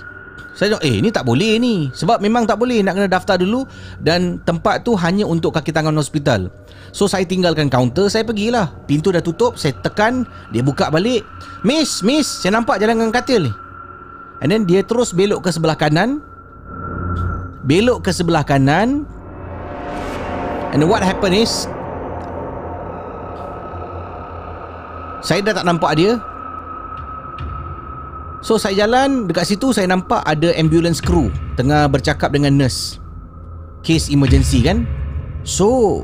Saya 0.53 0.77
cakap, 0.77 0.83
eh 0.85 1.01
ni 1.01 1.09
tak 1.09 1.25
boleh 1.25 1.57
ni. 1.57 1.89
Sebab 1.97 2.21
memang 2.21 2.45
tak 2.45 2.61
boleh 2.61 2.85
nak 2.85 3.01
kena 3.01 3.09
daftar 3.09 3.41
dulu 3.41 3.65
dan 4.05 4.37
tempat 4.45 4.85
tu 4.85 4.93
hanya 5.01 5.25
untuk 5.25 5.57
kaki 5.57 5.73
tangan 5.73 5.97
hospital. 5.97 6.53
So 6.93 7.09
saya 7.09 7.25
tinggalkan 7.25 7.73
kaunter, 7.73 8.13
saya 8.13 8.21
pergilah. 8.21 8.69
Pintu 8.85 9.09
dah 9.09 9.25
tutup, 9.25 9.57
saya 9.57 9.73
tekan, 9.81 10.29
dia 10.53 10.61
buka 10.61 10.93
balik. 10.93 11.25
Miss, 11.65 12.05
miss, 12.05 12.29
saya 12.45 12.61
nampak 12.61 12.77
jalan 12.85 13.01
dengan 13.01 13.13
katil 13.17 13.49
ni. 13.49 13.53
And 14.45 14.53
then 14.53 14.69
dia 14.69 14.85
terus 14.85 15.17
belok 15.17 15.49
ke 15.49 15.51
sebelah 15.55 15.79
kanan. 15.79 16.21
Belok 17.65 18.05
ke 18.05 18.11
sebelah 18.13 18.45
kanan. 18.45 19.09
And 20.73 20.85
what 20.89 21.05
happened 21.05 21.37
is 21.37 21.69
Saya 25.23 25.39
dah 25.39 25.55
tak 25.55 25.67
nampak 25.71 25.95
dia 25.95 26.19
So 28.43 28.59
saya 28.59 28.85
jalan 28.85 29.31
dekat 29.31 29.55
situ 29.55 29.71
saya 29.71 29.87
nampak 29.87 30.19
ada 30.27 30.51
ambulance 30.59 30.99
crew 30.99 31.31
tengah 31.55 31.87
bercakap 31.87 32.35
dengan 32.35 32.59
nurse. 32.59 32.99
Case 33.87 34.11
emergency 34.11 34.67
kan? 34.67 34.83
So 35.47 36.03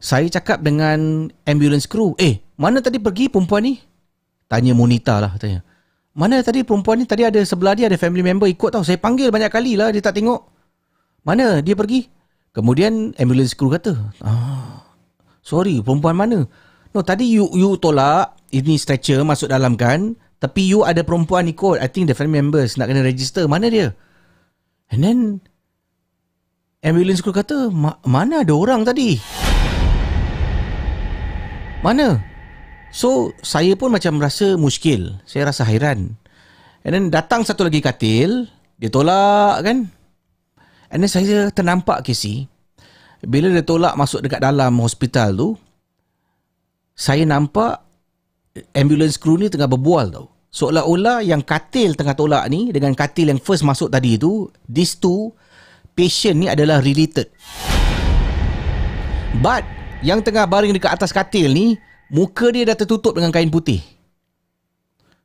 saya 0.00 0.24
cakap 0.32 0.64
dengan 0.64 1.28
ambulance 1.44 1.84
crew, 1.84 2.16
"Eh, 2.16 2.40
mana 2.56 2.80
tadi 2.80 2.96
pergi 2.96 3.28
perempuan 3.28 3.68
ni?" 3.68 3.76
Tanya 4.48 4.72
Monita 4.72 5.20
lah 5.20 5.36
tanya. 5.36 5.60
Mana 6.16 6.40
tadi 6.40 6.64
perempuan 6.64 6.98
ni? 6.98 7.04
Tadi 7.04 7.28
ada 7.28 7.40
sebelah 7.44 7.76
dia 7.76 7.92
ada 7.92 8.00
family 8.00 8.24
member 8.24 8.48
ikut 8.48 8.72
tau. 8.72 8.80
Saya 8.80 8.96
panggil 8.96 9.28
banyak 9.28 9.52
kali 9.52 9.76
lah 9.76 9.92
dia 9.92 10.00
tak 10.00 10.16
tengok. 10.16 10.48
Mana 11.28 11.60
dia 11.60 11.76
pergi? 11.76 12.08
Kemudian 12.56 13.12
ambulance 13.20 13.52
crew 13.52 13.68
kata, 13.68 14.16
"Ah, 14.24 14.80
sorry, 15.44 15.84
perempuan 15.84 16.16
mana?" 16.16 16.48
No, 16.96 17.04
tadi 17.04 17.28
you 17.28 17.52
you 17.52 17.76
tolak 17.76 18.37
ini 18.54 18.80
stretcher 18.80 19.20
masuk 19.22 19.52
dalam 19.52 19.76
kan 19.76 20.16
tapi 20.38 20.70
you 20.70 20.86
ada 20.86 21.02
perempuan 21.02 21.50
ikut. 21.50 21.82
I 21.82 21.90
think 21.90 22.06
the 22.06 22.14
family 22.14 22.38
members 22.38 22.78
nak 22.78 22.86
kena 22.86 23.02
register 23.02 23.50
mana 23.50 23.66
dia? 23.66 23.90
And 24.88 25.02
then 25.02 25.18
ambulance 26.80 27.20
crew 27.20 27.34
kata 27.34 27.74
Ma- 27.74 27.98
mana 28.06 28.46
ada 28.46 28.54
orang 28.54 28.86
tadi? 28.86 29.18
Mana? 31.82 32.22
So 32.94 33.34
saya 33.42 33.74
pun 33.74 33.90
macam 33.90 34.22
rasa 34.22 34.54
muskil. 34.54 35.18
Saya 35.26 35.50
rasa 35.50 35.66
hairan. 35.66 36.14
And 36.86 36.92
then 36.94 37.04
datang 37.10 37.42
satu 37.42 37.66
lagi 37.66 37.82
katil. 37.82 38.46
Dia 38.78 38.88
tolak 38.94 39.66
kan? 39.66 39.90
And 40.88 40.98
then 41.02 41.10
saya 41.10 41.50
ternampak 41.50 42.06
Casey 42.06 42.46
bila 43.24 43.50
dia 43.50 43.66
tolak 43.66 43.98
masuk 43.98 44.22
dekat 44.22 44.38
dalam 44.38 44.78
hospital 44.78 45.34
tu 45.34 45.48
saya 46.94 47.26
nampak 47.26 47.82
ambulance 48.72 49.20
crew 49.20 49.36
ni 49.36 49.50
tengah 49.50 49.68
berbual 49.68 50.10
tau. 50.10 50.26
Seolah-olah 50.48 51.20
yang 51.20 51.44
katil 51.44 51.92
tengah 51.92 52.16
tolak 52.16 52.48
ni 52.48 52.72
dengan 52.72 52.96
katil 52.96 53.28
yang 53.28 53.40
first 53.40 53.62
masuk 53.62 53.92
tadi 53.92 54.16
tu, 54.16 54.48
these 54.64 54.96
two 54.96 55.30
patient 55.92 56.40
ni 56.40 56.46
adalah 56.48 56.80
related. 56.80 57.28
But 59.44 59.62
yang 60.00 60.24
tengah 60.24 60.48
baring 60.48 60.72
dekat 60.72 60.94
atas 60.96 61.12
katil 61.12 61.52
ni, 61.52 61.76
muka 62.08 62.48
dia 62.48 62.64
dah 62.64 62.78
tertutup 62.78 63.12
dengan 63.18 63.28
kain 63.28 63.52
putih. 63.52 63.84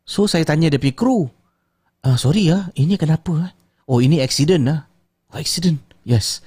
So 0.03 0.27
saya 0.27 0.43
tanya 0.43 0.68
dia 0.68 0.80
pergi 0.81 0.97
kru. 0.97 1.31
Ah, 2.03 2.19
sorry 2.19 2.51
ah, 2.51 2.68
ini 2.76 2.99
kenapa 2.99 3.31
ah? 3.47 3.51
Oh, 3.88 4.03
ini 4.03 4.19
accident 4.19 4.68
ah. 4.68 4.84
Oh, 5.31 5.39
accident. 5.39 5.80
Yes. 6.03 6.43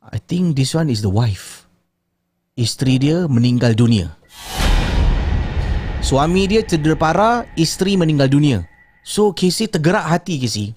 I 0.00 0.16
think 0.16 0.56
this 0.56 0.72
one 0.72 0.88
is 0.88 1.04
the 1.04 1.12
wife. 1.12 1.68
Isteri 2.56 2.96
dia 2.96 3.28
meninggal 3.28 3.76
dunia. 3.76 4.16
Suami 6.00 6.48
dia 6.48 6.64
cedera 6.64 6.96
parah, 6.96 7.44
isteri 7.60 7.92
meninggal 7.92 8.32
dunia. 8.32 8.64
So 9.04 9.36
Casey 9.36 9.68
tergerak 9.68 10.08
hati 10.08 10.40
Casey. 10.40 10.72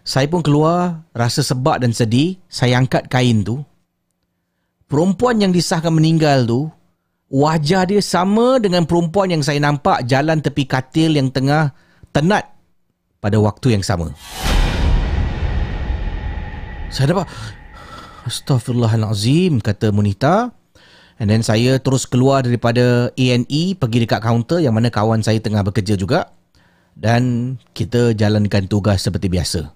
Saya 0.00 0.24
pun 0.24 0.40
keluar 0.40 1.04
rasa 1.12 1.44
sebab 1.44 1.84
dan 1.84 1.92
sedih. 1.92 2.40
Saya 2.48 2.80
angkat 2.80 3.12
kain 3.12 3.44
tu. 3.44 3.60
Perempuan 4.88 5.36
yang 5.40 5.52
disahkan 5.52 5.92
meninggal 5.92 6.48
tu, 6.48 6.72
wajah 7.28 7.84
dia 7.88 8.00
sama 8.00 8.56
dengan 8.56 8.88
perempuan 8.88 9.32
yang 9.36 9.44
saya 9.44 9.60
nampak 9.60 10.04
jalan 10.08 10.40
tepi 10.40 10.64
katil 10.64 11.12
yang 11.12 11.28
tengah 11.28 11.72
tenat 12.12 12.48
pada 13.20 13.36
waktu 13.40 13.76
yang 13.76 13.84
sama. 13.84 14.12
Saya 16.88 17.12
dapat 17.12 17.28
Astaghfirullahalazim 18.24 19.60
kata 19.60 19.92
Munita. 19.92 20.63
And 21.18 21.30
then 21.30 21.46
saya 21.46 21.78
terus 21.78 22.10
keluar 22.10 22.42
daripada 22.42 23.14
A&E 23.14 23.78
pergi 23.78 23.98
dekat 24.02 24.18
kaunter 24.18 24.58
yang 24.58 24.74
mana 24.74 24.90
kawan 24.90 25.22
saya 25.22 25.38
tengah 25.38 25.62
bekerja 25.62 25.94
juga 25.94 26.34
dan 26.98 27.54
kita 27.74 28.14
jalankan 28.18 28.66
tugas 28.66 29.06
seperti 29.06 29.30
biasa. 29.30 29.70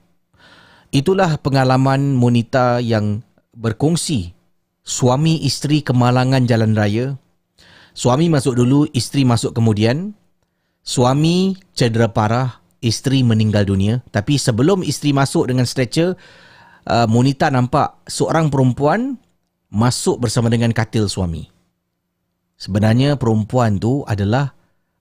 Itulah 0.91 1.39
pengalaman 1.39 2.17
Monita 2.17 2.83
yang 2.83 3.23
berkongsi 3.55 4.33
suami 4.89 5.45
isteri 5.45 5.85
kemalangan 5.85 6.49
jalan 6.49 6.73
raya. 6.73 7.07
Suami 7.93 8.31
masuk 8.33 8.57
dulu, 8.57 8.89
isteri 8.97 9.29
masuk 9.29 9.53
kemudian. 9.53 10.17
Suami 10.81 11.59
cedera 11.77 12.09
parah, 12.09 12.65
isteri 12.81 13.21
meninggal 13.21 13.69
dunia. 13.69 14.01
Tapi 14.09 14.41
sebelum 14.41 14.81
isteri 14.81 15.13
masuk 15.13 15.53
dengan 15.53 15.69
stretcher, 15.69 16.17
uh, 16.89 17.05
Monita 17.05 17.53
nampak 17.53 18.01
seorang 18.09 18.49
perempuan 18.49 19.21
masuk 19.69 20.21
bersama 20.21 20.49
dengan 20.49 20.73
katil 20.73 21.09
suami. 21.09 21.49
Sebenarnya 22.59 23.15
perempuan 23.15 23.79
tu 23.79 24.03
adalah 24.09 24.51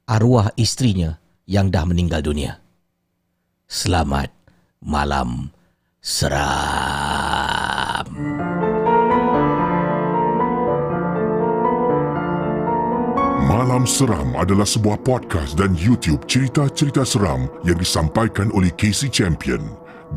arwah 0.06 0.54
isterinya 0.60 1.18
yang 1.50 1.74
dah 1.74 1.84
meninggal 1.88 2.22
dunia. 2.22 2.62
Selamat 3.66 4.30
malam 4.84 5.50
seram. 6.00 7.18
Malam 13.48 13.88
Seram 13.88 14.36
adalah 14.36 14.68
sebuah 14.68 15.08
podcast 15.08 15.56
dan 15.56 15.72
YouTube 15.80 16.28
cerita-cerita 16.28 17.08
seram 17.08 17.48
yang 17.64 17.80
disampaikan 17.80 18.52
oleh 18.52 18.70
Casey 18.76 19.08
Champion. 19.08 19.64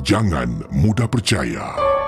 Jangan 0.03 0.67
mudah 0.75 1.07
percaya. 1.07 2.00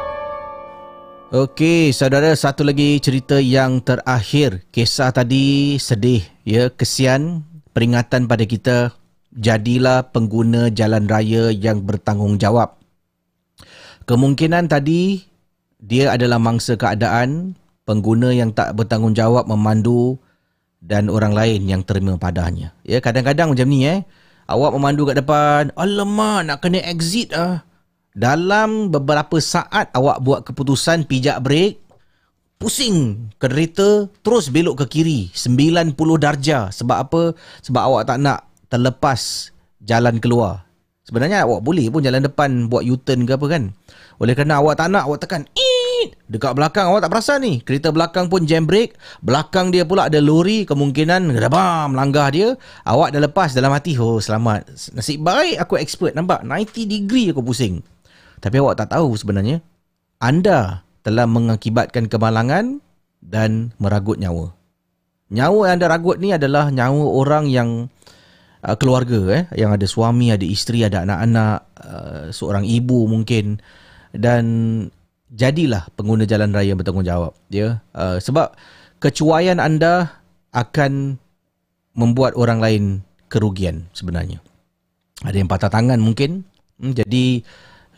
Okey, 1.32 1.96
saudara, 1.96 2.36
satu 2.36 2.60
lagi 2.60 3.00
cerita 3.00 3.40
yang 3.40 3.80
terakhir. 3.80 4.68
Kisah 4.68 5.16
tadi 5.16 5.80
sedih, 5.80 6.20
ya, 6.44 6.68
kesian, 6.68 7.48
peringatan 7.72 8.28
pada 8.28 8.44
kita. 8.44 8.92
Jadilah 9.32 10.12
pengguna 10.12 10.68
jalan 10.68 11.09
raya 11.09 11.48
yang 11.48 11.88
bertanggungjawab. 11.88 12.76
Kemungkinan 14.04 14.68
tadi 14.68 15.24
dia 15.80 16.12
adalah 16.12 16.36
mangsa 16.36 16.76
keadaan, 16.76 17.56
pengguna 17.88 18.36
yang 18.36 18.52
tak 18.52 18.76
bertanggungjawab 18.76 19.48
memandu 19.48 20.20
dan 20.84 21.09
orang 21.09 21.32
lain 21.32 21.64
yang 21.64 21.80
terima 21.80 22.20
padanya. 22.20 22.76
Ya, 22.84 23.00
kadang-kadang 23.00 23.56
macam 23.56 23.72
ni 23.72 23.88
eh. 23.88 24.04
Awak 24.52 24.76
memandu 24.76 25.09
kat 25.09 25.16
depan, 25.16 25.72
alamak 25.80 26.44
nak 26.44 26.60
kena 26.60 26.84
exit 26.84 27.32
ah. 27.32 27.64
Dalam 28.12 28.93
beberapa 28.93 29.40
saat 29.40 29.89
awak 29.97 30.20
buat 30.20 30.40
keputusan 30.44 31.09
pijak 31.09 31.40
brek, 31.40 31.80
pusing 32.60 33.32
kereta 33.40 34.05
terus 34.20 34.52
belok 34.52 34.84
ke 34.84 35.01
kiri 35.01 35.20
90 35.32 35.97
darjah. 36.20 36.68
Sebab 36.68 36.98
apa? 37.09 37.22
Sebab 37.64 37.82
awak 37.82 38.12
tak 38.12 38.20
nak 38.20 38.44
terlepas 38.68 39.48
jalan 39.80 40.20
keluar. 40.20 40.68
Sebenarnya 41.09 41.48
awak 41.48 41.64
boleh 41.64 41.89
pun 41.89 42.05
jalan 42.05 42.20
depan 42.20 42.68
buat 42.68 42.84
U-turn 42.84 43.24
ke 43.24 43.32
apa 43.32 43.47
kan. 43.48 43.72
Oleh 44.20 44.36
kerana 44.36 44.60
awak 44.60 44.78
tak 44.78 44.93
nak, 44.93 45.09
awak 45.09 45.24
tekan 45.24 45.43
Eat! 45.56 46.14
Dekat 46.28 46.52
belakang 46.52 46.93
awak 46.93 47.02
tak 47.02 47.10
perasan 47.16 47.43
ni. 47.43 47.64
Kereta 47.64 47.90
belakang 47.90 48.28
pun 48.28 48.44
jam 48.44 48.68
brake. 48.68 48.94
Belakang 49.24 49.74
dia 49.74 49.82
pula 49.82 50.06
ada 50.06 50.20
lori. 50.22 50.62
Kemungkinan 50.68 51.32
bam, 51.48 51.97
langgar 51.97 52.30
dia. 52.30 52.55
Awak 52.86 53.09
dah 53.16 53.20
lepas 53.24 53.51
dalam 53.56 53.72
hati. 53.74 53.98
Oh 53.98 54.20
selamat. 54.22 54.94
Nasib 54.94 55.24
baik 55.24 55.59
aku 55.59 55.74
expert. 55.80 56.14
Nampak 56.14 56.47
90 56.47 56.86
degree 56.86 57.32
aku 57.34 57.43
pusing. 57.43 57.82
Tapi 58.43 58.59
awak 58.59 58.82
tak 58.82 58.98
tahu 58.98 59.14
sebenarnya. 59.14 59.62
Anda 60.19 60.82
telah 61.06 61.31
mengakibatkan 61.31 62.10
kemalangan 62.10 62.82
dan 63.23 63.70
meragut 63.78 64.19
nyawa. 64.19 64.51
Nyawa 65.32 65.60
yang 65.70 65.74
anda 65.81 65.86
ragut 65.89 66.19
ni 66.19 66.35
adalah 66.35 66.69
nyawa 66.69 67.06
orang 67.09 67.48
yang 67.48 67.89
uh, 68.66 68.77
keluarga 68.77 69.19
eh 69.32 69.44
yang 69.56 69.73
ada 69.73 69.86
suami, 69.86 70.35
ada 70.35 70.44
isteri, 70.44 70.85
ada 70.85 71.06
anak-anak, 71.06 71.59
uh, 71.81 72.24
seorang 72.35 72.66
ibu 72.66 73.09
mungkin 73.09 73.62
dan 74.12 74.44
jadilah 75.32 75.89
pengguna 75.97 76.28
jalan 76.28 76.52
raya 76.52 76.74
yang 76.74 76.78
bertanggungjawab 76.82 77.32
ya. 77.48 77.81
Uh, 77.97 78.20
sebab 78.20 78.52
kecuaian 79.01 79.56
anda 79.56 80.20
akan 80.52 81.16
membuat 81.97 82.36
orang 82.36 82.60
lain 82.60 82.82
kerugian 83.32 83.89
sebenarnya. 83.97 84.39
Ada 85.24 85.40
yang 85.40 85.48
patah 85.48 85.73
tangan 85.73 86.02
mungkin. 86.02 86.44
Hmm, 86.77 86.93
jadi 86.93 87.40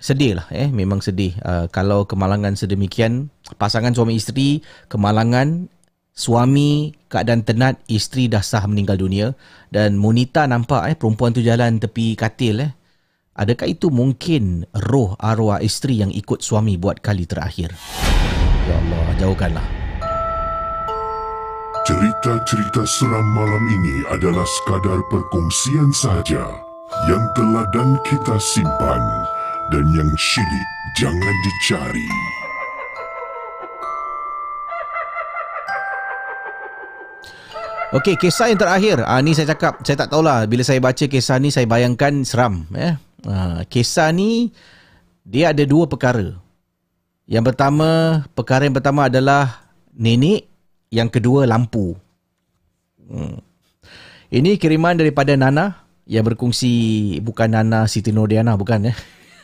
sedih 0.04 0.36
lah 0.36 0.46
eh. 0.52 0.68
Memang 0.68 1.00
sedih. 1.00 1.32
Uh, 1.40 1.64
kalau 1.72 2.04
kemalangan 2.04 2.52
sedemikian 2.52 3.32
pasangan 3.56 3.96
suami 3.96 4.20
isteri 4.20 4.60
kemalangan 4.92 5.72
suami 6.12 6.92
keadaan 7.08 7.40
tenat 7.48 7.80
isteri 7.88 8.28
dah 8.28 8.44
sah 8.44 8.68
meninggal 8.68 9.00
dunia. 9.00 9.32
Dan 9.72 9.96
Monita 9.96 10.44
nampak 10.44 10.92
eh 10.92 10.96
perempuan 11.00 11.32
tu 11.32 11.40
jalan 11.40 11.80
tepi 11.80 12.12
katil 12.20 12.60
eh. 12.60 12.72
Adakah 13.34 13.66
itu 13.66 13.90
mungkin 13.90 14.62
roh 14.70 15.18
arwah 15.18 15.58
isteri 15.58 15.98
yang 15.98 16.14
ikut 16.14 16.38
suami 16.38 16.78
buat 16.78 17.02
kali 17.02 17.26
terakhir? 17.26 17.74
Ya 18.70 18.74
Allah, 18.78 19.06
jauhkanlah. 19.18 19.66
Cerita-cerita 21.82 22.86
seram 22.86 23.26
malam 23.34 23.64
ini 23.66 24.06
adalah 24.14 24.46
sekadar 24.46 25.02
perkongsian 25.10 25.90
sahaja 25.90 26.46
yang 27.10 27.24
teladan 27.34 27.98
kita 28.06 28.38
simpan 28.38 29.02
dan 29.72 29.84
yang 29.96 30.10
syilid 30.20 30.68
jangan 30.98 31.34
dicari. 31.44 32.08
Okey, 37.94 38.18
kisah 38.18 38.50
yang 38.50 38.58
terakhir. 38.58 39.06
Ah 39.06 39.22
ni 39.22 39.38
saya 39.38 39.54
cakap, 39.54 39.78
saya 39.86 39.94
tak 39.94 40.10
tahulah 40.10 40.50
bila 40.50 40.66
saya 40.66 40.82
baca 40.82 41.06
kisah 41.06 41.38
ni 41.38 41.54
saya 41.54 41.62
bayangkan 41.70 42.26
seram 42.26 42.66
ya. 42.74 42.98
Ah 43.22 43.62
kisah 43.70 44.10
ni 44.10 44.50
dia 45.22 45.54
ada 45.54 45.62
dua 45.62 45.86
perkara. 45.86 46.34
Yang 47.24 47.54
pertama, 47.54 48.20
perkara 48.36 48.68
yang 48.68 48.76
pertama 48.76 49.08
adalah 49.08 49.64
nenek, 49.94 50.44
yang 50.92 51.08
kedua 51.08 51.48
lampu. 51.48 51.96
Hmm. 53.00 53.40
Ini 54.28 54.58
kiriman 54.58 54.98
daripada 54.98 55.32
Nana 55.38 55.86
yang 56.04 56.26
berkongsi 56.26 57.16
bukan 57.22 57.54
Nana 57.54 57.86
Siti 57.86 58.10
Nordiana 58.10 58.58
bukan 58.58 58.90
ya. 58.90 58.94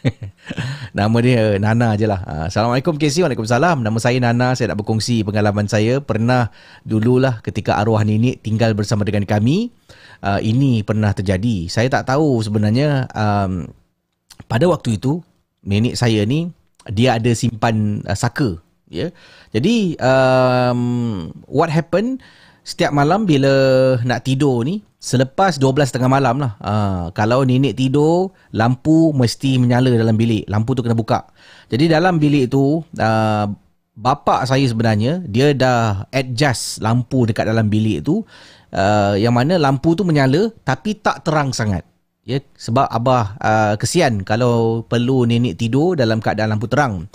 Nama 0.98 1.16
dia 1.22 1.56
Nana 1.60 1.94
je 1.96 2.06
lah. 2.08 2.20
Ah, 2.24 2.44
Assalamualaikum 2.48 2.96
KC. 2.96 3.22
Waalaikumsalam. 3.24 3.84
Nama 3.84 3.98
saya 4.00 4.18
Nana. 4.18 4.56
Saya 4.56 4.72
nak 4.72 4.82
berkongsi 4.82 5.22
pengalaman 5.22 5.68
saya. 5.68 6.00
Pernah 6.00 6.50
dululah 6.84 7.40
ketika 7.44 7.76
arwah 7.78 8.02
nenek 8.02 8.40
tinggal 8.44 8.72
bersama 8.72 9.04
dengan 9.06 9.24
kami. 9.28 9.72
Uh, 10.20 10.40
ini 10.44 10.84
pernah 10.84 11.16
terjadi. 11.16 11.68
Saya 11.72 11.88
tak 11.88 12.12
tahu 12.12 12.44
sebenarnya 12.44 13.08
um, 13.16 13.64
pada 14.44 14.68
waktu 14.68 15.00
itu 15.00 15.24
nenek 15.64 15.96
saya 15.96 16.28
ni 16.28 16.52
dia 16.92 17.16
ada 17.16 17.32
simpan 17.32 18.04
uh, 18.04 18.16
saka. 18.16 18.60
Ya. 18.90 19.14
Jadi 19.54 19.96
um, 20.02 21.30
what 21.46 21.70
happened 21.70 22.20
setiap 22.62 22.92
malam 22.92 23.24
bila 23.24 23.50
nak 24.04 24.24
tidur 24.24 24.64
ni 24.64 24.84
selepas 25.00 25.56
12 25.56 25.96
tengah 25.96 26.12
malam 26.12 26.36
lah. 26.38 26.52
Uh, 26.60 27.04
kalau 27.16 27.42
nenek 27.42 27.74
tidur, 27.74 28.30
lampu 28.52 29.10
mesti 29.16 29.56
menyala 29.56 29.88
dalam 29.96 30.14
bilik. 30.14 30.44
Lampu 30.46 30.76
tu 30.76 30.84
kena 30.84 30.94
buka. 30.94 31.24
Jadi 31.72 31.88
dalam 31.88 32.20
bilik 32.20 32.52
tu, 32.52 32.84
uh, 32.84 33.46
bapa 33.96 34.44
saya 34.44 34.62
sebenarnya, 34.68 35.24
dia 35.24 35.56
dah 35.56 36.04
adjust 36.12 36.84
lampu 36.84 37.24
dekat 37.24 37.48
dalam 37.48 37.72
bilik 37.72 38.04
tu. 38.04 38.22
Uh, 38.70 39.18
yang 39.18 39.34
mana 39.34 39.58
lampu 39.58 39.98
tu 39.98 40.06
menyala 40.06 40.52
tapi 40.62 40.94
tak 41.00 41.26
terang 41.26 41.50
sangat. 41.50 41.82
Ya, 42.22 42.38
sebab 42.54 42.86
abah 42.86 43.34
uh, 43.40 43.74
kesian 43.80 44.22
kalau 44.22 44.86
perlu 44.86 45.26
nenek 45.26 45.58
tidur 45.58 45.96
dalam 45.96 46.20
keadaan 46.20 46.54
lampu 46.54 46.68
terang. 46.70 47.08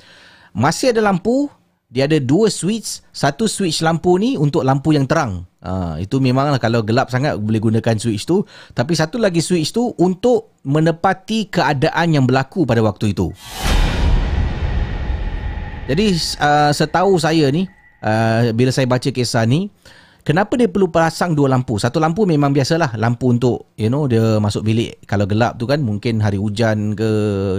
Masih 0.51 0.91
ada 0.91 1.05
lampu, 1.05 1.47
dia 1.89 2.09
ada 2.09 2.17
dua 2.17 2.49
switch. 2.49 3.05
Satu 3.13 3.45
switch 3.45 3.85
lampu 3.85 4.17
ni 4.17 4.35
untuk 4.35 4.65
lampu 4.65 4.91
yang 4.93 5.05
terang. 5.05 5.45
Ha, 5.61 5.97
itu 6.01 6.21
memanglah 6.21 6.61
kalau 6.61 6.85
gelap 6.85 7.09
sangat 7.09 7.37
boleh 7.37 7.61
gunakan 7.61 7.95
switch 7.97 8.25
tu. 8.25 8.45
Tapi 8.73 8.93
satu 8.97 9.21
lagi 9.21 9.41
switch 9.41 9.73
tu 9.73 9.93
untuk 10.01 10.57
menepati 10.65 11.49
keadaan 11.49 12.17
yang 12.17 12.25
berlaku 12.25 12.65
pada 12.65 12.81
waktu 12.81 13.13
itu. 13.13 13.29
Jadi 15.85 16.17
uh, 16.41 16.73
setahu 16.73 17.13
saya 17.21 17.45
ni, 17.53 17.69
uh, 18.01 18.49
bila 18.57 18.73
saya 18.73 18.89
baca 18.89 19.05
kisah 19.05 19.45
ni, 19.45 19.69
kenapa 20.25 20.57
dia 20.57 20.65
perlu 20.65 20.89
pasang 20.89 21.37
dua 21.37 21.47
lampu? 21.47 21.77
Satu 21.77 22.01
lampu 22.01 22.25
memang 22.25 22.49
biasalah, 22.49 22.97
lampu 22.97 23.29
untuk 23.29 23.71
you 23.77 23.87
know 23.87 24.09
dia 24.09 24.41
masuk 24.41 24.65
bilik 24.65 25.05
kalau 25.05 25.29
gelap 25.29 25.61
tu 25.61 25.69
kan 25.69 25.79
mungkin 25.79 26.17
hari 26.19 26.41
hujan 26.41 26.97
ke 26.97 27.09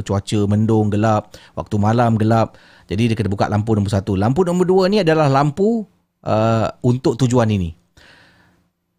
cuaca 0.03 0.41
mendung 0.51 0.91
gelap, 0.91 1.33
waktu 1.55 1.79
malam 1.79 2.19
gelap. 2.19 2.59
Jadi 2.91 3.15
dia 3.15 3.17
kena 3.17 3.31
buka 3.31 3.47
lampu 3.47 3.79
nombor 3.79 3.95
satu. 3.95 4.19
Lampu 4.19 4.43
nombor 4.43 4.67
dua 4.67 4.85
ni 4.91 5.01
adalah 5.01 5.31
lampu 5.31 5.87
uh, 6.27 6.67
untuk 6.83 7.15
tujuan 7.23 7.49
ini. 7.49 7.71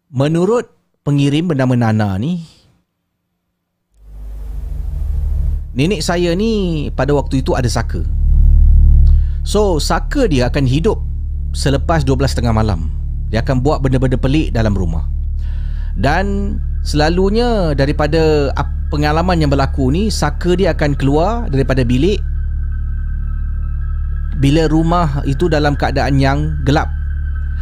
Menurut 0.08 0.64
pengirim 1.04 1.52
bernama 1.52 1.76
Nana 1.76 2.16
ni, 2.16 2.40
nenek 5.76 6.00
saya 6.00 6.32
ni 6.32 6.88
pada 6.96 7.12
waktu 7.12 7.44
itu 7.44 7.52
ada 7.52 7.68
saka. 7.68 8.00
So, 9.48 9.80
saka 9.80 10.28
dia 10.28 10.52
akan 10.52 10.68
hidup 10.68 11.00
selepas 11.56 12.04
12 12.04 12.36
tengah 12.36 12.52
malam. 12.52 12.97
Dia 13.28 13.44
akan 13.44 13.60
buat 13.60 13.84
benda-benda 13.84 14.16
pelik 14.16 14.52
dalam 14.56 14.72
rumah. 14.72 15.04
Dan 15.98 16.56
selalunya 16.86 17.74
daripada 17.76 18.52
pengalaman 18.88 19.36
yang 19.36 19.50
berlaku 19.52 19.92
ni, 19.92 20.08
saka 20.08 20.56
dia 20.56 20.72
akan 20.72 20.96
keluar 20.96 21.50
daripada 21.52 21.84
bilik 21.84 22.22
bila 24.38 24.70
rumah 24.70 25.20
itu 25.26 25.50
dalam 25.50 25.74
keadaan 25.74 26.16
yang 26.16 26.54
gelap. 26.62 26.88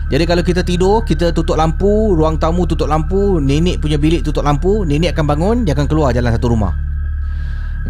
Jadi 0.06 0.22
kalau 0.22 0.42
kita 0.46 0.62
tidur, 0.62 1.02
kita 1.02 1.34
tutup 1.34 1.58
lampu, 1.58 2.14
ruang 2.14 2.38
tamu 2.38 2.62
tutup 2.62 2.86
lampu, 2.86 3.42
nenek 3.42 3.82
punya 3.82 3.98
bilik 3.98 4.22
tutup 4.22 4.46
lampu, 4.46 4.86
nenek 4.86 5.18
akan 5.18 5.26
bangun, 5.26 5.56
dia 5.66 5.74
akan 5.74 5.90
keluar 5.90 6.14
jalan 6.14 6.30
satu 6.30 6.54
rumah. 6.54 6.78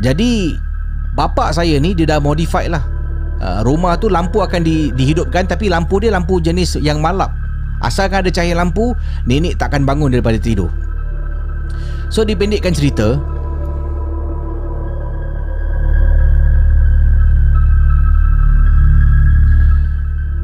Jadi 0.00 0.56
bapa 1.12 1.52
saya 1.52 1.76
ni 1.76 1.92
dia 1.92 2.08
dah 2.08 2.20
modified 2.22 2.72
lah. 2.72 2.84
Uh, 3.36 3.60
rumah 3.68 4.00
tu 4.00 4.08
lampu 4.08 4.40
akan 4.40 4.64
di, 4.64 4.88
dihidupkan 4.96 5.44
tapi 5.44 5.68
lampu 5.68 6.00
dia 6.00 6.08
lampu 6.08 6.40
jenis 6.40 6.80
yang 6.80 7.04
malap. 7.04 7.28
Asalkan 7.86 8.26
ada 8.26 8.34
cahaya 8.34 8.58
lampu, 8.58 8.98
nenek 9.30 9.54
takkan 9.54 9.86
bangun 9.86 10.10
daripada 10.10 10.42
tidur. 10.42 10.74
So 12.10 12.26
dipendekkan 12.26 12.74
cerita, 12.74 13.14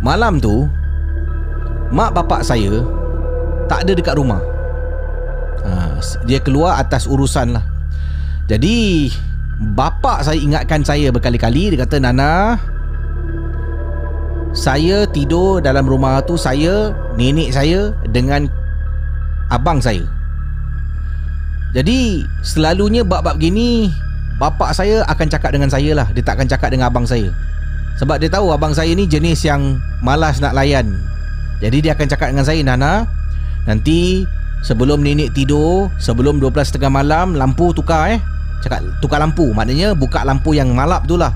Malam 0.02 0.42
tu 0.42 0.66
Mak 1.94 2.10
bapak 2.10 2.42
saya 2.42 2.82
Tak 3.70 3.86
ada 3.86 3.94
dekat 3.94 4.18
rumah. 4.18 4.42
Ha, 5.62 6.02
Dia 6.26 6.42
keluar 6.42 6.82
atas 6.82 7.06
urusan 7.06 7.54
lah. 7.54 7.62
Jadi 8.50 9.06
Bapak 9.62 10.26
saya 10.26 10.42
ingatkan 10.42 10.82
saya 10.82 11.14
berkali-kali. 11.14 11.72
Dia 11.72 11.86
kata 11.86 12.02
Nana 12.02 12.58
Saya 14.52 15.08
tidur 15.08 15.64
dalam 15.64 15.88
rumah 15.88 16.20
tu 16.24 16.36
Saya 16.36 16.92
Nenek 17.16 17.56
saya 17.56 17.96
Dengan 18.12 18.48
Abang 19.48 19.80
saya 19.80 20.04
Jadi 21.72 22.24
Selalunya 22.44 23.00
bab-bab 23.00 23.40
gini 23.40 23.88
Bapak 24.36 24.76
saya 24.76 25.04
akan 25.08 25.26
cakap 25.28 25.56
dengan 25.56 25.72
saya 25.72 25.96
lah 25.96 26.06
Dia 26.12 26.20
tak 26.20 26.36
akan 26.36 26.48
cakap 26.48 26.68
dengan 26.68 26.92
abang 26.92 27.08
saya 27.08 27.32
sebab 28.00 28.16
dia 28.16 28.30
tahu 28.32 28.52
abang 28.52 28.72
saya 28.72 28.92
ni 28.96 29.04
jenis 29.04 29.44
yang 29.44 29.76
malas 30.00 30.40
nak 30.40 30.56
layan. 30.56 30.96
Jadi 31.60 31.84
dia 31.84 31.92
akan 31.94 32.06
cakap 32.08 32.32
dengan 32.32 32.46
saya, 32.46 32.60
Nana, 32.64 33.06
nanti 33.68 34.24
sebelum 34.64 35.04
nenek 35.04 35.36
tidur, 35.36 35.92
sebelum 36.00 36.40
12 36.40 36.74
tengah 36.74 36.90
malam, 36.90 37.36
lampu 37.36 37.70
tukar 37.76 38.16
eh. 38.16 38.20
Cakap 38.62 38.82
tukar 39.02 39.18
lampu, 39.18 39.50
maknanya 39.54 39.94
buka 39.94 40.22
lampu 40.22 40.54
yang 40.54 40.70
malap 40.72 41.04
tu 41.06 41.18
lah. 41.18 41.34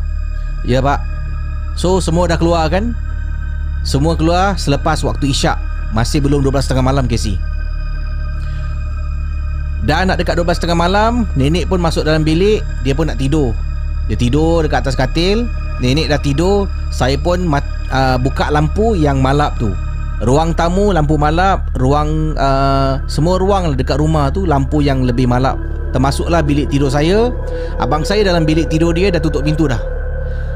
Ya 0.66 0.82
pak. 0.82 1.02
So 1.76 2.01
semua 2.01 2.26
dah 2.26 2.38
keluar 2.40 2.66
kan? 2.72 2.97
Semua 3.86 4.18
keluar 4.18 4.58
selepas 4.58 4.98
waktu 5.06 5.30
isyak. 5.30 5.54
Masih 5.94 6.18
belum 6.18 6.42
12 6.42 6.66
tengah 6.66 6.82
malam 6.82 7.06
Casey. 7.06 7.38
Dan 9.86 10.10
nak 10.10 10.18
dekat 10.18 10.34
12 10.42 10.58
tengah 10.58 10.74
malam, 10.74 11.30
nenek 11.38 11.70
pun 11.70 11.78
masuk 11.78 12.02
dalam 12.02 12.26
bilik, 12.26 12.66
dia 12.82 12.98
pun 12.98 13.06
nak 13.06 13.22
tidur. 13.22 13.54
Dia 14.10 14.18
tidur 14.18 14.66
dekat 14.66 14.82
atas 14.82 14.98
katil, 14.98 15.46
Nenek 15.76 16.08
dah 16.08 16.20
tidur. 16.20 16.64
Saya 16.88 17.20
pun 17.20 17.44
mat, 17.44 17.64
uh, 17.92 18.16
buka 18.16 18.48
lampu 18.48 18.96
yang 18.96 19.20
malap 19.20 19.60
tu. 19.60 19.72
Ruang 20.24 20.56
tamu 20.56 20.96
lampu 20.96 21.20
malap. 21.20 21.68
Ruang 21.76 22.32
uh, 22.40 22.96
Semua 23.04 23.36
ruang 23.36 23.76
dekat 23.76 24.00
rumah 24.00 24.32
tu 24.32 24.48
Lampu 24.48 24.80
yang 24.80 25.04
lebih 25.04 25.28
malap. 25.28 25.60
Termasuklah 25.92 26.40
bilik 26.40 26.72
tidur 26.72 26.88
saya. 26.88 27.28
Abang 27.76 28.08
saya 28.08 28.24
dalam 28.24 28.48
bilik 28.48 28.72
tidur 28.72 28.96
dia 28.96 29.12
Dah 29.12 29.20
tutup 29.20 29.44
pintu 29.44 29.68
dah. 29.68 29.80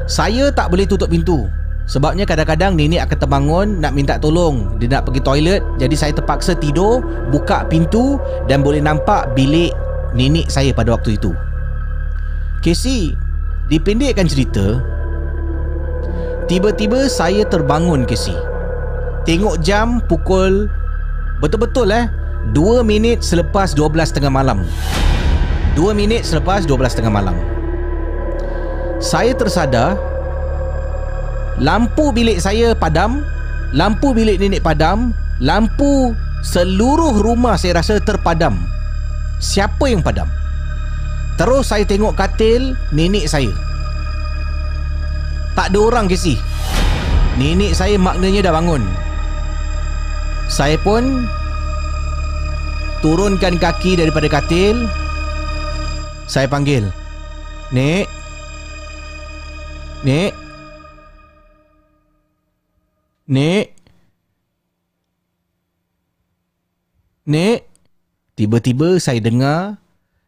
Saya 0.09 0.49
tak 0.49 0.73
boleh 0.73 0.89
tutup 0.89 1.13
pintu 1.13 1.45
Sebabnya 1.89 2.23
kadang-kadang 2.23 2.77
nenek 2.77 3.03
akan 3.09 3.17
terbangun 3.17 3.67
Nak 3.81 3.91
minta 3.91 4.15
tolong. 4.21 4.77
Dia 4.77 4.97
nak 4.97 5.09
pergi 5.09 5.21
toilet 5.25 5.61
Jadi 5.81 5.95
saya 5.97 6.13
terpaksa 6.15 6.55
tidur 6.55 7.01
Buka 7.33 7.65
pintu 7.67 8.21
Dan 8.45 8.61
boleh 8.61 8.79
nampak 8.79 9.33
bilik 9.33 9.73
nenek 10.13 10.47
saya 10.47 10.71
pada 10.71 10.93
waktu 10.95 11.17
itu. 11.17 11.33
Casey 12.61 13.17
Dipendekkan 13.67 14.29
cerita 14.29 14.79
Tiba-tiba 16.45 17.09
saya 17.09 17.47
terbangun 17.47 18.05
Casey. 18.05 18.35
Tengok 19.25 19.59
jam 19.59 19.99
pukul 20.05 20.69
Betul-betul 21.41 21.89
eh 21.89 22.05
2 22.49 22.81
minit 22.81 23.21
selepas 23.21 23.77
12 23.77 24.17
tengah 24.17 24.33
malam. 24.33 24.65
2 25.77 25.93
minit 25.93 26.25
selepas 26.25 26.65
12 26.65 26.97
tengah 26.97 27.13
malam. 27.13 27.37
Saya 28.97 29.37
tersadar 29.37 29.97
Lampu 31.59 32.15
bilik 32.15 32.39
saya 32.39 32.71
padam 32.77 33.25
Lampu 33.75 34.15
bilik 34.15 34.39
nenek 34.39 34.63
padam 34.63 35.11
Lampu 35.41 36.15
seluruh 36.45 37.19
rumah 37.19 37.59
saya 37.59 37.81
rasa 37.81 37.99
terpadam 37.99 38.61
Siapa 39.41 39.89
yang 39.89 40.05
padam? 40.05 40.29
Terus 41.41 41.73
saya 41.73 41.81
tengok 41.81 42.13
katil 42.13 42.77
nenek 42.93 43.25
saya. 43.25 43.49
Tak 45.57 45.73
ada 45.73 45.79
orang 45.81 46.05
Casey. 46.05 46.37
Nenek 47.41 47.73
saya 47.73 47.97
maknanya 47.97 48.45
dah 48.45 48.53
bangun. 48.53 48.85
Saya 50.45 50.77
pun 50.77 51.25
turunkan 53.01 53.57
kaki 53.57 53.97
daripada 53.97 54.29
katil. 54.29 54.85
Saya 56.29 56.45
panggil. 56.45 56.85
Nek. 57.73 58.05
Nek. 60.05 60.40
Nek. 63.31 63.71
Nek. 67.31 67.59
Tiba-tiba 68.35 68.99
saya 68.99 69.23
dengar 69.23 69.79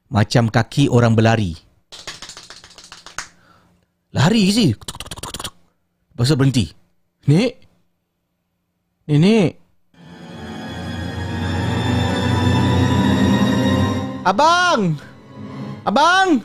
macam 0.07 0.47
kaki 0.47 0.87
orang 0.87 1.11
berlari. 1.11 1.59
Lari 4.15 4.43
sih. 4.55 4.71
Lepas 4.71 6.31
tu 6.31 6.35
berhenti. 6.39 6.65
Nek. 7.27 7.51
Nenek. 9.11 9.59
Abang! 14.23 14.95
Abang! 15.83 16.39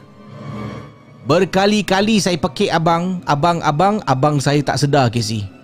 Berkali-kali 1.22 2.18
saya 2.18 2.34
pekik 2.34 2.74
abang, 2.74 3.22
abang, 3.30 3.62
abang, 3.62 4.02
abang 4.02 4.42
saya 4.42 4.58
tak 4.66 4.82
sedar 4.82 5.06
Casey. 5.14 5.57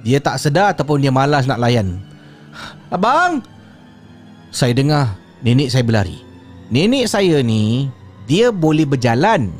Dia 0.00 0.18
tak 0.18 0.40
sedar 0.40 0.72
ataupun 0.72 1.00
dia 1.04 1.12
malas 1.12 1.44
nak 1.44 1.60
layan. 1.60 2.00
Abang! 2.88 3.44
Saya 4.50 4.74
dengar 4.74 5.14
nenek 5.46 5.70
saya 5.70 5.84
berlari. 5.86 6.18
Nenek 6.70 7.06
saya 7.10 7.42
ni, 7.42 7.90
dia 8.26 8.54
boleh 8.54 8.86
berjalan. 8.86 9.50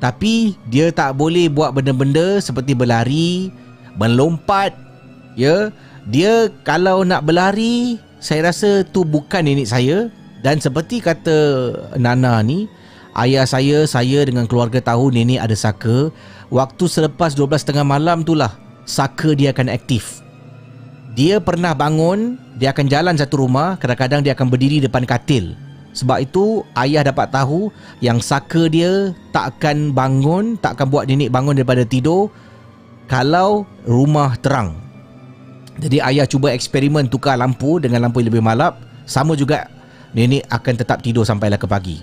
Tapi 0.00 0.56
dia 0.72 0.88
tak 0.88 1.20
boleh 1.20 1.52
buat 1.52 1.76
benda-benda 1.76 2.40
seperti 2.40 2.72
berlari, 2.72 3.52
melompat. 4.00 4.72
Ya, 5.36 5.68
dia 6.08 6.48
kalau 6.64 7.04
nak 7.04 7.28
berlari, 7.28 8.00
saya 8.20 8.48
rasa 8.48 8.84
tu 8.84 9.04
bukan 9.04 9.44
nenek 9.44 9.68
saya. 9.68 10.08
Dan 10.40 10.56
seperti 10.56 11.04
kata 11.04 11.36
Nana 12.00 12.40
ni, 12.40 12.64
ayah 13.12 13.44
saya, 13.44 13.84
saya 13.84 14.24
dengan 14.24 14.48
keluarga 14.48 14.80
tahu 14.80 15.12
nenek 15.12 15.44
ada 15.44 15.52
saka. 15.52 16.08
Waktu 16.48 16.84
selepas 16.88 17.36
12.30 17.36 17.84
malam 17.84 18.24
tu 18.24 18.32
lah, 18.32 18.56
saka 18.90 19.38
dia 19.38 19.54
akan 19.54 19.70
aktif. 19.70 20.26
Dia 21.14 21.38
pernah 21.38 21.70
bangun, 21.70 22.34
dia 22.58 22.74
akan 22.74 22.90
jalan 22.90 23.14
satu 23.14 23.46
rumah, 23.46 23.78
kadang-kadang 23.78 24.26
dia 24.26 24.34
akan 24.34 24.50
berdiri 24.50 24.82
depan 24.82 25.06
katil. 25.06 25.54
Sebab 25.90 26.22
itu 26.22 26.62
ayah 26.78 27.02
dapat 27.02 27.34
tahu 27.34 27.70
yang 27.98 28.22
saka 28.22 28.70
dia 28.70 29.10
tak 29.34 29.58
akan 29.58 29.90
bangun, 29.94 30.58
tak 30.58 30.78
akan 30.78 30.86
buat 30.90 31.06
nenek 31.06 31.30
bangun 31.34 31.58
daripada 31.58 31.82
tidur 31.82 32.30
kalau 33.10 33.66
rumah 33.86 34.38
terang. 34.38 34.78
Jadi 35.82 35.98
ayah 35.98 36.26
cuba 36.30 36.54
eksperimen 36.54 37.10
tukar 37.10 37.34
lampu 37.34 37.82
dengan 37.82 38.06
lampu 38.06 38.22
yang 38.22 38.30
lebih 38.30 38.44
malap, 38.44 38.78
sama 39.02 39.34
juga 39.34 39.66
nenek 40.14 40.46
akan 40.46 40.74
tetap 40.78 41.02
tidur 41.02 41.26
sampailah 41.26 41.58
ke 41.58 41.66
pagi. 41.66 41.98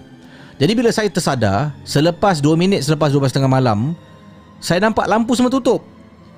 Jadi 0.59 0.72
bila 0.76 0.91
saya 0.91 1.07
tersadar, 1.07 1.72
selepas 1.88 2.43
2 2.43 2.59
minit 2.59 2.84
selepas 2.84 3.14
12.30 3.14 3.47
malam, 3.47 3.95
saya 4.59 4.84
nampak 4.84 5.07
lampu 5.07 5.31
semua 5.38 5.53
tutup. 5.53 5.96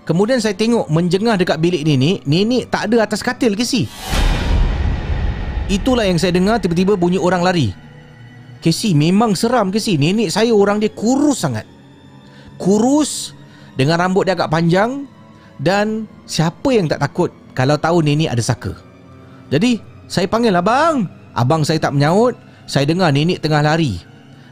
Kemudian 0.10 0.42
saya 0.42 0.58
tengok 0.58 0.90
menjengah 0.90 1.38
dekat 1.38 1.62
bilik 1.62 1.86
nenek, 1.86 2.26
nenek 2.26 2.66
tak 2.74 2.90
ada 2.90 3.06
atas 3.06 3.22
katil 3.22 3.54
ke 3.54 3.62
si? 3.62 3.86
Itulah 5.70 6.02
yang 6.02 6.18
saya 6.18 6.34
dengar 6.34 6.58
tiba-tiba 6.58 6.98
bunyi 6.98 7.22
orang 7.22 7.46
lari. 7.46 7.70
Casey 8.58 8.98
memang 8.98 9.38
seram 9.38 9.70
Casey. 9.70 10.02
Nenek 10.02 10.34
saya 10.34 10.50
orang 10.50 10.82
dia 10.82 10.90
kurus 10.90 11.46
sangat. 11.46 11.70
Kurus 12.58 13.38
dengan 13.78 14.02
rambut 14.02 14.26
dia 14.26 14.34
agak 14.34 14.50
panjang 14.50 15.06
dan 15.62 16.10
siapa 16.26 16.74
yang 16.74 16.90
tak 16.90 17.06
takut 17.06 17.30
kalau 17.54 17.78
tahu 17.78 18.02
nenek 18.02 18.34
ada 18.34 18.42
saka. 18.42 18.74
Jadi 19.54 19.78
saya 20.10 20.26
panggil 20.26 20.58
abang. 20.58 21.06
Abang 21.38 21.62
saya 21.62 21.78
tak 21.78 21.94
menyaut. 21.94 22.34
Saya 22.66 22.90
dengar 22.90 23.14
nenek 23.14 23.46
tengah 23.46 23.62
lari. 23.62 24.02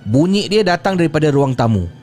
Bunyi 0.05 0.45
dia 0.45 0.61
datang 0.61 1.01
daripada 1.01 1.33
ruang 1.33 1.57
tamu. 1.57 1.96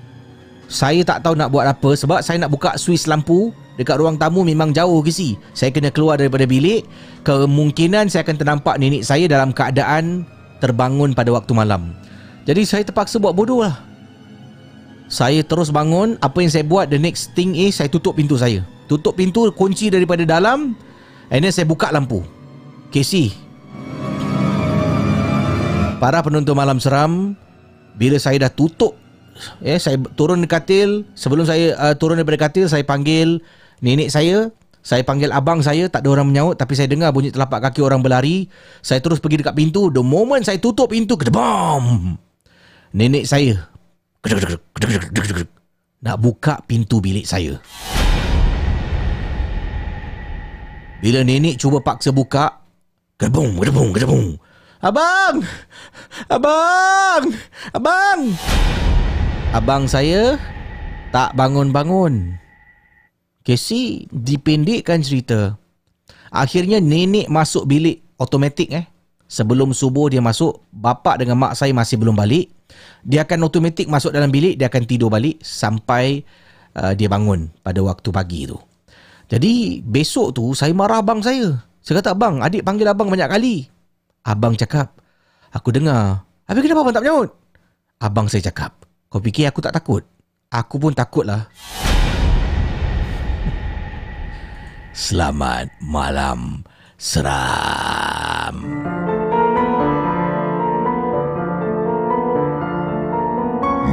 Saya 0.67 1.05
tak 1.05 1.23
tahu 1.23 1.37
nak 1.37 1.53
buat 1.53 1.69
apa 1.69 1.93
sebab 1.93 2.25
saya 2.25 2.41
nak 2.41 2.51
buka 2.51 2.75
suis 2.81 3.05
lampu 3.05 3.53
dekat 3.77 4.01
ruang 4.01 4.17
tamu 4.17 4.43
memang 4.43 4.73
jauh 4.73 5.05
ke 5.05 5.13
si. 5.13 5.37
Saya 5.53 5.71
kena 5.71 5.93
keluar 5.93 6.17
daripada 6.17 6.49
bilik. 6.49 6.89
Kemungkinan 7.25 8.09
saya 8.09 8.25
akan 8.25 8.37
ternampak 8.37 8.77
nenek 8.81 9.05
saya 9.05 9.29
dalam 9.29 9.53
keadaan 9.53 10.25
terbangun 10.59 11.13
pada 11.13 11.31
waktu 11.35 11.53
malam. 11.53 11.93
Jadi 12.45 12.63
saya 12.65 12.83
terpaksa 12.85 13.21
buat 13.21 13.37
bodoh 13.37 13.65
lah. 13.65 13.81
Saya 15.09 15.45
terus 15.45 15.69
bangun. 15.69 16.17
Apa 16.25 16.41
yang 16.41 16.53
saya 16.53 16.65
buat 16.65 16.89
the 16.89 17.01
next 17.01 17.37
thing 17.37 17.53
is 17.53 17.77
saya 17.77 17.93
tutup 17.93 18.17
pintu 18.17 18.41
saya. 18.41 18.65
Tutup 18.89 19.17
pintu, 19.17 19.49
kunci 19.53 19.89
daripada 19.89 20.25
dalam. 20.25 20.77
And 21.33 21.41
then 21.45 21.53
saya 21.53 21.69
buka 21.69 21.93
lampu. 21.93 22.25
Casey. 22.93 23.33
Para 26.01 26.21
penonton 26.21 26.53
malam 26.53 26.77
seram, 26.77 27.33
bila 27.97 28.21
saya 28.21 28.37
dah 28.45 28.53
tutup 28.53 28.93
eh 29.63 29.79
saya 29.79 29.99
turun 30.15 30.43
di 30.43 30.49
katil. 30.49 31.07
Sebelum 31.15 31.45
saya 31.47 31.75
uh, 31.79 31.95
turun 31.95 32.19
daripada 32.19 32.49
katil 32.49 32.67
saya 32.71 32.83
panggil 32.87 33.41
nenek 33.85 34.11
saya. 34.11 34.51
Saya 34.85 35.01
panggil 35.01 35.33
abang 35.33 35.65
saya 35.65 35.89
tak 35.89 36.05
ada 36.05 36.13
orang 36.13 36.29
menyaut 36.29 36.61
tapi 36.61 36.77
saya 36.77 36.85
dengar 36.85 37.09
bunyi 37.09 37.33
telapak 37.33 37.73
kaki 37.73 37.81
orang 37.81 38.05
berlari. 38.05 38.53
Saya 38.85 39.01
terus 39.01 39.17
pergi 39.17 39.41
dekat 39.41 39.57
pintu. 39.57 39.89
The 39.89 40.05
moment 40.05 40.45
saya 40.45 40.61
tutup 40.61 40.93
pintu 40.93 41.17
kedebam! 41.17 42.15
Nenek 42.93 43.25
saya 43.25 43.65
nak 46.05 46.17
buka 46.21 46.61
pintu 46.69 47.01
bilik 47.01 47.25
saya. 47.25 47.57
Bila 51.01 51.25
nenek 51.25 51.57
cuba 51.57 51.81
paksa 51.81 52.13
buka 52.13 52.65
gedebung 53.21 53.57
gedebung 53.61 53.89
gedebung 53.93 54.27
abang! 54.85 55.41
Abang! 56.29 57.23
Abang 57.73 58.21
Abang 59.55 59.87
saya 59.87 60.35
tak 61.15 61.31
bangun-bangun. 61.39 62.43
Casey 63.47 64.11
dipendekkan 64.11 64.99
cerita. 64.99 65.55
Akhirnya 66.35 66.83
nenek 66.83 67.31
masuk 67.31 67.71
bilik 67.71 68.03
automatik 68.19 68.75
eh. 68.75 68.83
Sebelum 69.31 69.71
subuh 69.71 70.11
dia 70.11 70.19
masuk, 70.19 70.59
bapa 70.75 71.15
dengan 71.23 71.39
mak 71.39 71.55
saya 71.55 71.71
masih 71.71 72.03
belum 72.03 72.19
balik. 72.19 72.51
Dia 73.07 73.23
akan 73.23 73.47
automatik 73.47 73.87
masuk 73.87 74.11
dalam 74.11 74.35
bilik, 74.35 74.59
dia 74.59 74.67
akan 74.67 74.91
tidur 74.91 75.07
balik 75.07 75.39
sampai 75.47 76.27
uh, 76.75 76.91
dia 76.91 77.07
bangun 77.07 77.47
pada 77.63 77.79
waktu 77.79 78.11
pagi 78.11 78.51
tu. 78.51 78.59
Jadi 79.31 79.79
besok 79.87 80.35
tu 80.35 80.51
saya 80.59 80.75
marah 80.75 80.99
abang 80.99 81.23
saya. 81.23 81.63
Saya 81.79 82.03
kata, 82.03 82.11
abang, 82.11 82.43
adik 82.43 82.67
panggil 82.67 82.91
abang 82.91 83.07
banyak 83.07 83.31
kali. 83.31 83.71
Abang 84.27 84.59
cakap, 84.59 84.99
aku 85.55 85.71
dengar. 85.71 86.27
Habis 86.51 86.67
kenapa 86.67 86.83
abang 86.83 86.95
tak 86.99 87.05
menyaut? 87.07 87.31
Abang 88.03 88.27
saya 88.27 88.51
cakap, 88.51 88.75
kau 89.15 89.23
fikir 89.23 89.47
aku 89.47 89.63
tak 89.63 89.79
takut? 89.79 90.03
Aku 90.51 90.75
pun 90.83 90.91
takutlah. 90.91 91.47
Selamat 94.91 95.71
malam 95.79 96.67
seram. 96.99 98.59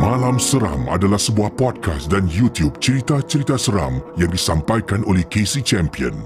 Malam 0.01 0.41
Seram 0.41 0.89
adalah 0.89 1.21
sebuah 1.21 1.53
podcast 1.53 2.09
dan 2.09 2.25
YouTube 2.25 2.81
cerita-cerita 2.81 3.61
seram 3.61 4.01
yang 4.17 4.33
disampaikan 4.33 5.05
oleh 5.05 5.21
Casey 5.29 5.61
Champion. 5.61 6.17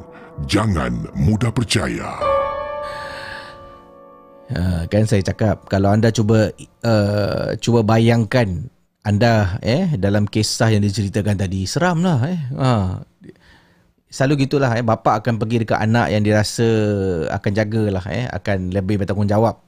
Jangan 0.47 1.11
mudah 1.19 1.51
percaya. 1.51 2.15
Uh, 4.45 4.87
kan 4.87 5.03
saya 5.03 5.25
cakap 5.25 5.67
kalau 5.67 5.91
anda 5.91 6.13
cuba 6.13 6.53
uh, 6.85 7.57
cuba 7.59 7.81
bayangkan 7.81 8.69
anda 9.05 9.61
eh 9.61 9.93
dalam 10.01 10.25
kisah 10.25 10.73
yang 10.73 10.81
diceritakan 10.81 11.37
tadi 11.37 11.69
seram 11.69 12.01
lah 12.01 12.25
eh. 12.25 12.41
Ha. 12.57 12.69
Selalu 14.09 14.49
gitulah 14.49 14.73
eh 14.73 14.81
bapa 14.81 15.21
akan 15.21 15.37
pergi 15.37 15.61
dekat 15.61 15.77
anak 15.77 16.09
yang 16.09 16.25
dirasa 16.25 16.65
akan 17.29 17.51
jagalah 17.53 18.05
eh 18.09 18.25
akan 18.25 18.73
lebih 18.73 19.05
bertanggungjawab. 19.05 19.61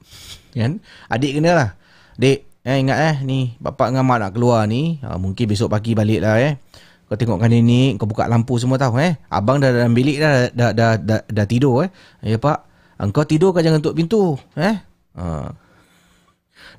Kan? 0.58 0.82
Adik 1.06 1.38
kena 1.38 1.54
lah. 1.54 1.70
Dek, 2.18 2.50
eh 2.66 2.76
ingat 2.82 2.98
eh 2.98 3.16
ni 3.22 3.54
bapa 3.62 3.94
dengan 3.94 4.02
mak 4.02 4.18
nak 4.26 4.30
keluar 4.34 4.66
ni. 4.66 4.98
Ha, 5.06 5.14
mungkin 5.14 5.46
besok 5.46 5.70
pagi 5.70 5.94
balik 5.94 6.18
lah 6.18 6.42
eh. 6.42 6.58
Kau 7.06 7.14
tengokkan 7.14 7.54
ini, 7.54 7.94
kau 7.94 8.10
buka 8.10 8.26
lampu 8.26 8.58
semua 8.58 8.74
tahu 8.74 8.98
eh. 8.98 9.22
Abang 9.30 9.62
dah 9.62 9.70
dalam 9.70 9.94
bilik 9.94 10.18
dah 10.18 10.50
dah 10.50 10.70
dah, 10.74 10.98
dah, 10.98 11.22
dah 11.22 11.46
tidur 11.46 11.86
eh. 11.86 11.90
Ya 12.26 12.42
pak, 12.42 12.66
engkau 12.98 13.22
tidur 13.22 13.54
kan 13.54 13.62
jangan 13.62 13.78
tutup 13.78 13.94
pintu 13.94 14.34
eh. 14.58 14.82
Ha. 15.14 15.54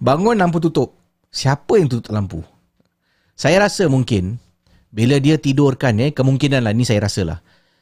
Bangun 0.03 0.35
lampu 0.35 0.59
tutup. 0.59 0.98
Siapa 1.29 1.77
yang 1.77 1.89
tutup 1.89 2.09
lampu? 2.09 2.41
Saya 3.37 3.61
rasa 3.61 3.85
mungkin 3.85 4.41
bila 4.89 5.21
dia 5.21 5.37
tidurkan 5.37 6.01
eh 6.01 6.11
kemungkinan 6.11 6.65
lah 6.65 6.73
ni 6.73 6.83
saya 6.83 7.05
rasa 7.05 7.23
lah. 7.23 7.39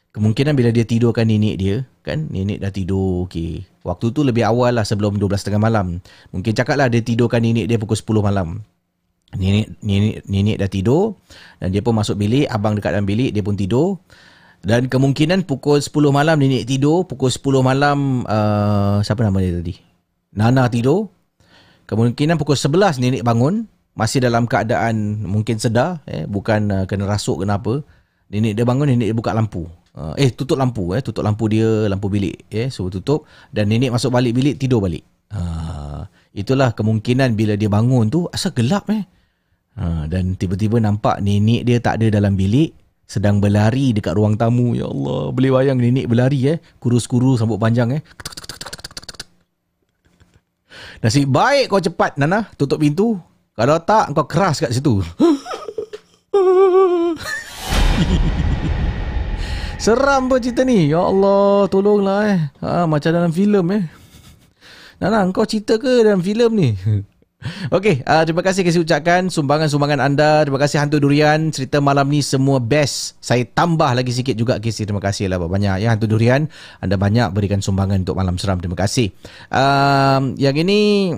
kemungkinan 0.08 0.56
bila 0.56 0.72
dia 0.72 0.88
tidurkan 0.88 1.28
nenek 1.28 1.54
dia 1.60 1.76
kan? 2.04 2.28
Nenek 2.32 2.58
dah 2.60 2.72
tidur 2.72 3.28
okey. 3.28 3.64
Waktu 3.84 4.06
tu 4.12 4.20
lebih 4.24 4.44
awal 4.44 4.76
lah 4.76 4.84
sebelum 4.84 5.20
12.30 5.20 5.60
malam. 5.60 6.00
Mungkin 6.32 6.52
cakap 6.56 6.80
lah 6.80 6.88
dia 6.88 7.04
tidurkan 7.04 7.44
nenek 7.44 7.68
dia 7.68 7.76
pukul 7.80 7.96
10 7.96 8.24
malam. 8.24 8.60
Nenek 9.36 9.78
nenek 9.84 10.24
nenek 10.24 10.56
dah 10.56 10.70
tidur 10.72 11.20
dan 11.60 11.68
dia 11.72 11.84
pun 11.84 11.92
masuk 11.92 12.16
bilik 12.16 12.48
abang 12.48 12.76
dekat 12.76 12.96
dalam 12.96 13.08
bilik 13.08 13.32
dia 13.32 13.44
pun 13.44 13.56
tidur. 13.56 14.00
Dan 14.58 14.90
kemungkinan 14.90 15.46
pukul 15.46 15.78
10 15.80 15.92
malam 16.10 16.36
nenek 16.36 16.66
tidur 16.66 17.06
pukul 17.06 17.30
10 17.30 17.62
malam 17.62 18.26
uh, 18.26 18.98
siapa 19.04 19.22
nama 19.24 19.38
dia 19.40 19.60
tadi? 19.60 19.74
Nana 20.34 20.68
tidur 20.68 21.17
kemungkinan 21.88 22.36
pukul 22.36 22.54
11 22.54 23.00
nenek 23.00 23.24
bangun 23.24 23.64
masih 23.96 24.22
dalam 24.22 24.44
keadaan 24.46 25.24
mungkin 25.24 25.58
sedar 25.58 26.04
eh 26.06 26.28
bukan 26.28 26.70
uh, 26.70 26.84
kena 26.84 27.08
rasuk 27.08 27.42
kenapa 27.42 27.82
nenek 28.30 28.54
dia 28.54 28.62
bangun 28.68 28.86
nenek 28.86 29.10
dia 29.10 29.16
buka 29.16 29.32
lampu 29.32 29.66
uh, 29.96 30.14
eh 30.14 30.30
tutup 30.30 30.60
lampu 30.60 30.92
eh 30.94 31.02
tutup 31.02 31.24
lampu 31.24 31.48
dia 31.50 31.88
lampu 31.90 32.06
bilik 32.06 32.46
eh 32.52 32.68
so 32.68 32.86
tutup 32.92 33.26
dan 33.50 33.66
nenek 33.72 33.90
masuk 33.90 34.12
balik 34.12 34.36
bilik 34.36 34.60
tidur 34.60 34.84
balik 34.84 35.02
uh, 35.32 36.04
itulah 36.36 36.76
kemungkinan 36.76 37.34
bila 37.34 37.56
dia 37.56 37.66
bangun 37.66 38.06
tu 38.12 38.28
asal 38.30 38.52
gelap 38.52 38.86
eh 38.92 39.08
Ha, 39.78 40.10
dan 40.10 40.34
tiba-tiba 40.34 40.82
nampak 40.82 41.22
nenek 41.22 41.62
dia 41.62 41.78
tak 41.78 42.02
ada 42.02 42.18
dalam 42.18 42.34
bilik 42.34 42.74
sedang 43.06 43.38
berlari 43.38 43.94
dekat 43.94 44.18
ruang 44.18 44.34
tamu. 44.34 44.74
Ya 44.74 44.90
Allah, 44.90 45.30
boleh 45.30 45.54
bayang 45.54 45.78
nenek 45.78 46.10
berlari 46.10 46.50
eh, 46.50 46.58
kurus-kurus 46.82 47.38
rambut 47.38 47.62
panjang 47.62 47.94
eh. 47.94 48.02
Nasib 50.98 51.30
baik 51.30 51.70
kau 51.70 51.78
cepat 51.78 52.18
Nana 52.18 52.50
tutup 52.58 52.82
pintu. 52.82 53.18
Kalau 53.54 53.78
tak 53.82 54.10
kau 54.14 54.26
keras 54.26 54.58
kat 54.62 54.74
situ. 54.74 55.02
Seram 59.78 60.26
pun 60.26 60.42
cerita 60.42 60.66
ni. 60.66 60.90
Ya 60.90 60.98
Allah, 60.98 61.70
tolonglah 61.70 62.20
eh. 62.26 62.50
Ha, 62.58 62.82
macam 62.90 63.10
dalam 63.14 63.30
filem 63.30 63.62
eh. 63.78 63.86
Nana, 64.98 65.30
kau 65.30 65.46
cerita 65.46 65.78
ke 65.78 66.02
dalam 66.02 66.18
filem 66.18 66.50
ni? 66.50 66.74
Okey, 67.70 68.02
uh, 68.02 68.26
terima 68.26 68.42
kasih 68.42 68.66
kasih 68.66 68.82
ucapkan 68.82 69.30
sumbangan-sumbangan 69.30 70.02
anda. 70.02 70.42
Terima 70.42 70.58
kasih 70.58 70.82
Hantu 70.82 70.98
Durian. 70.98 71.54
Cerita 71.54 71.78
malam 71.78 72.10
ni 72.10 72.18
semua 72.18 72.58
best. 72.58 73.14
Saya 73.22 73.46
tambah 73.46 73.86
lagi 73.94 74.10
sikit 74.10 74.34
juga 74.34 74.58
kasih. 74.58 74.90
Terima 74.90 74.98
kasih 74.98 75.30
lah 75.30 75.38
banyak 75.38 75.86
ya 75.86 75.94
Hantu 75.94 76.10
Durian. 76.10 76.50
Anda 76.82 76.98
banyak 76.98 77.30
berikan 77.30 77.62
sumbangan 77.62 78.02
untuk 78.02 78.18
malam 78.18 78.42
seram. 78.42 78.58
Terima 78.58 78.74
kasih. 78.74 79.14
Uh, 79.54 80.34
yang 80.34 80.58
ini 80.58 81.14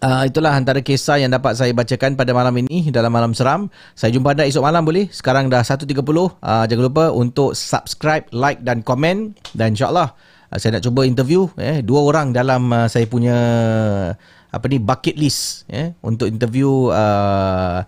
Uh, 0.00 0.24
itulah 0.24 0.56
antara 0.56 0.80
kisah 0.80 1.20
yang 1.20 1.28
dapat 1.28 1.60
saya 1.60 1.68
bacakan 1.76 2.16
pada 2.16 2.32
malam 2.32 2.56
ini 2.56 2.88
dalam 2.88 3.12
malam 3.12 3.36
seram. 3.36 3.68
Saya 3.92 4.16
jumpa 4.16 4.32
anda 4.32 4.48
esok 4.48 4.64
malam 4.64 4.80
boleh? 4.80 5.12
Sekarang 5.12 5.52
dah 5.52 5.60
1.30. 5.60 5.84
Uh, 6.00 6.64
jangan 6.64 6.84
lupa 6.88 7.12
untuk 7.12 7.52
subscribe, 7.52 8.24
like 8.32 8.64
dan 8.64 8.80
komen. 8.80 9.36
Dan 9.52 9.76
insyaAllah 9.76 10.16
uh, 10.48 10.56
saya 10.56 10.80
nak 10.80 10.88
cuba 10.88 11.04
interview 11.04 11.52
eh, 11.60 11.84
dua 11.84 12.00
orang 12.00 12.32
dalam 12.32 12.64
uh, 12.72 12.88
saya 12.88 13.04
punya 13.04 13.36
apa 14.54 14.70
ni 14.70 14.78
bucket 14.78 15.18
list 15.18 15.66
eh, 15.66 15.90
untuk 15.98 16.30
interview 16.30 16.94
uh, 16.94 17.82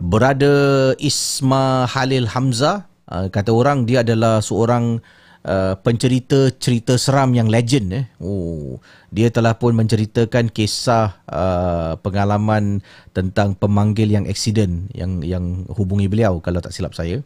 Brother 0.00 0.96
Isma 0.96 1.84
Halil 1.84 2.24
Hamzah. 2.32 2.88
Uh, 3.08 3.28
kata 3.28 3.52
orang 3.52 3.84
dia 3.84 4.00
adalah 4.00 4.40
seorang 4.40 5.04
Uh, 5.48 5.78
pencerita 5.80 6.50
cerita 6.58 6.98
seram 6.98 7.30
yang 7.30 7.46
legend 7.46 7.94
eh. 7.94 8.04
Oh, 8.18 8.82
dia 9.14 9.30
telah 9.30 9.54
pun 9.54 9.70
menceritakan 9.70 10.50
kisah 10.50 11.14
uh, 11.30 11.94
pengalaman 12.02 12.82
tentang 13.14 13.54
pemanggil 13.54 14.10
yang 14.10 14.26
accident 14.26 14.90
yang 14.92 15.22
yang 15.22 15.62
hubungi 15.72 16.10
beliau 16.10 16.42
kalau 16.42 16.58
tak 16.58 16.74
silap 16.74 16.92
saya. 16.92 17.22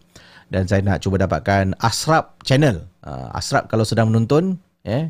Dan 0.53 0.69
saya 0.69 0.85
nak 0.85 1.01
cuba 1.01 1.25
dapatkan 1.25 1.73
Asrap 1.81 2.37
channel. 2.45 2.85
Uh, 3.01 3.33
Asrap 3.33 3.73
kalau 3.73 3.83
sedang 3.83 4.13
menonton 4.13 4.61
eh 4.85 5.09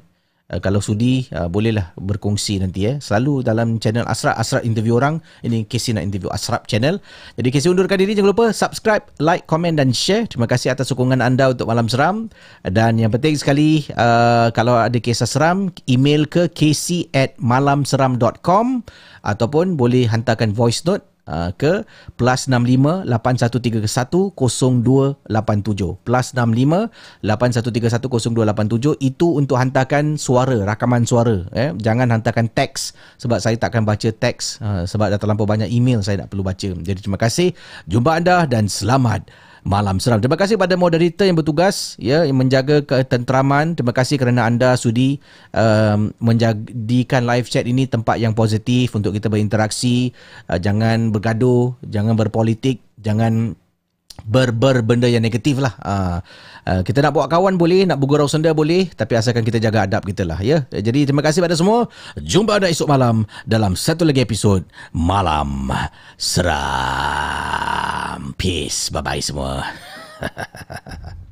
Uh, 0.52 0.60
kalau 0.60 0.84
sudi 0.84 1.24
uh, 1.32 1.48
bolehlah 1.48 1.96
berkongsi 1.96 2.60
nanti 2.60 2.84
eh. 2.84 3.00
Selalu 3.00 3.40
dalam 3.40 3.80
channel 3.80 4.04
Asrap 4.04 4.36
Asrap 4.36 4.68
interview 4.68 5.00
orang. 5.00 5.24
Ini 5.40 5.64
Casey 5.64 5.96
nak 5.96 6.04
interview 6.04 6.28
Asrap 6.28 6.68
channel. 6.68 7.00
Jadi 7.40 7.48
Casey 7.48 7.72
undurkan 7.72 7.96
diri. 7.96 8.12
Jangan 8.12 8.30
lupa 8.36 8.52
subscribe 8.52 9.08
like 9.16 9.48
komen 9.48 9.80
dan 9.80 9.96
share. 9.96 10.28
Terima 10.28 10.44
kasih 10.44 10.76
atas 10.76 10.92
sokongan 10.92 11.24
anda 11.24 11.48
untuk 11.56 11.64
malam 11.64 11.88
seram. 11.88 12.28
Dan 12.68 13.00
yang 13.00 13.08
penting 13.08 13.40
sekali 13.40 13.88
uh, 13.96 14.52
kalau 14.52 14.76
ada 14.76 15.00
kisah 15.00 15.24
seram 15.24 15.72
email 15.88 16.28
ke 16.28 16.52
casey 16.52 17.08
at 17.16 17.32
malamseram.com 17.40 18.84
ataupun 19.24 19.80
boleh 19.80 20.04
hantarkan 20.04 20.52
voice 20.52 20.84
note 20.84 21.11
Uh, 21.22 21.54
ke 21.54 21.86
plus 22.18 22.50
65 22.50 23.06
8131 23.06 23.94
0287 24.34 26.02
plus 26.02 26.26
65 26.34 26.90
8131 27.22 28.90
0287 28.90 28.98
itu 28.98 29.26
untuk 29.38 29.54
hantarkan 29.54 30.18
suara 30.18 30.66
rakaman 30.66 31.06
suara 31.06 31.46
eh. 31.54 31.70
Jangan 31.78 32.10
hantarkan 32.10 32.50
teks 32.50 32.98
sebab 33.22 33.38
saya 33.38 33.54
takkan 33.54 33.86
baca 33.86 34.10
teks 34.10 34.58
uh, 34.66 34.82
sebab 34.82 35.14
dah 35.14 35.20
terlampau 35.22 35.46
banyak 35.46 35.70
email 35.70 36.02
saya 36.02 36.26
nak 36.26 36.34
perlu 36.34 36.42
baca. 36.42 36.74
Jadi 36.74 36.98
terima 36.98 37.22
kasih 37.22 37.54
jumpa 37.86 38.18
anda 38.18 38.42
dan 38.50 38.66
selamat 38.66 39.22
Malam 39.62 40.02
Seram. 40.02 40.18
Terima 40.18 40.34
kasih 40.34 40.58
pada 40.58 40.74
moderator 40.74 41.22
yang 41.22 41.38
bertugas 41.38 41.94
ya 41.94 42.26
yang 42.26 42.34
menjaga 42.34 42.82
ketenteraman. 42.82 43.78
Terima 43.78 43.94
kasih 43.94 44.18
kerana 44.18 44.50
anda 44.50 44.74
sudi 44.74 45.22
um, 45.54 46.10
menjadikan 46.18 47.22
live 47.22 47.46
chat 47.46 47.62
ini 47.62 47.86
tempat 47.86 48.18
yang 48.18 48.34
positif 48.34 48.90
untuk 48.98 49.14
kita 49.14 49.30
berinteraksi. 49.30 50.10
Uh, 50.50 50.58
jangan 50.58 51.14
bergaduh, 51.14 51.78
jangan 51.86 52.18
berpolitik, 52.18 52.82
jangan 52.98 53.54
ber 54.24 54.52
ber 54.52 54.82
benda 54.84 55.08
yang 55.08 55.22
negatif 55.24 55.58
lah. 55.58 55.74
Uh, 55.80 56.18
uh, 56.68 56.80
kita 56.84 57.00
nak 57.02 57.12
buat 57.16 57.28
kawan 57.28 57.56
boleh, 57.58 57.88
nak 57.88 57.98
bergurau 57.98 58.28
senda 58.28 58.52
boleh, 58.54 58.92
tapi 58.92 59.16
asalkan 59.16 59.44
kita 59.44 59.58
jaga 59.58 59.88
adab 59.88 60.04
kita 60.06 60.22
lah. 60.28 60.38
Ya. 60.44 60.68
Jadi 60.70 61.08
terima 61.08 61.24
kasih 61.24 61.40
pada 61.42 61.56
semua. 61.56 61.88
Jumpa 62.20 62.60
anda 62.60 62.68
esok 62.70 62.88
malam 62.88 63.24
dalam 63.48 63.74
satu 63.74 64.04
lagi 64.06 64.22
episod 64.22 64.62
Malam 64.94 65.72
Seram. 66.20 66.52
Peace. 68.36 68.92
Bye 68.92 69.02
bye 69.02 69.22
semua. 69.22 69.64